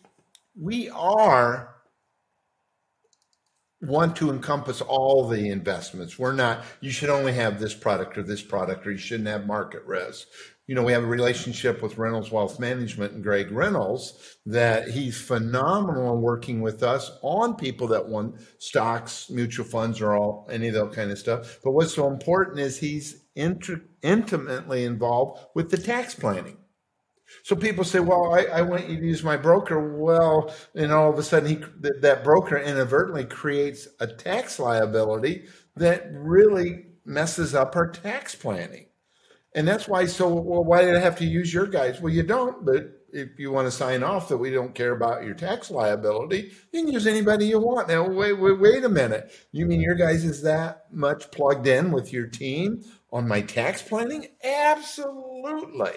we 0.57 0.88
are 0.91 1.80
want 3.82 4.14
to 4.16 4.30
encompass 4.30 4.80
all 4.80 5.26
the 5.26 5.49
investments. 5.49 6.18
We're 6.18 6.34
not, 6.34 6.64
you 6.80 6.91
should 6.91 7.09
only 7.09 7.32
have 7.32 7.59
this 7.59 7.74
product 7.74 8.18
or 8.18 8.22
this 8.22 8.43
product, 8.43 8.86
or 8.86 8.93
you 8.93 8.99
shouldn't 8.99 9.28
have 9.28 9.47
market 9.47 9.84
risk. 9.86 10.28
You 10.66 10.74
know, 10.74 10.82
we 10.82 10.93
have 10.93 11.03
a 11.03 11.07
relationship 11.07 11.82
with 11.82 11.99
Reynolds 11.99 12.30
Wealth 12.30 12.61
Management 12.61 13.14
and 13.14 13.24
Greg 13.24 13.51
Reynolds 13.51 14.36
that 14.47 14.88
he's 14.88 15.20
phenomenal 15.20 16.14
in 16.14 16.20
working 16.20 16.61
with 16.61 16.82
us 16.82 17.11
on 17.22 17.57
people 17.57 17.88
that 17.88 18.07
want 18.07 18.36
stocks, 18.59 19.30
mutual 19.30 19.64
funds, 19.64 20.01
or 20.01 20.14
all 20.14 20.47
any 20.53 20.68
of 20.68 20.74
that 20.74 20.93
kind 20.93 21.11
of 21.11 21.18
stuff. 21.18 21.59
But 21.64 21.72
what's 21.72 21.95
so 21.95 22.07
important 22.07 22.61
is 22.61 22.78
he's 22.78 23.20
intimately 23.35 24.85
involved 24.85 25.41
with 25.55 25.70
the 25.70 25.78
tax 25.78 26.14
planning. 26.14 26.57
So 27.45 27.55
people 27.57 27.85
say, 27.85 28.01
"Well, 28.01 28.35
I, 28.35 28.45
I 28.45 28.62
want 28.62 28.89
you 28.89 28.99
to 28.99 29.07
use 29.07 29.22
my 29.22 29.37
broker." 29.37 29.97
Well, 29.97 30.53
and 30.74 30.93
all 30.93 31.11
of 31.11 31.18
a 31.18 31.22
sudden, 31.22 31.49
he 31.49 31.64
that 32.01 32.24
broker 32.24 32.59
inadvertently 32.59 33.24
creates 33.24 33.89
a 34.01 34.07
tax 34.07 34.59
liability 34.59 35.45
that 35.76 36.09
really 36.12 36.87
messes 37.05 37.55
up 37.55 37.76
our 37.76 37.89
tax 37.89 38.35
planning, 38.35 38.87
and 39.55 39.66
that's 39.66 39.87
why. 39.89 40.07
So, 40.07 40.28
well, 40.28 40.64
why 40.64 40.83
did 40.83 40.97
I 40.97 41.01
have 41.01 41.16
to 41.18 41.24
use 41.24 41.55
your 41.55 41.66
guys? 41.66 42.01
Well, 42.01 42.12
you 42.12 42.24
don't, 42.24 42.64
but 42.64 43.01
if 43.12 43.39
you 43.39 43.51
want 43.51 43.66
to 43.66 43.72
sign 43.72 44.03
off 44.03 44.28
that 44.28 44.37
we 44.37 44.51
don't 44.51 44.74
care 44.74 44.93
about 44.93 45.24
your 45.24 45.35
tax 45.35 45.70
liability, 45.70 46.53
you 46.72 46.85
can 46.85 46.93
use 46.93 47.07
anybody 47.07 47.47
you 47.47 47.59
want. 47.59 47.89
Now, 47.89 48.09
wait, 48.09 48.35
wait, 48.35 48.61
wait 48.61 48.85
a 48.85 48.89
minute. 48.89 49.33
You 49.53 49.66
mean 49.66 49.81
your 49.81 49.97
guys 49.97 50.24
is 50.24 50.43
that 50.43 50.87
much 50.93 51.31
plugged 51.31 51.66
in 51.66 51.91
with 51.93 52.12
your 52.12 52.26
team 52.26 52.83
on 53.12 53.28
my 53.28 53.40
tax 53.40 53.82
planning? 53.82 54.26
Absolutely. 54.42 55.92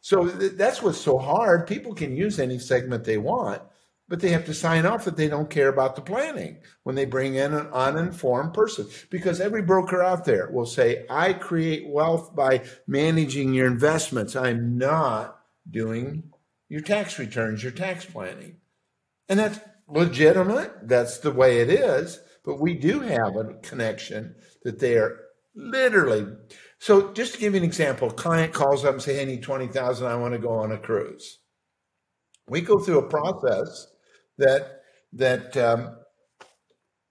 So 0.00 0.24
that's 0.26 0.82
what's 0.82 1.00
so 1.00 1.18
hard. 1.18 1.66
People 1.66 1.94
can 1.94 2.14
use 2.14 2.38
any 2.38 2.58
segment 2.58 3.04
they 3.04 3.16
want, 3.16 3.62
but 4.06 4.20
they 4.20 4.28
have 4.30 4.44
to 4.46 4.54
sign 4.54 4.84
off 4.84 5.06
that 5.06 5.16
they 5.16 5.28
don't 5.28 5.48
care 5.48 5.68
about 5.68 5.96
the 5.96 6.02
planning 6.02 6.58
when 6.82 6.94
they 6.94 7.06
bring 7.06 7.36
in 7.36 7.54
an 7.54 7.68
uninformed 7.72 8.52
person. 8.52 8.86
Because 9.10 9.40
every 9.40 9.62
broker 9.62 10.02
out 10.02 10.26
there 10.26 10.50
will 10.50 10.66
say, 10.66 11.06
I 11.08 11.32
create 11.32 11.88
wealth 11.88 12.36
by 12.36 12.64
managing 12.86 13.54
your 13.54 13.66
investments. 13.66 14.36
I'm 14.36 14.76
not 14.76 15.40
doing 15.70 16.24
your 16.68 16.82
tax 16.82 17.18
returns, 17.18 17.62
your 17.62 17.72
tax 17.72 18.04
planning. 18.04 18.56
And 19.28 19.38
that's 19.38 19.58
legitimate. 19.88 20.86
That's 20.86 21.18
the 21.18 21.32
way 21.32 21.60
it 21.60 21.70
is. 21.70 22.20
But 22.44 22.60
we 22.60 22.74
do 22.74 23.00
have 23.00 23.36
a 23.36 23.54
connection 23.62 24.34
that 24.64 24.80
they 24.80 24.96
are 24.98 25.23
literally 25.54 26.26
so 26.84 27.12
just 27.14 27.32
to 27.32 27.40
give 27.40 27.54
you 27.54 27.60
an 27.60 27.64
example, 27.64 28.10
a 28.10 28.12
client 28.12 28.52
calls 28.52 28.84
up 28.84 28.92
and 28.92 29.02
say, 29.02 29.14
"Hey, 29.14 29.22
I 29.22 29.24
need 29.24 29.42
twenty 29.42 29.68
thousand. 29.68 30.06
I 30.06 30.16
want 30.16 30.34
to 30.34 30.38
go 30.38 30.50
on 30.50 30.70
a 30.70 30.76
cruise." 30.76 31.38
We 32.46 32.60
go 32.60 32.78
through 32.78 32.98
a 32.98 33.08
process 33.08 33.86
that 34.36 34.82
that 35.14 35.56
um, 35.56 35.96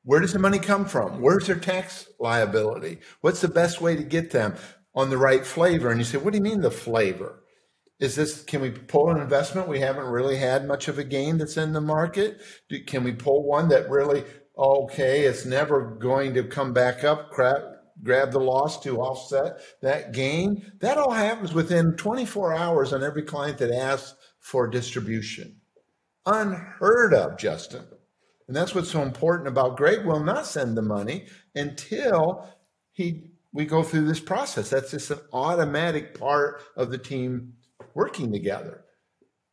where 0.03 0.19
does 0.19 0.33
the 0.33 0.39
money 0.39 0.59
come 0.59 0.85
from? 0.85 1.21
Where's 1.21 1.47
their 1.47 1.59
tax 1.59 2.07
liability? 2.19 2.99
What's 3.21 3.41
the 3.41 3.47
best 3.47 3.81
way 3.81 3.95
to 3.95 4.03
get 4.03 4.31
them 4.31 4.55
on 4.93 5.09
the 5.09 5.17
right 5.17 5.45
flavor? 5.45 5.89
And 5.89 5.99
you 5.99 6.05
say, 6.05 6.19
"What 6.19 6.33
do 6.33 6.37
you 6.37 6.43
mean 6.43 6.61
the 6.61 6.71
flavor?" 6.71 7.43
Is 7.99 8.15
this 8.15 8.43
can 8.43 8.61
we 8.61 8.71
pull 8.71 9.09
an 9.09 9.21
investment 9.21 9.67
we 9.67 9.79
haven't 9.79 10.05
really 10.05 10.37
had 10.37 10.67
much 10.67 10.87
of 10.87 10.99
a 10.99 11.03
gain 11.03 11.37
that's 11.39 11.57
in 11.57 11.73
the 11.73 11.81
market? 11.81 12.41
Do, 12.69 12.83
can 12.83 13.03
we 13.03 13.13
pull 13.13 13.43
one 13.43 13.69
that 13.69 13.89
really 13.89 14.23
okay, 14.55 15.21
it's 15.21 15.45
never 15.45 15.95
going 15.95 16.35
to 16.35 16.43
come 16.43 16.73
back 16.73 17.03
up? 17.03 17.31
Crap, 17.31 17.61
grab 18.01 18.31
the 18.31 18.39
loss 18.39 18.79
to 18.81 18.99
offset 18.99 19.59
that 19.81 20.13
gain. 20.13 20.71
That 20.79 20.97
all 20.97 21.11
happens 21.11 21.53
within 21.53 21.95
24 21.95 22.55
hours 22.55 22.93
on 22.93 23.03
every 23.03 23.23
client 23.23 23.57
that 23.59 23.71
asks 23.71 24.15
for 24.39 24.67
distribution. 24.67 25.61
Unheard 26.25 27.13
of, 27.13 27.37
Justin. 27.37 27.85
And 28.47 28.55
that's 28.55 28.75
what's 28.75 28.91
so 28.91 29.01
important 29.01 29.47
about 29.47 29.77
Greg 29.77 30.05
will 30.05 30.23
not 30.23 30.45
send 30.45 30.75
the 30.75 30.81
money 30.81 31.27
until 31.55 32.49
he 32.91 33.29
we 33.53 33.65
go 33.65 33.83
through 33.83 34.07
this 34.07 34.19
process. 34.19 34.69
That's 34.69 34.91
just 34.91 35.11
an 35.11 35.19
automatic 35.31 36.19
part 36.19 36.61
of 36.75 36.89
the 36.89 36.97
team 36.97 37.53
working 37.93 38.31
together. 38.31 38.83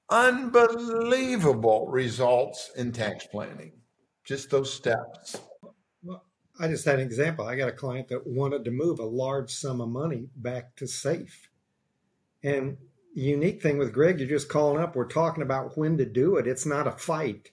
Unbelievable 0.08 1.86
results 1.88 2.70
in 2.76 2.92
tax 2.92 3.26
planning. 3.26 3.72
Just 4.24 4.50
those 4.50 4.72
steps. 4.72 5.36
I 6.60 6.68
just 6.68 6.84
had 6.84 6.96
an 6.96 7.06
example. 7.06 7.46
I 7.46 7.56
got 7.56 7.70
a 7.70 7.72
client 7.72 8.08
that 8.08 8.26
wanted 8.26 8.64
to 8.66 8.70
move 8.70 8.98
a 8.98 9.04
large 9.04 9.50
sum 9.50 9.80
of 9.80 9.88
money 9.88 10.28
back 10.36 10.76
to 10.76 10.86
safe. 10.86 11.48
And 12.42 12.76
unique 13.14 13.62
thing 13.62 13.78
with 13.78 13.94
Greg, 13.94 14.18
you're 14.18 14.28
just 14.28 14.48
calling 14.50 14.82
up. 14.82 14.94
We're 14.94 15.06
talking 15.06 15.42
about 15.42 15.76
when 15.78 15.96
to 15.98 16.04
do 16.04 16.36
it. 16.36 16.46
It's 16.46 16.66
not 16.66 16.86
a 16.86 16.92
fight. 16.92 17.50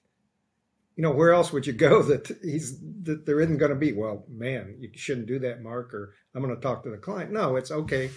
You 0.97 1.03
know, 1.03 1.11
where 1.11 1.31
else 1.31 1.53
would 1.53 1.65
you 1.65 1.73
go 1.89 2.03
that 2.03 2.27
he's 2.43 2.79
that 3.03 3.25
there 3.25 3.39
isn't 3.39 3.57
going 3.57 3.71
to 3.71 3.77
be? 3.77 3.93
Well, 3.93 4.25
man, 4.29 4.75
you 4.79 4.89
shouldn't 4.93 5.27
do 5.27 5.39
that, 5.39 5.63
Mark. 5.63 5.93
Or 5.93 6.13
I'm 6.35 6.43
going 6.43 6.53
to 6.53 6.61
talk 6.61 6.83
to 6.83 6.89
the 6.89 6.97
client. 6.97 7.31
No, 7.31 7.55
it's 7.55 7.71
okay. 7.71 8.11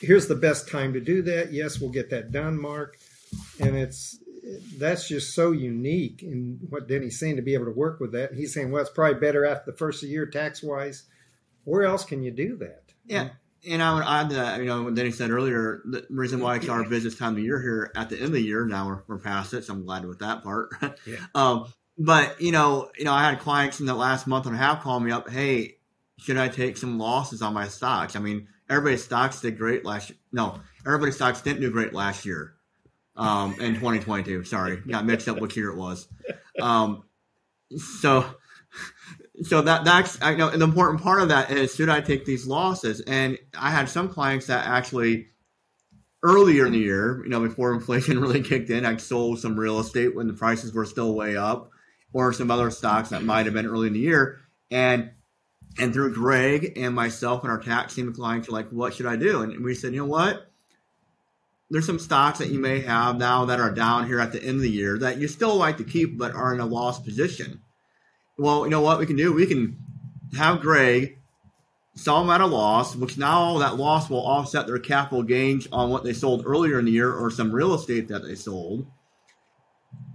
Here's 0.00 0.28
the 0.28 0.36
best 0.36 0.68
time 0.68 0.92
to 0.92 1.00
do 1.00 1.22
that. 1.22 1.52
Yes, 1.52 1.80
we'll 1.80 1.90
get 1.90 2.10
that 2.10 2.30
done, 2.30 2.60
Mark. 2.60 2.96
And 3.58 3.76
it's 3.76 4.18
that's 4.78 5.08
just 5.08 5.34
so 5.34 5.52
unique 5.52 6.22
in 6.22 6.58
what 6.70 6.88
Denny's 6.88 7.18
saying 7.18 7.36
to 7.36 7.42
be 7.42 7.54
able 7.54 7.66
to 7.66 7.72
work 7.72 8.00
with 8.00 8.12
that. 8.12 8.34
He's 8.34 8.54
saying, 8.54 8.70
well, 8.70 8.82
it's 8.82 8.90
probably 8.90 9.20
better 9.20 9.44
after 9.44 9.70
the 9.70 9.76
first 9.76 10.02
of 10.02 10.08
the 10.08 10.12
year 10.12 10.26
tax 10.26 10.62
wise. 10.62 11.04
Where 11.64 11.84
else 11.84 12.04
can 12.04 12.22
you 12.22 12.30
do 12.30 12.56
that? 12.56 12.84
Yeah. 13.04 13.30
And 13.68 13.82
I 13.82 13.94
would 13.94 14.04
add 14.04 14.30
that, 14.30 14.60
you 14.60 14.66
know, 14.66 14.84
what 14.84 14.94
Denny 14.94 15.10
said 15.10 15.30
earlier, 15.30 15.82
the 15.84 16.06
reason 16.08 16.40
why 16.40 16.56
it's 16.56 16.68
our 16.68 16.88
busiest 16.88 17.18
time 17.18 17.36
of 17.36 17.42
year 17.42 17.60
here 17.60 17.92
at 17.96 18.08
the 18.08 18.16
end 18.16 18.26
of 18.26 18.32
the 18.32 18.40
year, 18.40 18.64
now 18.64 18.86
we're, 18.86 19.02
we're 19.06 19.18
past 19.18 19.52
it, 19.52 19.64
so 19.64 19.74
I'm 19.74 19.84
glad 19.84 20.04
with 20.04 20.20
that 20.20 20.44
part. 20.44 20.70
Yeah. 21.04 21.16
um, 21.34 21.72
but, 21.98 22.40
you 22.40 22.52
know, 22.52 22.90
you 22.96 23.04
know, 23.04 23.12
I 23.12 23.28
had 23.28 23.40
clients 23.40 23.80
in 23.80 23.86
the 23.86 23.94
last 23.94 24.26
month 24.26 24.46
and 24.46 24.54
a 24.54 24.58
half 24.58 24.82
call 24.82 25.00
me 25.00 25.10
up, 25.10 25.28
hey, 25.28 25.78
should 26.18 26.36
I 26.36 26.48
take 26.48 26.76
some 26.76 26.98
losses 26.98 27.42
on 27.42 27.52
my 27.52 27.66
stocks? 27.66 28.14
I 28.14 28.20
mean, 28.20 28.46
everybody's 28.70 29.04
stocks 29.04 29.40
did 29.40 29.58
great 29.58 29.84
last 29.84 30.10
year. 30.10 30.18
No, 30.32 30.60
everybody's 30.86 31.16
stocks 31.16 31.42
didn't 31.42 31.60
do 31.60 31.70
great 31.70 31.92
last 31.92 32.24
year 32.24 32.54
um, 33.18 33.52
in 33.60 33.74
2022. 33.74 34.44
Sorry, 34.44 34.76
got 34.76 35.04
mixed 35.04 35.28
up 35.28 35.40
which 35.40 35.56
year 35.56 35.70
it 35.70 35.76
was. 35.76 36.08
Um, 36.60 37.04
so, 37.76 38.24
so 39.42 39.60
that 39.62 39.84
that's 39.84 40.18
I 40.22 40.34
know 40.34 40.50
the 40.50 40.64
important 40.64 41.02
part 41.02 41.20
of 41.20 41.28
that 41.28 41.50
is 41.50 41.74
should 41.74 41.90
I 41.90 42.00
take 42.00 42.24
these 42.24 42.46
losses? 42.46 43.00
And 43.02 43.38
I 43.58 43.70
had 43.70 43.88
some 43.88 44.08
clients 44.08 44.46
that 44.46 44.66
actually 44.66 45.28
earlier 46.22 46.66
in 46.66 46.72
the 46.72 46.78
year, 46.78 47.22
you 47.24 47.30
know, 47.30 47.40
before 47.40 47.72
inflation 47.72 48.20
really 48.22 48.42
kicked 48.42 48.70
in, 48.70 48.86
I 48.86 48.96
sold 48.96 49.40
some 49.40 49.58
real 49.58 49.80
estate 49.80 50.14
when 50.14 50.26
the 50.26 50.32
prices 50.32 50.72
were 50.72 50.86
still 50.86 51.14
way 51.14 51.36
up, 51.36 51.70
or 52.12 52.32
some 52.32 52.50
other 52.50 52.70
stocks 52.70 53.10
that 53.10 53.22
might 53.22 53.46
have 53.46 53.54
been 53.54 53.66
early 53.66 53.88
in 53.88 53.92
the 53.92 54.00
year, 54.00 54.40
and 54.70 55.10
and 55.78 55.92
through 55.92 56.14
Greg 56.14 56.72
and 56.76 56.94
myself 56.94 57.42
and 57.42 57.52
our 57.52 57.60
tax 57.60 57.94
team 57.94 58.12
clients 58.12 58.48
are 58.48 58.52
like, 58.52 58.68
what 58.70 58.94
should 58.94 59.06
I 59.06 59.16
do? 59.16 59.42
And 59.42 59.64
we 59.64 59.74
said, 59.74 59.92
you 59.92 60.00
know 60.00 60.06
what? 60.06 60.47
There's 61.70 61.86
some 61.86 61.98
stocks 61.98 62.38
that 62.38 62.48
you 62.48 62.58
may 62.58 62.80
have 62.80 63.16
now 63.16 63.44
that 63.44 63.60
are 63.60 63.70
down 63.70 64.06
here 64.06 64.20
at 64.20 64.32
the 64.32 64.42
end 64.42 64.56
of 64.56 64.62
the 64.62 64.70
year 64.70 64.98
that 64.98 65.18
you 65.18 65.28
still 65.28 65.56
like 65.56 65.76
to 65.76 65.84
keep 65.84 66.16
but 66.16 66.34
are 66.34 66.54
in 66.54 66.60
a 66.60 66.66
loss 66.66 66.98
position. 66.98 67.60
Well, 68.38 68.64
you 68.64 68.70
know 68.70 68.80
what 68.80 68.98
we 68.98 69.06
can 69.06 69.16
do? 69.16 69.32
We 69.32 69.46
can 69.46 69.76
have 70.36 70.60
Greg 70.60 71.18
sell 71.94 72.20
them 72.20 72.30
at 72.30 72.40
a 72.40 72.46
loss, 72.46 72.94
which 72.94 73.18
now 73.18 73.58
that 73.58 73.76
loss 73.76 74.08
will 74.08 74.24
offset 74.24 74.66
their 74.66 74.78
capital 74.78 75.22
gains 75.22 75.66
on 75.72 75.90
what 75.90 76.04
they 76.04 76.12
sold 76.12 76.44
earlier 76.46 76.78
in 76.78 76.84
the 76.84 76.92
year 76.92 77.12
or 77.12 77.30
some 77.30 77.50
real 77.50 77.74
estate 77.74 78.08
that 78.08 78.22
they 78.22 78.36
sold. 78.36 78.86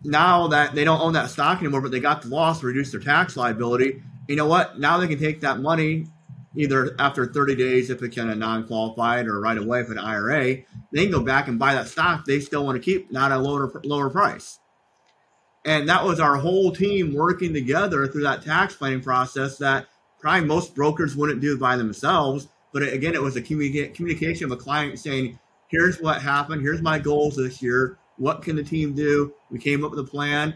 Now 0.06 0.48
that 0.48 0.76
they 0.76 0.86
don't 0.86 1.02
own 1.02 1.14
that 1.14 1.30
stock 1.30 1.60
anymore, 1.60 1.82
but 1.82 1.92
they 1.92 2.00
got 2.00 2.22
the 2.22 2.30
loss 2.30 2.62
to 2.62 2.68
reduce 2.68 2.92
their 2.92 3.02
tax 3.02 3.36
liability, 3.36 4.02
you 4.28 4.36
know 4.36 4.48
what? 4.48 4.80
Now 4.80 4.98
they 4.98 5.08
can 5.08 5.20
take 5.20 5.42
that 5.42 5.60
money 5.60 6.08
either 6.56 6.96
after 7.00 7.26
30 7.26 7.56
days 7.56 7.90
if 7.90 8.02
it's 8.02 8.16
kind 8.16 8.30
of 8.30 8.38
non-qualified 8.38 9.28
or 9.28 9.40
right 9.40 9.58
away 9.58 9.84
for 9.84 9.92
an 9.92 10.00
IRA. 10.00 10.58
They 10.94 11.04
can 11.04 11.12
go 11.12 11.22
back 11.22 11.48
and 11.48 11.58
buy 11.58 11.74
that 11.74 11.88
stock 11.88 12.24
they 12.26 12.40
still 12.40 12.66
want 12.66 12.76
to 12.76 12.84
keep, 12.84 13.12
not 13.12 13.32
at 13.32 13.40
a 13.40 13.42
lower 13.42 13.82
lower 13.84 14.10
price. 14.10 14.60
And 15.66 15.90
that 15.90 16.06
was 16.06 16.20
our 16.20 16.36
whole 16.36 16.72
team 16.72 17.14
working 17.14 17.54
together 17.54 18.08
through 18.08 18.24
that 18.24 18.44
tax 18.44 18.76
planning 18.76 19.02
process 19.02 19.58
that 19.58 19.88
probably 20.20 20.46
most 20.46 20.76
brokers 20.76 21.16
wouldn't 21.16 21.42
do 21.42 21.58
by 21.58 21.78
themselves. 21.78 22.48
But 22.74 22.84
again, 22.84 23.16
it 23.16 23.22
was 23.22 23.36
a 23.36 23.42
communication 23.42 24.46
of 24.46 24.52
a 24.52 24.58
client 24.58 25.00
saying, 25.00 25.40
here's 25.70 26.00
what 26.00 26.22
happened. 26.22 26.62
Here's 26.62 26.82
my 26.82 27.00
goals 27.00 27.38
this 27.38 27.62
year. 27.62 27.98
What 28.18 28.42
can 28.42 28.56
the 28.56 28.64
team 28.64 28.94
do? 28.94 29.34
We 29.50 29.58
came 29.58 29.84
up 29.84 29.92
with 29.92 30.00
a 30.00 30.04
plan. 30.04 30.54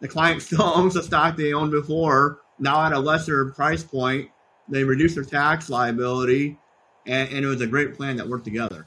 The 0.00 0.08
client 0.08 0.42
still 0.42 0.62
owns 0.62 0.94
the 0.94 1.02
stock 1.02 1.36
they 1.36 1.52
owned 1.52 1.72
before, 1.72 2.40
now 2.58 2.84
at 2.84 2.92
a 2.92 2.98
lesser 2.98 3.50
price 3.52 3.82
point. 3.82 4.30
They 4.68 4.84
reduced 4.84 5.16
their 5.16 5.24
tax 5.24 5.68
liability, 5.68 6.58
and, 7.06 7.28
and 7.30 7.44
it 7.44 7.48
was 7.48 7.60
a 7.60 7.66
great 7.66 7.94
plan 7.94 8.16
that 8.16 8.28
worked 8.28 8.44
together. 8.44 8.86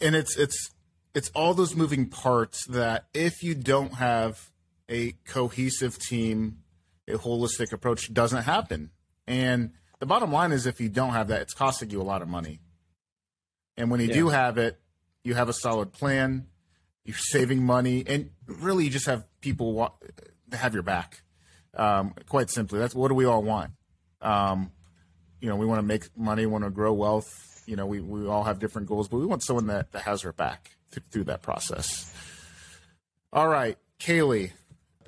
And 0.00 0.14
it's 0.14 0.36
it's 0.36 0.70
it's 1.14 1.30
all 1.30 1.54
those 1.54 1.74
moving 1.74 2.06
parts 2.06 2.66
that 2.66 3.06
if 3.14 3.42
you 3.42 3.54
don't 3.54 3.94
have 3.94 4.50
a 4.88 5.12
cohesive 5.26 5.98
team, 5.98 6.58
a 7.08 7.14
holistic 7.14 7.72
approach 7.72 8.12
doesn't 8.12 8.44
happen. 8.44 8.90
And 9.26 9.72
the 9.98 10.06
bottom 10.06 10.32
line 10.32 10.52
is 10.52 10.66
if 10.66 10.80
you 10.80 10.88
don't 10.88 11.12
have 11.12 11.28
that, 11.28 11.42
it's 11.42 11.54
costing 11.54 11.90
you 11.90 12.00
a 12.00 12.04
lot 12.04 12.22
of 12.22 12.28
money. 12.28 12.60
And 13.76 13.90
when 13.90 14.00
you 14.00 14.08
yeah. 14.08 14.14
do 14.14 14.28
have 14.28 14.58
it, 14.58 14.78
you 15.24 15.34
have 15.34 15.48
a 15.48 15.52
solid 15.52 15.92
plan, 15.92 16.46
you're 17.04 17.16
saving 17.16 17.64
money, 17.64 18.04
and 18.06 18.30
really 18.46 18.84
you 18.84 18.90
just 18.90 19.06
have 19.06 19.24
people 19.40 19.72
wa- 19.72 19.92
have 20.52 20.74
your 20.74 20.82
back. 20.82 21.22
Um, 21.74 22.14
quite 22.28 22.50
simply, 22.50 22.78
that's 22.78 22.94
what 22.94 23.08
do 23.08 23.14
we 23.14 23.24
all 23.24 23.42
want? 23.42 23.72
Um, 24.20 24.72
you 25.40 25.48
know, 25.48 25.56
we 25.56 25.66
want 25.66 25.78
to 25.78 25.86
make 25.86 26.16
money, 26.16 26.46
want 26.46 26.64
to 26.64 26.70
grow 26.70 26.92
wealth. 26.92 27.47
You 27.68 27.76
know, 27.76 27.84
we, 27.84 28.00
we 28.00 28.26
all 28.26 28.44
have 28.44 28.58
different 28.58 28.88
goals, 28.88 29.08
but 29.08 29.18
we 29.18 29.26
want 29.26 29.42
someone 29.42 29.66
that, 29.66 29.92
that 29.92 30.02
has 30.02 30.24
our 30.24 30.32
back 30.32 30.70
th- 30.90 31.04
through 31.10 31.24
that 31.24 31.42
process. 31.42 32.14
All 33.30 33.46
right, 33.46 33.76
Kaylee, 34.00 34.52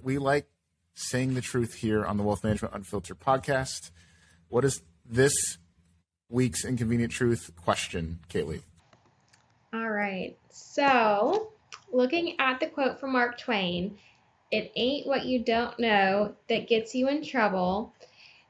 we 0.02 0.18
like 0.18 0.46
saying 0.92 1.32
the 1.32 1.40
truth 1.40 1.72
here 1.72 2.04
on 2.04 2.18
the 2.18 2.22
Wealth 2.22 2.44
Management 2.44 2.74
Unfiltered 2.74 3.18
podcast. 3.18 3.90
What 4.48 4.66
is 4.66 4.82
this 5.06 5.32
week's 6.28 6.66
inconvenient 6.66 7.12
truth 7.12 7.50
question, 7.56 8.18
Kaylee? 8.28 8.60
All 9.72 9.88
right. 9.88 10.36
So, 10.50 11.52
looking 11.90 12.38
at 12.38 12.60
the 12.60 12.66
quote 12.66 13.00
from 13.00 13.12
Mark 13.12 13.38
Twain, 13.38 13.96
it 14.50 14.70
ain't 14.76 15.06
what 15.06 15.24
you 15.24 15.42
don't 15.42 15.78
know 15.78 16.34
that 16.50 16.68
gets 16.68 16.94
you 16.94 17.08
in 17.08 17.24
trouble. 17.24 17.94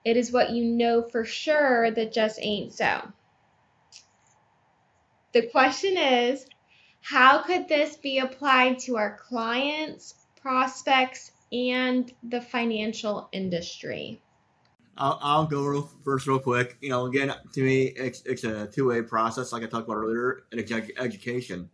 It 0.04 0.16
is 0.16 0.32
what 0.32 0.50
you 0.50 0.64
know 0.64 1.02
for 1.02 1.24
sure 1.24 1.92
that 1.92 2.12
just 2.12 2.40
ain't 2.42 2.72
so. 2.72 3.02
The 5.32 5.46
question 5.48 5.96
is 5.96 6.46
how 7.02 7.42
could 7.42 7.68
this 7.68 7.96
be 7.96 8.18
applied 8.18 8.78
to 8.80 8.96
our 8.96 9.16
clients, 9.16 10.14
prospects, 10.40 11.32
and 11.52 12.12
the 12.22 12.40
financial 12.40 13.28
industry? 13.32 14.20
I'll, 14.96 15.18
I'll 15.22 15.46
go 15.46 15.64
real, 15.64 15.90
first 16.04 16.26
real 16.26 16.38
quick. 16.38 16.76
You 16.80 16.90
know, 16.90 17.06
again, 17.06 17.32
to 17.54 17.62
me, 17.62 17.84
it's, 17.84 18.22
it's 18.26 18.44
a 18.44 18.66
two 18.66 18.88
way 18.88 19.02
process, 19.02 19.52
like 19.52 19.62
I 19.62 19.66
talked 19.66 19.86
about 19.88 19.96
earlier, 19.96 20.42
in 20.52 20.58
education. 20.98 21.70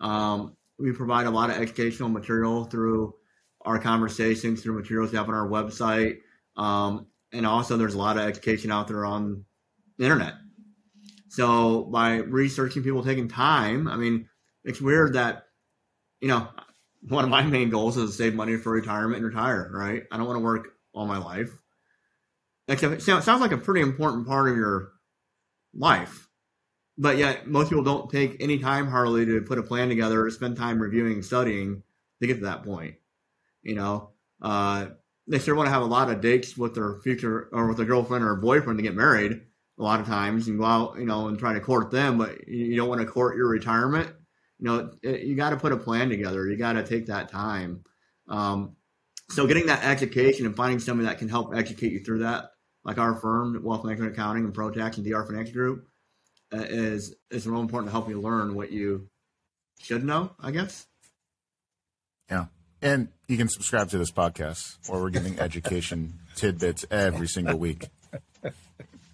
Um, 0.00 0.56
we 0.78 0.92
provide 0.92 1.26
a 1.26 1.30
lot 1.30 1.50
of 1.50 1.56
educational 1.56 2.08
material 2.08 2.64
through 2.64 3.14
our 3.62 3.78
conversations, 3.78 4.62
through 4.62 4.74
materials 4.74 5.10
we 5.12 5.18
have 5.18 5.28
on 5.28 5.34
our 5.34 5.48
website. 5.48 6.18
Um, 6.56 7.06
and 7.32 7.46
also, 7.46 7.76
there's 7.76 7.94
a 7.94 7.98
lot 7.98 8.16
of 8.16 8.24
education 8.24 8.70
out 8.70 8.88
there 8.88 9.04
on 9.04 9.44
the 9.98 10.04
internet. 10.04 10.34
So, 11.30 11.84
by 11.84 12.16
researching 12.16 12.82
people 12.82 13.04
taking 13.04 13.28
time, 13.28 13.86
I 13.86 13.96
mean, 13.96 14.28
it's 14.64 14.80
weird 14.80 15.12
that, 15.12 15.44
you 16.20 16.26
know, 16.26 16.48
one 17.08 17.22
of 17.22 17.30
my 17.30 17.42
main 17.42 17.70
goals 17.70 17.96
is 17.96 18.10
to 18.10 18.16
save 18.16 18.34
money 18.34 18.56
for 18.56 18.72
retirement 18.72 19.22
and 19.22 19.26
retire, 19.26 19.70
right? 19.72 20.02
I 20.10 20.16
don't 20.16 20.26
want 20.26 20.38
to 20.38 20.44
work 20.44 20.70
all 20.92 21.06
my 21.06 21.18
life. 21.18 21.50
it 22.66 23.00
sounds 23.00 23.40
like 23.40 23.52
a 23.52 23.58
pretty 23.58 23.80
important 23.80 24.26
part 24.26 24.48
of 24.48 24.56
your 24.56 24.90
life. 25.72 26.28
But 26.98 27.16
yet, 27.16 27.46
most 27.46 27.68
people 27.68 27.84
don't 27.84 28.10
take 28.10 28.38
any 28.40 28.58
time 28.58 28.88
hardly 28.88 29.24
to 29.26 29.40
put 29.40 29.58
a 29.58 29.62
plan 29.62 29.88
together 29.88 30.26
or 30.26 30.30
spend 30.32 30.56
time 30.56 30.82
reviewing 30.82 31.22
studying 31.22 31.84
to 32.20 32.26
get 32.26 32.38
to 32.38 32.46
that 32.46 32.64
point. 32.64 32.96
You 33.62 33.76
know, 33.76 34.10
uh, 34.42 34.86
they 35.28 35.38
sure 35.38 35.54
want 35.54 35.68
to 35.68 35.72
have 35.72 35.82
a 35.82 35.86
lot 35.86 36.10
of 36.10 36.20
dates 36.20 36.56
with 36.56 36.74
their 36.74 36.98
future 37.02 37.48
or 37.52 37.68
with 37.68 37.76
their 37.76 37.86
girlfriend 37.86 38.24
or 38.24 38.34
boyfriend 38.34 38.80
to 38.80 38.82
get 38.82 38.96
married 38.96 39.42
a 39.80 39.82
lot 39.82 40.00
of 40.00 40.06
times 40.06 40.46
and 40.46 40.58
go 40.58 40.64
out, 40.64 40.98
you 40.98 41.06
know, 41.06 41.28
and 41.28 41.38
try 41.38 41.54
to 41.54 41.60
court 41.60 41.90
them, 41.90 42.18
but 42.18 42.46
you 42.46 42.76
don't 42.76 42.88
want 42.88 43.00
to 43.00 43.06
court 43.06 43.36
your 43.36 43.48
retirement 43.48 44.12
you 44.60 44.66
know, 44.66 44.90
it, 45.02 45.22
you 45.22 45.34
got 45.34 45.50
to 45.50 45.56
put 45.56 45.72
a 45.72 45.76
plan 45.76 46.10
together. 46.10 46.46
You 46.46 46.56
got 46.56 46.74
to 46.74 46.84
take 46.84 47.06
that 47.06 47.30
time. 47.30 47.82
Um, 48.28 48.76
so 49.30 49.46
getting 49.46 49.66
that 49.66 49.84
education 49.84 50.44
and 50.44 50.54
finding 50.54 50.80
somebody 50.80 51.08
that 51.08 51.18
can 51.18 51.28
help 51.28 51.54
educate 51.54 51.92
you 51.92 52.00
through 52.00 52.18
that, 52.20 52.50
like 52.84 52.98
our 52.98 53.14
firm, 53.14 53.58
Wealth 53.62 53.84
Management 53.84 54.12
Accounting 54.12 54.44
and 54.44 54.54
ProTax 54.54 54.96
and 54.96 55.06
DR 55.06 55.24
Financial 55.24 55.54
Group, 55.54 55.86
uh, 56.52 56.58
is 56.68 57.14
is 57.30 57.46
real 57.46 57.60
important 57.60 57.88
to 57.88 57.92
help 57.92 58.08
you 58.08 58.20
learn 58.20 58.54
what 58.54 58.70
you 58.70 59.08
should 59.80 60.04
know. 60.04 60.32
I 60.40 60.50
guess. 60.50 60.86
Yeah, 62.28 62.46
and 62.82 63.08
you 63.28 63.36
can 63.36 63.48
subscribe 63.48 63.88
to 63.90 63.98
this 63.98 64.10
podcast, 64.10 64.78
where 64.88 65.00
we're 65.00 65.10
giving 65.10 65.38
education 65.38 66.18
tidbits 66.34 66.84
every 66.90 67.28
single 67.28 67.58
week. 67.58 67.88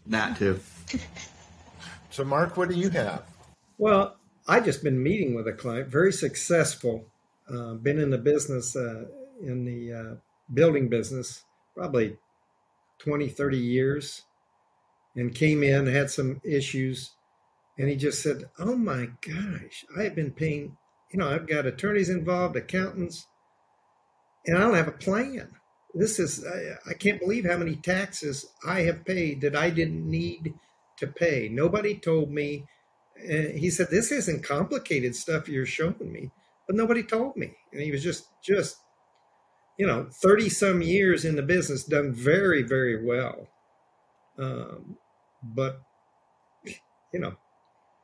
That 0.06 0.36
too. 0.36 0.60
So, 2.10 2.24
Mark, 2.24 2.56
what 2.56 2.68
do 2.68 2.76
you 2.76 2.88
have? 2.90 3.24
Well, 3.78 4.16
I 4.48 4.60
just 4.60 4.82
been 4.82 5.02
meeting 5.02 5.34
with 5.34 5.48
a 5.48 5.52
client, 5.52 5.88
very 5.88 6.12
successful, 6.12 7.06
uh, 7.52 7.74
been 7.74 7.98
in 7.98 8.10
the 8.10 8.18
business, 8.18 8.76
uh, 8.76 9.04
in 9.42 9.64
the 9.64 9.92
uh, 9.92 10.14
building 10.54 10.88
business, 10.88 11.44
probably 11.74 12.16
20, 12.98 13.28
30 13.28 13.58
years, 13.58 14.22
and 15.14 15.34
came 15.34 15.62
in, 15.62 15.86
had 15.86 16.10
some 16.10 16.40
issues. 16.44 17.12
And 17.78 17.88
he 17.88 17.96
just 17.96 18.22
said, 18.22 18.48
Oh 18.58 18.76
my 18.76 19.08
gosh, 19.20 19.84
I 19.98 20.04
have 20.04 20.14
been 20.14 20.30
paying, 20.30 20.76
you 21.12 21.18
know, 21.18 21.28
I've 21.28 21.48
got 21.48 21.66
attorneys 21.66 22.08
involved, 22.08 22.56
accountants, 22.56 23.26
and 24.46 24.56
I 24.56 24.60
don't 24.60 24.74
have 24.74 24.88
a 24.88 24.92
plan. 24.92 25.50
This 25.96 26.18
is, 26.18 26.44
I, 26.44 26.90
I 26.90 26.94
can't 26.94 27.20
believe 27.20 27.46
how 27.48 27.56
many 27.56 27.76
taxes 27.76 28.46
I 28.66 28.82
have 28.82 29.04
paid 29.04 29.40
that 29.40 29.56
I 29.56 29.70
didn't 29.70 30.08
need 30.08 30.54
to 30.98 31.06
pay. 31.06 31.48
Nobody 31.50 31.98
told 31.98 32.30
me 32.30 32.66
and 33.16 33.58
he 33.58 33.70
said, 33.70 33.88
"This 33.90 34.12
isn't 34.12 34.44
complicated 34.44 35.16
stuff 35.16 35.48
you're 35.48 35.66
showing 35.66 36.12
me, 36.12 36.30
but 36.66 36.76
nobody 36.76 37.02
told 37.02 37.36
me." 37.36 37.56
And 37.72 37.80
he 37.82 37.90
was 37.90 38.02
just, 38.02 38.28
just, 38.42 38.76
you 39.78 39.86
know, 39.86 40.08
thirty 40.12 40.48
some 40.48 40.82
years 40.82 41.24
in 41.24 41.36
the 41.36 41.42
business, 41.42 41.84
done 41.84 42.12
very, 42.12 42.62
very 42.62 43.04
well, 43.04 43.48
um, 44.38 44.96
but 45.42 45.80
you 47.12 47.20
know, 47.20 47.36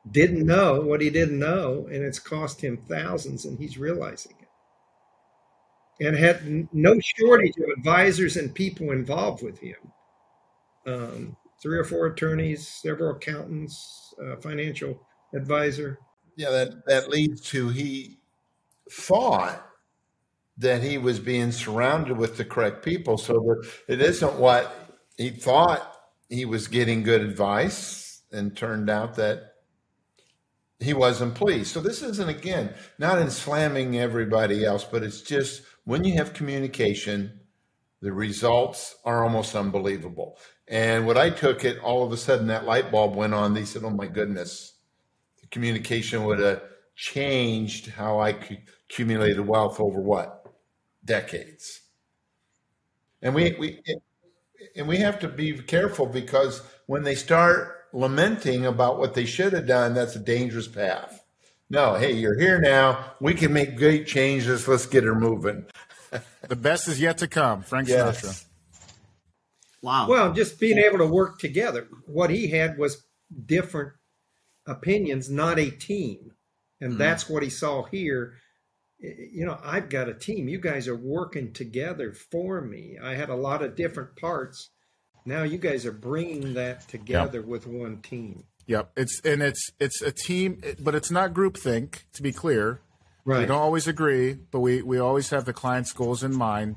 didn't 0.09 0.45
know 0.45 0.81
what 0.81 1.01
he 1.01 1.09
didn't 1.09 1.39
know, 1.39 1.87
and 1.91 2.03
it's 2.03 2.19
cost 2.19 2.61
him 2.61 2.77
thousands, 2.89 3.45
and 3.45 3.59
he's 3.59 3.77
realizing 3.77 4.35
and 5.99 6.15
had 6.15 6.67
no 6.73 6.99
shortage 6.99 7.55
of 7.57 7.69
advisors 7.77 8.37
and 8.37 8.53
people 8.53 8.91
involved 8.91 9.43
with 9.43 9.59
him. 9.59 9.75
Um, 10.85 11.37
three 11.61 11.77
or 11.77 11.83
four 11.83 12.07
attorneys, 12.07 12.67
several 12.67 13.15
accountants, 13.15 14.13
uh, 14.23 14.35
financial 14.37 14.99
advisor. 15.33 15.99
Yeah, 16.35 16.49
that, 16.49 16.85
that 16.87 17.09
leads 17.09 17.41
to 17.51 17.69
he 17.69 18.17
thought 18.91 19.65
that 20.57 20.83
he 20.83 20.97
was 20.97 21.19
being 21.19 21.51
surrounded 21.51 22.17
with 22.17 22.37
the 22.37 22.45
correct 22.45 22.83
people. 22.83 23.17
So 23.17 23.33
that 23.33 23.69
it 23.87 24.01
isn't 24.01 24.35
what 24.35 24.75
he 25.17 25.29
thought 25.29 25.95
he 26.29 26.45
was 26.45 26.67
getting 26.67 27.03
good 27.03 27.21
advice, 27.21 28.21
and 28.31 28.57
turned 28.57 28.89
out 28.89 29.15
that 29.15 29.53
he 30.79 30.93
wasn't 30.93 31.35
pleased. 31.35 31.67
So 31.67 31.79
this 31.79 32.01
isn't 32.01 32.29
again 32.29 32.73
not 32.99 33.19
in 33.19 33.29
slamming 33.29 33.97
everybody 33.97 34.65
else, 34.65 34.83
but 34.83 35.03
it's 35.03 35.21
just 35.21 35.61
when 35.85 36.03
you 36.03 36.13
have 36.15 36.33
communication, 36.33 37.39
the 38.01 38.11
results 38.13 38.95
are 39.05 39.23
almost 39.23 39.55
unbelievable. 39.55 40.37
And 40.67 41.05
what 41.07 41.17
I 41.17 41.29
took 41.29 41.65
it, 41.65 41.79
all 41.79 42.03
of 42.05 42.11
a 42.11 42.17
sudden 42.17 42.47
that 42.47 42.65
light 42.65 42.91
bulb 42.91 43.15
went 43.15 43.33
on. 43.33 43.53
They 43.53 43.65
said, 43.65 43.83
"Oh 43.83 43.89
my 43.89 44.07
goodness, 44.07 44.75
the 45.41 45.47
communication 45.47 46.25
would 46.25 46.39
have 46.39 46.63
changed 46.95 47.87
how 47.89 48.19
I 48.19 48.29
accumulated 48.89 49.41
wealth 49.47 49.79
over 49.79 50.01
what 50.01 50.45
decades." 51.05 51.81
And 53.21 53.33
we 53.33 53.55
we 53.59 53.81
and 54.75 54.87
we 54.87 54.97
have 54.97 55.19
to 55.19 55.27
be 55.27 55.53
careful 55.53 56.05
because 56.05 56.61
when 56.87 57.03
they 57.03 57.15
start 57.15 57.85
lamenting 57.93 58.65
about 58.65 58.99
what 58.99 59.13
they 59.13 59.25
should 59.25 59.53
have 59.53 59.67
done, 59.67 59.93
that's 59.93 60.15
a 60.15 60.19
dangerous 60.19 60.67
path. 60.67 61.23
No, 61.69 61.95
hey, 61.95 62.13
you're 62.13 62.39
here 62.39 62.59
now. 62.59 63.13
We 63.21 63.33
can 63.33 63.53
make 63.53 63.77
great 63.77 64.07
changes. 64.07 64.67
Let's 64.67 64.85
get 64.85 65.03
her 65.03 65.15
moving. 65.15 65.65
The 66.47 66.55
best 66.55 66.87
is 66.87 66.99
yet 66.99 67.19
to 67.19 67.27
come. 67.27 67.63
Frank 67.63 67.87
yes. 67.87 68.21
Sinatra. 68.21 68.45
Wow. 69.81 70.07
Well, 70.07 70.33
just 70.33 70.59
being 70.59 70.77
able 70.77 70.99
to 70.99 71.05
work 71.05 71.39
together. 71.39 71.87
What 72.05 72.29
he 72.29 72.47
had 72.47 72.77
was 72.77 73.03
different 73.45 73.93
opinions, 74.65 75.29
not 75.29 75.59
a 75.59 75.69
team. 75.69 76.31
And 76.79 76.91
mm-hmm. 76.91 76.99
that's 76.99 77.29
what 77.29 77.43
he 77.43 77.49
saw 77.49 77.83
here. 77.83 78.35
You 78.99 79.45
know, 79.45 79.59
I've 79.61 79.89
got 79.89 80.07
a 80.07 80.13
team. 80.13 80.47
You 80.47 80.59
guys 80.59 80.87
are 80.87 80.95
working 80.95 81.51
together 81.51 82.13
for 82.13 82.61
me. 82.61 82.97
I 83.01 83.15
had 83.15 83.29
a 83.29 83.35
lot 83.35 83.61
of 83.61 83.75
different 83.75 84.15
parts. 84.15 84.69
Now 85.25 85.43
you 85.43 85.57
guys 85.57 85.85
are 85.85 85.91
bringing 85.91 86.53
that 86.53 86.87
together 86.87 87.39
yep. 87.39 87.47
with 87.47 87.67
one 87.67 88.01
team. 88.01 88.45
Yep. 88.67 88.91
It's 88.95 89.21
and 89.25 89.41
it's 89.41 89.69
it's 89.79 90.01
a 90.01 90.11
team, 90.11 90.61
but 90.79 90.95
it's 90.95 91.11
not 91.11 91.33
groupthink. 91.33 92.03
To 92.13 92.23
be 92.23 92.31
clear, 92.31 92.79
right? 93.25 93.41
We 93.41 93.45
don't 93.45 93.61
always 93.61 93.87
agree, 93.87 94.33
but 94.33 94.59
we 94.59 94.81
we 94.81 94.99
always 94.99 95.29
have 95.29 95.45
the 95.45 95.53
client's 95.53 95.91
goals 95.93 96.23
in 96.23 96.35
mind 96.35 96.75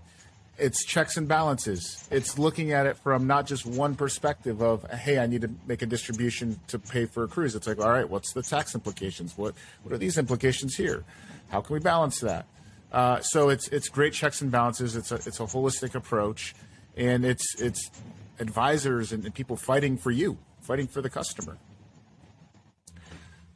it's 0.58 0.84
checks 0.84 1.16
and 1.16 1.28
balances. 1.28 2.06
It's 2.10 2.38
looking 2.38 2.72
at 2.72 2.86
it 2.86 2.96
from 2.98 3.26
not 3.26 3.46
just 3.46 3.66
one 3.66 3.94
perspective 3.94 4.62
of, 4.62 4.88
hey, 4.90 5.18
I 5.18 5.26
need 5.26 5.42
to 5.42 5.50
make 5.66 5.82
a 5.82 5.86
distribution 5.86 6.58
to 6.68 6.78
pay 6.78 7.04
for 7.06 7.24
a 7.24 7.28
cruise. 7.28 7.54
It's 7.54 7.66
like, 7.66 7.78
all 7.78 7.90
right, 7.90 8.08
what's 8.08 8.32
the 8.32 8.42
tax 8.42 8.74
implications? 8.74 9.36
What 9.36 9.54
what 9.82 9.92
are 9.92 9.98
these 9.98 10.18
implications 10.18 10.74
here? 10.76 11.04
How 11.50 11.60
can 11.60 11.74
we 11.74 11.80
balance 11.80 12.20
that? 12.20 12.46
Uh, 12.90 13.20
so 13.20 13.50
it's 13.50 13.68
it's 13.68 13.88
great 13.88 14.12
checks 14.12 14.40
and 14.40 14.50
balances. 14.50 14.96
It's 14.96 15.12
a 15.12 15.16
it's 15.16 15.40
a 15.40 15.44
holistic 15.44 15.94
approach, 15.94 16.54
and 16.96 17.24
it's 17.24 17.60
it's 17.60 17.90
advisors 18.38 19.12
and, 19.12 19.24
and 19.24 19.34
people 19.34 19.56
fighting 19.56 19.98
for 19.98 20.10
you, 20.10 20.38
fighting 20.62 20.86
for 20.86 21.02
the 21.02 21.10
customer. 21.10 21.58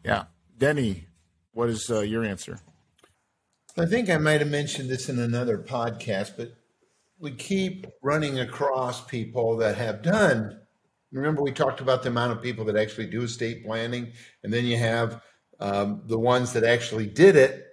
Yeah, 0.05 0.24
Denny, 0.59 1.07
what 1.53 1.68
is 1.68 1.91
uh, 1.91 2.01
your 2.01 2.24
answer? 2.24 2.61
I 3.81 3.87
think 3.87 4.11
I 4.11 4.18
might 4.18 4.41
have 4.41 4.51
mentioned 4.51 4.91
this 4.91 5.09
in 5.09 5.18
another 5.18 5.57
podcast, 5.57 6.33
but 6.37 6.53
we 7.18 7.31
keep 7.31 7.87
running 8.03 8.39
across 8.39 9.03
people 9.07 9.57
that 9.57 9.76
have 9.76 10.03
done. 10.03 10.61
Remember, 11.12 11.43
we 11.43 11.51
talked 11.51 11.81
about 11.81 12.03
the 12.03 12.11
amount 12.11 12.33
of 12.33 12.43
people 12.43 12.66
that 12.66 12.76
actually 12.76 13.07
do 13.07 13.22
estate 13.22 13.64
planning, 13.64 14.12
and 14.45 14.53
then 14.53 14.66
you 14.66 14.76
have 14.76 15.22
um, 15.61 16.03
the 16.05 16.18
ones 16.18 16.53
that 16.53 16.62
actually 16.62 17.07
did 17.07 17.37
it, 17.37 17.64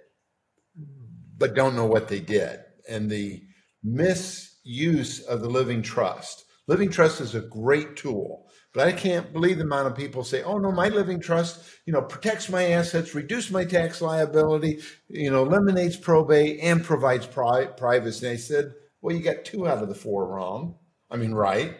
but 1.36 1.54
don't 1.54 1.76
know 1.76 1.84
what 1.84 2.08
they 2.08 2.20
did, 2.20 2.60
and 2.88 3.10
the 3.10 3.42
misuse 3.84 5.20
of 5.20 5.42
the 5.42 5.50
living 5.50 5.82
trust. 5.82 6.46
Living 6.68 6.88
trust 6.88 7.20
is 7.20 7.34
a 7.34 7.40
great 7.40 7.96
tool, 7.96 8.47
but 8.74 8.86
I 8.86 8.92
can't 8.92 9.32
believe 9.32 9.58
the 9.58 9.64
amount 9.64 9.88
of 9.88 9.96
people 9.96 10.24
say, 10.24 10.42
"Oh 10.42 10.58
no, 10.58 10.70
my 10.72 10.88
living 10.88 11.20
trust, 11.20 11.64
you 11.86 11.92
know, 11.92 12.02
protects 12.02 12.48
my 12.48 12.70
assets, 12.70 13.14
reduces 13.14 13.50
my 13.50 13.64
tax 13.64 14.00
liability, 14.00 14.80
you 15.08 15.30
know, 15.30 15.44
eliminates 15.44 15.96
probate, 15.96 16.60
and 16.62 16.84
provides 16.84 17.26
pri- 17.26 17.66
privacy." 17.66 18.26
And 18.26 18.34
I 18.34 18.36
said, 18.36 18.72
well, 19.00 19.14
you 19.14 19.22
got 19.22 19.44
two 19.44 19.68
out 19.68 19.82
of 19.82 19.88
the 19.88 19.94
four 19.94 20.26
wrong. 20.26 20.76
I 21.10 21.16
mean, 21.16 21.32
right. 21.32 21.76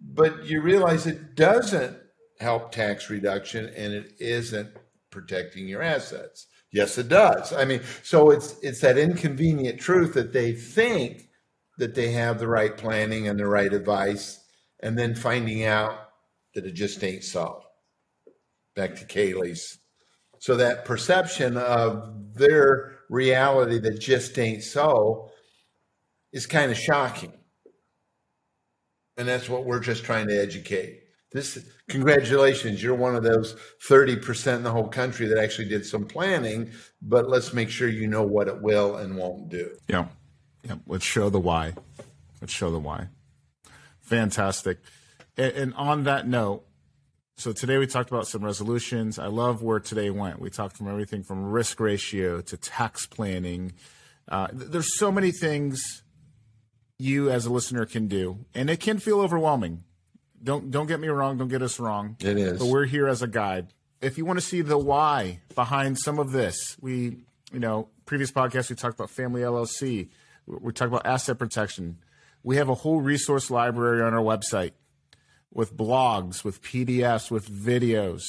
But 0.00 0.46
you 0.46 0.60
realize 0.62 1.06
it 1.06 1.34
doesn't 1.34 1.96
help 2.40 2.72
tax 2.72 3.08
reduction 3.10 3.66
and 3.76 3.92
it 3.92 4.14
isn't 4.18 4.70
protecting 5.10 5.68
your 5.68 5.82
assets. 5.82 6.46
Yes, 6.72 6.96
it 6.96 7.08
does. 7.08 7.52
I 7.52 7.66
mean, 7.66 7.82
so 8.02 8.30
it's 8.30 8.56
it's 8.62 8.80
that 8.80 8.96
inconvenient 8.96 9.78
truth 9.78 10.14
that 10.14 10.32
they 10.32 10.52
think 10.52 11.28
that 11.78 11.94
they 11.94 12.12
have 12.12 12.38
the 12.38 12.48
right 12.48 12.76
planning 12.76 13.28
and 13.28 13.38
the 13.38 13.46
right 13.46 13.72
advice, 13.72 14.42
and 14.80 14.98
then 14.98 15.14
finding 15.14 15.64
out 15.64 16.01
that 16.54 16.66
it 16.66 16.72
just 16.72 17.02
ain't 17.02 17.24
so. 17.24 17.62
Back 18.74 18.94
to 18.96 19.04
Kaylee's. 19.04 19.78
So 20.38 20.56
that 20.56 20.84
perception 20.84 21.56
of 21.56 22.34
their 22.34 22.98
reality 23.08 23.78
that 23.78 24.00
just 24.00 24.38
ain't 24.38 24.62
so 24.62 25.30
is 26.32 26.46
kind 26.46 26.70
of 26.70 26.76
shocking. 26.76 27.32
And 29.16 29.28
that's 29.28 29.48
what 29.48 29.64
we're 29.64 29.80
just 29.80 30.04
trying 30.04 30.26
to 30.28 30.40
educate. 30.40 31.00
This 31.32 31.58
congratulations, 31.88 32.82
you're 32.82 32.94
one 32.94 33.14
of 33.14 33.22
those 33.22 33.56
30% 33.88 34.56
in 34.56 34.62
the 34.62 34.70
whole 34.70 34.88
country 34.88 35.26
that 35.26 35.38
actually 35.38 35.68
did 35.68 35.86
some 35.86 36.04
planning, 36.04 36.70
but 37.00 37.28
let's 37.28 37.52
make 37.52 37.70
sure 37.70 37.88
you 37.88 38.06
know 38.06 38.22
what 38.22 38.48
it 38.48 38.60
will 38.60 38.96
and 38.96 39.16
won't 39.16 39.48
do. 39.48 39.70
Yeah. 39.88 40.08
Yeah. 40.62 40.76
Let's 40.86 41.04
show 41.04 41.30
the 41.30 41.40
why. 41.40 41.74
Let's 42.40 42.52
show 42.52 42.70
the 42.70 42.78
why. 42.78 43.08
Fantastic. 44.00 44.78
And, 45.36 45.52
and 45.52 45.74
on 45.74 46.04
that 46.04 46.26
note, 46.26 46.64
so 47.36 47.52
today 47.52 47.78
we 47.78 47.86
talked 47.86 48.10
about 48.10 48.26
some 48.26 48.44
resolutions. 48.44 49.18
I 49.18 49.26
love 49.26 49.62
where 49.62 49.80
today 49.80 50.10
went. 50.10 50.38
We 50.38 50.50
talked 50.50 50.76
from 50.76 50.88
everything 50.88 51.22
from 51.22 51.44
risk 51.44 51.80
ratio 51.80 52.40
to 52.42 52.56
tax 52.56 53.06
planning. 53.06 53.72
Uh, 54.28 54.48
there's 54.52 54.98
so 54.98 55.10
many 55.10 55.32
things 55.32 56.02
you 56.98 57.30
as 57.30 57.46
a 57.46 57.50
listener 57.50 57.86
can 57.86 58.06
do, 58.06 58.44
and 58.54 58.70
it 58.70 58.80
can 58.80 58.98
feel 58.98 59.20
overwhelming. 59.20 59.82
Don't 60.42 60.70
don't 60.70 60.86
get 60.86 61.00
me 61.00 61.08
wrong. 61.08 61.38
Don't 61.38 61.48
get 61.48 61.62
us 61.62 61.80
wrong. 61.80 62.16
It 62.20 62.36
is, 62.36 62.58
but 62.58 62.66
we're 62.66 62.84
here 62.84 63.08
as 63.08 63.22
a 63.22 63.26
guide. 63.26 63.68
If 64.00 64.18
you 64.18 64.24
want 64.24 64.38
to 64.38 64.44
see 64.44 64.60
the 64.60 64.78
why 64.78 65.40
behind 65.54 65.98
some 65.98 66.18
of 66.18 66.32
this, 66.32 66.76
we 66.80 67.24
you 67.52 67.58
know 67.58 67.88
previous 68.04 68.30
podcast 68.30 68.70
we 68.70 68.76
talked 68.76 68.94
about 68.94 69.10
family 69.10 69.40
LLC. 69.42 70.10
We 70.46 70.72
talked 70.72 70.92
about 70.92 71.06
asset 71.06 71.38
protection. 71.38 71.98
We 72.42 72.56
have 72.56 72.68
a 72.68 72.74
whole 72.74 73.00
resource 73.00 73.50
library 73.50 74.02
on 74.02 74.14
our 74.14 74.22
website 74.22 74.72
with 75.52 75.76
blogs, 75.76 76.44
with 76.44 76.62
PDFs, 76.62 77.30
with 77.30 77.48
videos. 77.48 78.22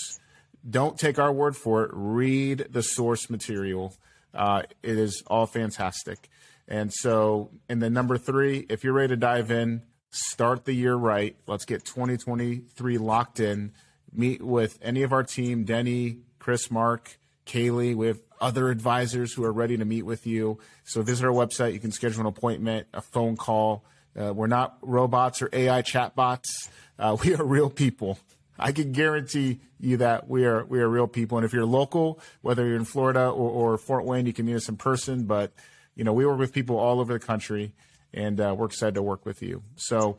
Don't 0.70 0.98
take 0.98 1.20
our 1.20 1.32
word 1.32 1.56
for 1.56 1.84
it. 1.84 1.92
Read 1.94 2.68
the 2.70 2.84
source 2.84 3.30
material. 3.30 3.96
Uh, 4.34 4.64
it 4.82 4.98
is 4.98 5.24
all 5.28 5.46
fantastic. 5.46 6.30
And 6.68 6.92
so, 6.94 7.52
and 7.68 7.82
then 7.82 7.94
number 7.94 8.18
three, 8.18 8.66
if 8.70 8.84
you're 8.84 8.94
ready 8.94 9.10
to 9.10 9.18
dive 9.18 9.52
in, 9.52 9.84
start 10.12 10.66
the 10.66 10.74
year 10.74 10.96
right. 10.96 11.36
Let's 11.48 11.66
get 11.66 11.86
2023 11.86 12.98
locked 12.98 13.40
in. 13.40 13.74
Meet 14.12 14.42
with 14.42 14.78
any 14.82 15.04
of 15.04 15.12
our 15.12 15.24
team, 15.24 15.64
Denny, 15.64 16.20
Chris, 16.40 16.70
Mark, 16.70 17.18
Kaylee. 17.46 17.96
We 17.96 18.08
have 18.08 18.22
other 18.40 18.70
advisors 18.70 19.34
who 19.34 19.44
are 19.44 19.52
ready 19.52 19.78
to 19.78 19.86
meet 19.86 20.04
with 20.04 20.28
you. 20.28 20.60
So 20.84 21.02
visit 21.02 21.26
our 21.26 21.32
website. 21.32 21.74
You 21.74 21.80
can 21.80 21.92
schedule 21.92 22.22
an 22.22 22.28
appointment, 22.28 22.88
a 22.94 23.02
phone 23.02 23.36
call. 23.38 23.84
Uh, 24.20 24.34
we're 24.34 24.48
not 24.48 24.78
robots 24.82 25.42
or 25.42 25.50
AI 25.52 25.82
chatbots. 25.82 26.70
Uh, 26.98 27.18
we 27.24 27.36
are 27.36 27.44
real 27.44 27.70
people. 27.70 28.20
I 28.58 28.72
can 28.72 28.92
guarantee 28.92 29.60
you 29.80 29.98
that 29.98 30.30
we 30.30 30.46
are 30.46 30.64
we 30.66 30.80
are 30.80 30.88
real 30.88 31.08
people. 31.08 31.38
And 31.38 31.46
if 31.46 31.54
you're 31.54 31.66
local, 31.66 32.20
whether 32.42 32.66
you're 32.66 32.78
in 32.78 32.86
Florida 32.86 33.28
or, 33.28 33.74
or 33.74 33.78
Fort 33.78 34.06
Wayne, 34.06 34.26
you 34.26 34.34
can 34.34 34.46
meet 34.46 34.56
us 34.56 34.70
in 34.70 34.78
person. 34.78 35.24
But 35.24 35.52
you 35.96 36.04
know, 36.04 36.14
we 36.14 36.26
work 36.26 36.40
with 36.40 36.54
people 36.54 36.78
all 36.78 37.00
over 37.00 37.14
the 37.14 37.20
country, 37.20 37.74
and 38.14 38.40
uh, 38.40 38.56
we're 38.58 38.68
excited 38.68 38.96
to 38.96 39.04
work 39.04 39.26
with 39.26 39.42
you. 39.42 39.64
So, 39.76 40.18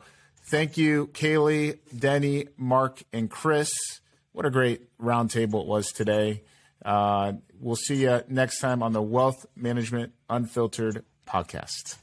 thank 0.49 0.77
you, 0.77 1.07
Kaylee, 1.07 1.79
Denny, 1.97 2.47
Mark, 2.57 3.03
and 3.11 3.29
Chris. 3.29 3.71
What 4.31 4.45
a 4.45 4.51
great 4.51 4.97
roundtable 4.97 5.61
it 5.61 5.67
was 5.67 5.91
today. 5.91 6.43
Uh, 6.83 7.33
we'll 7.59 7.75
see 7.75 7.95
you 7.95 8.21
next 8.27 8.59
time 8.59 8.83
on 8.83 8.93
the 8.93 9.01
Wealth 9.01 9.45
Management 9.55 10.13
Unfiltered 10.29 11.03
podcast. 11.27 11.97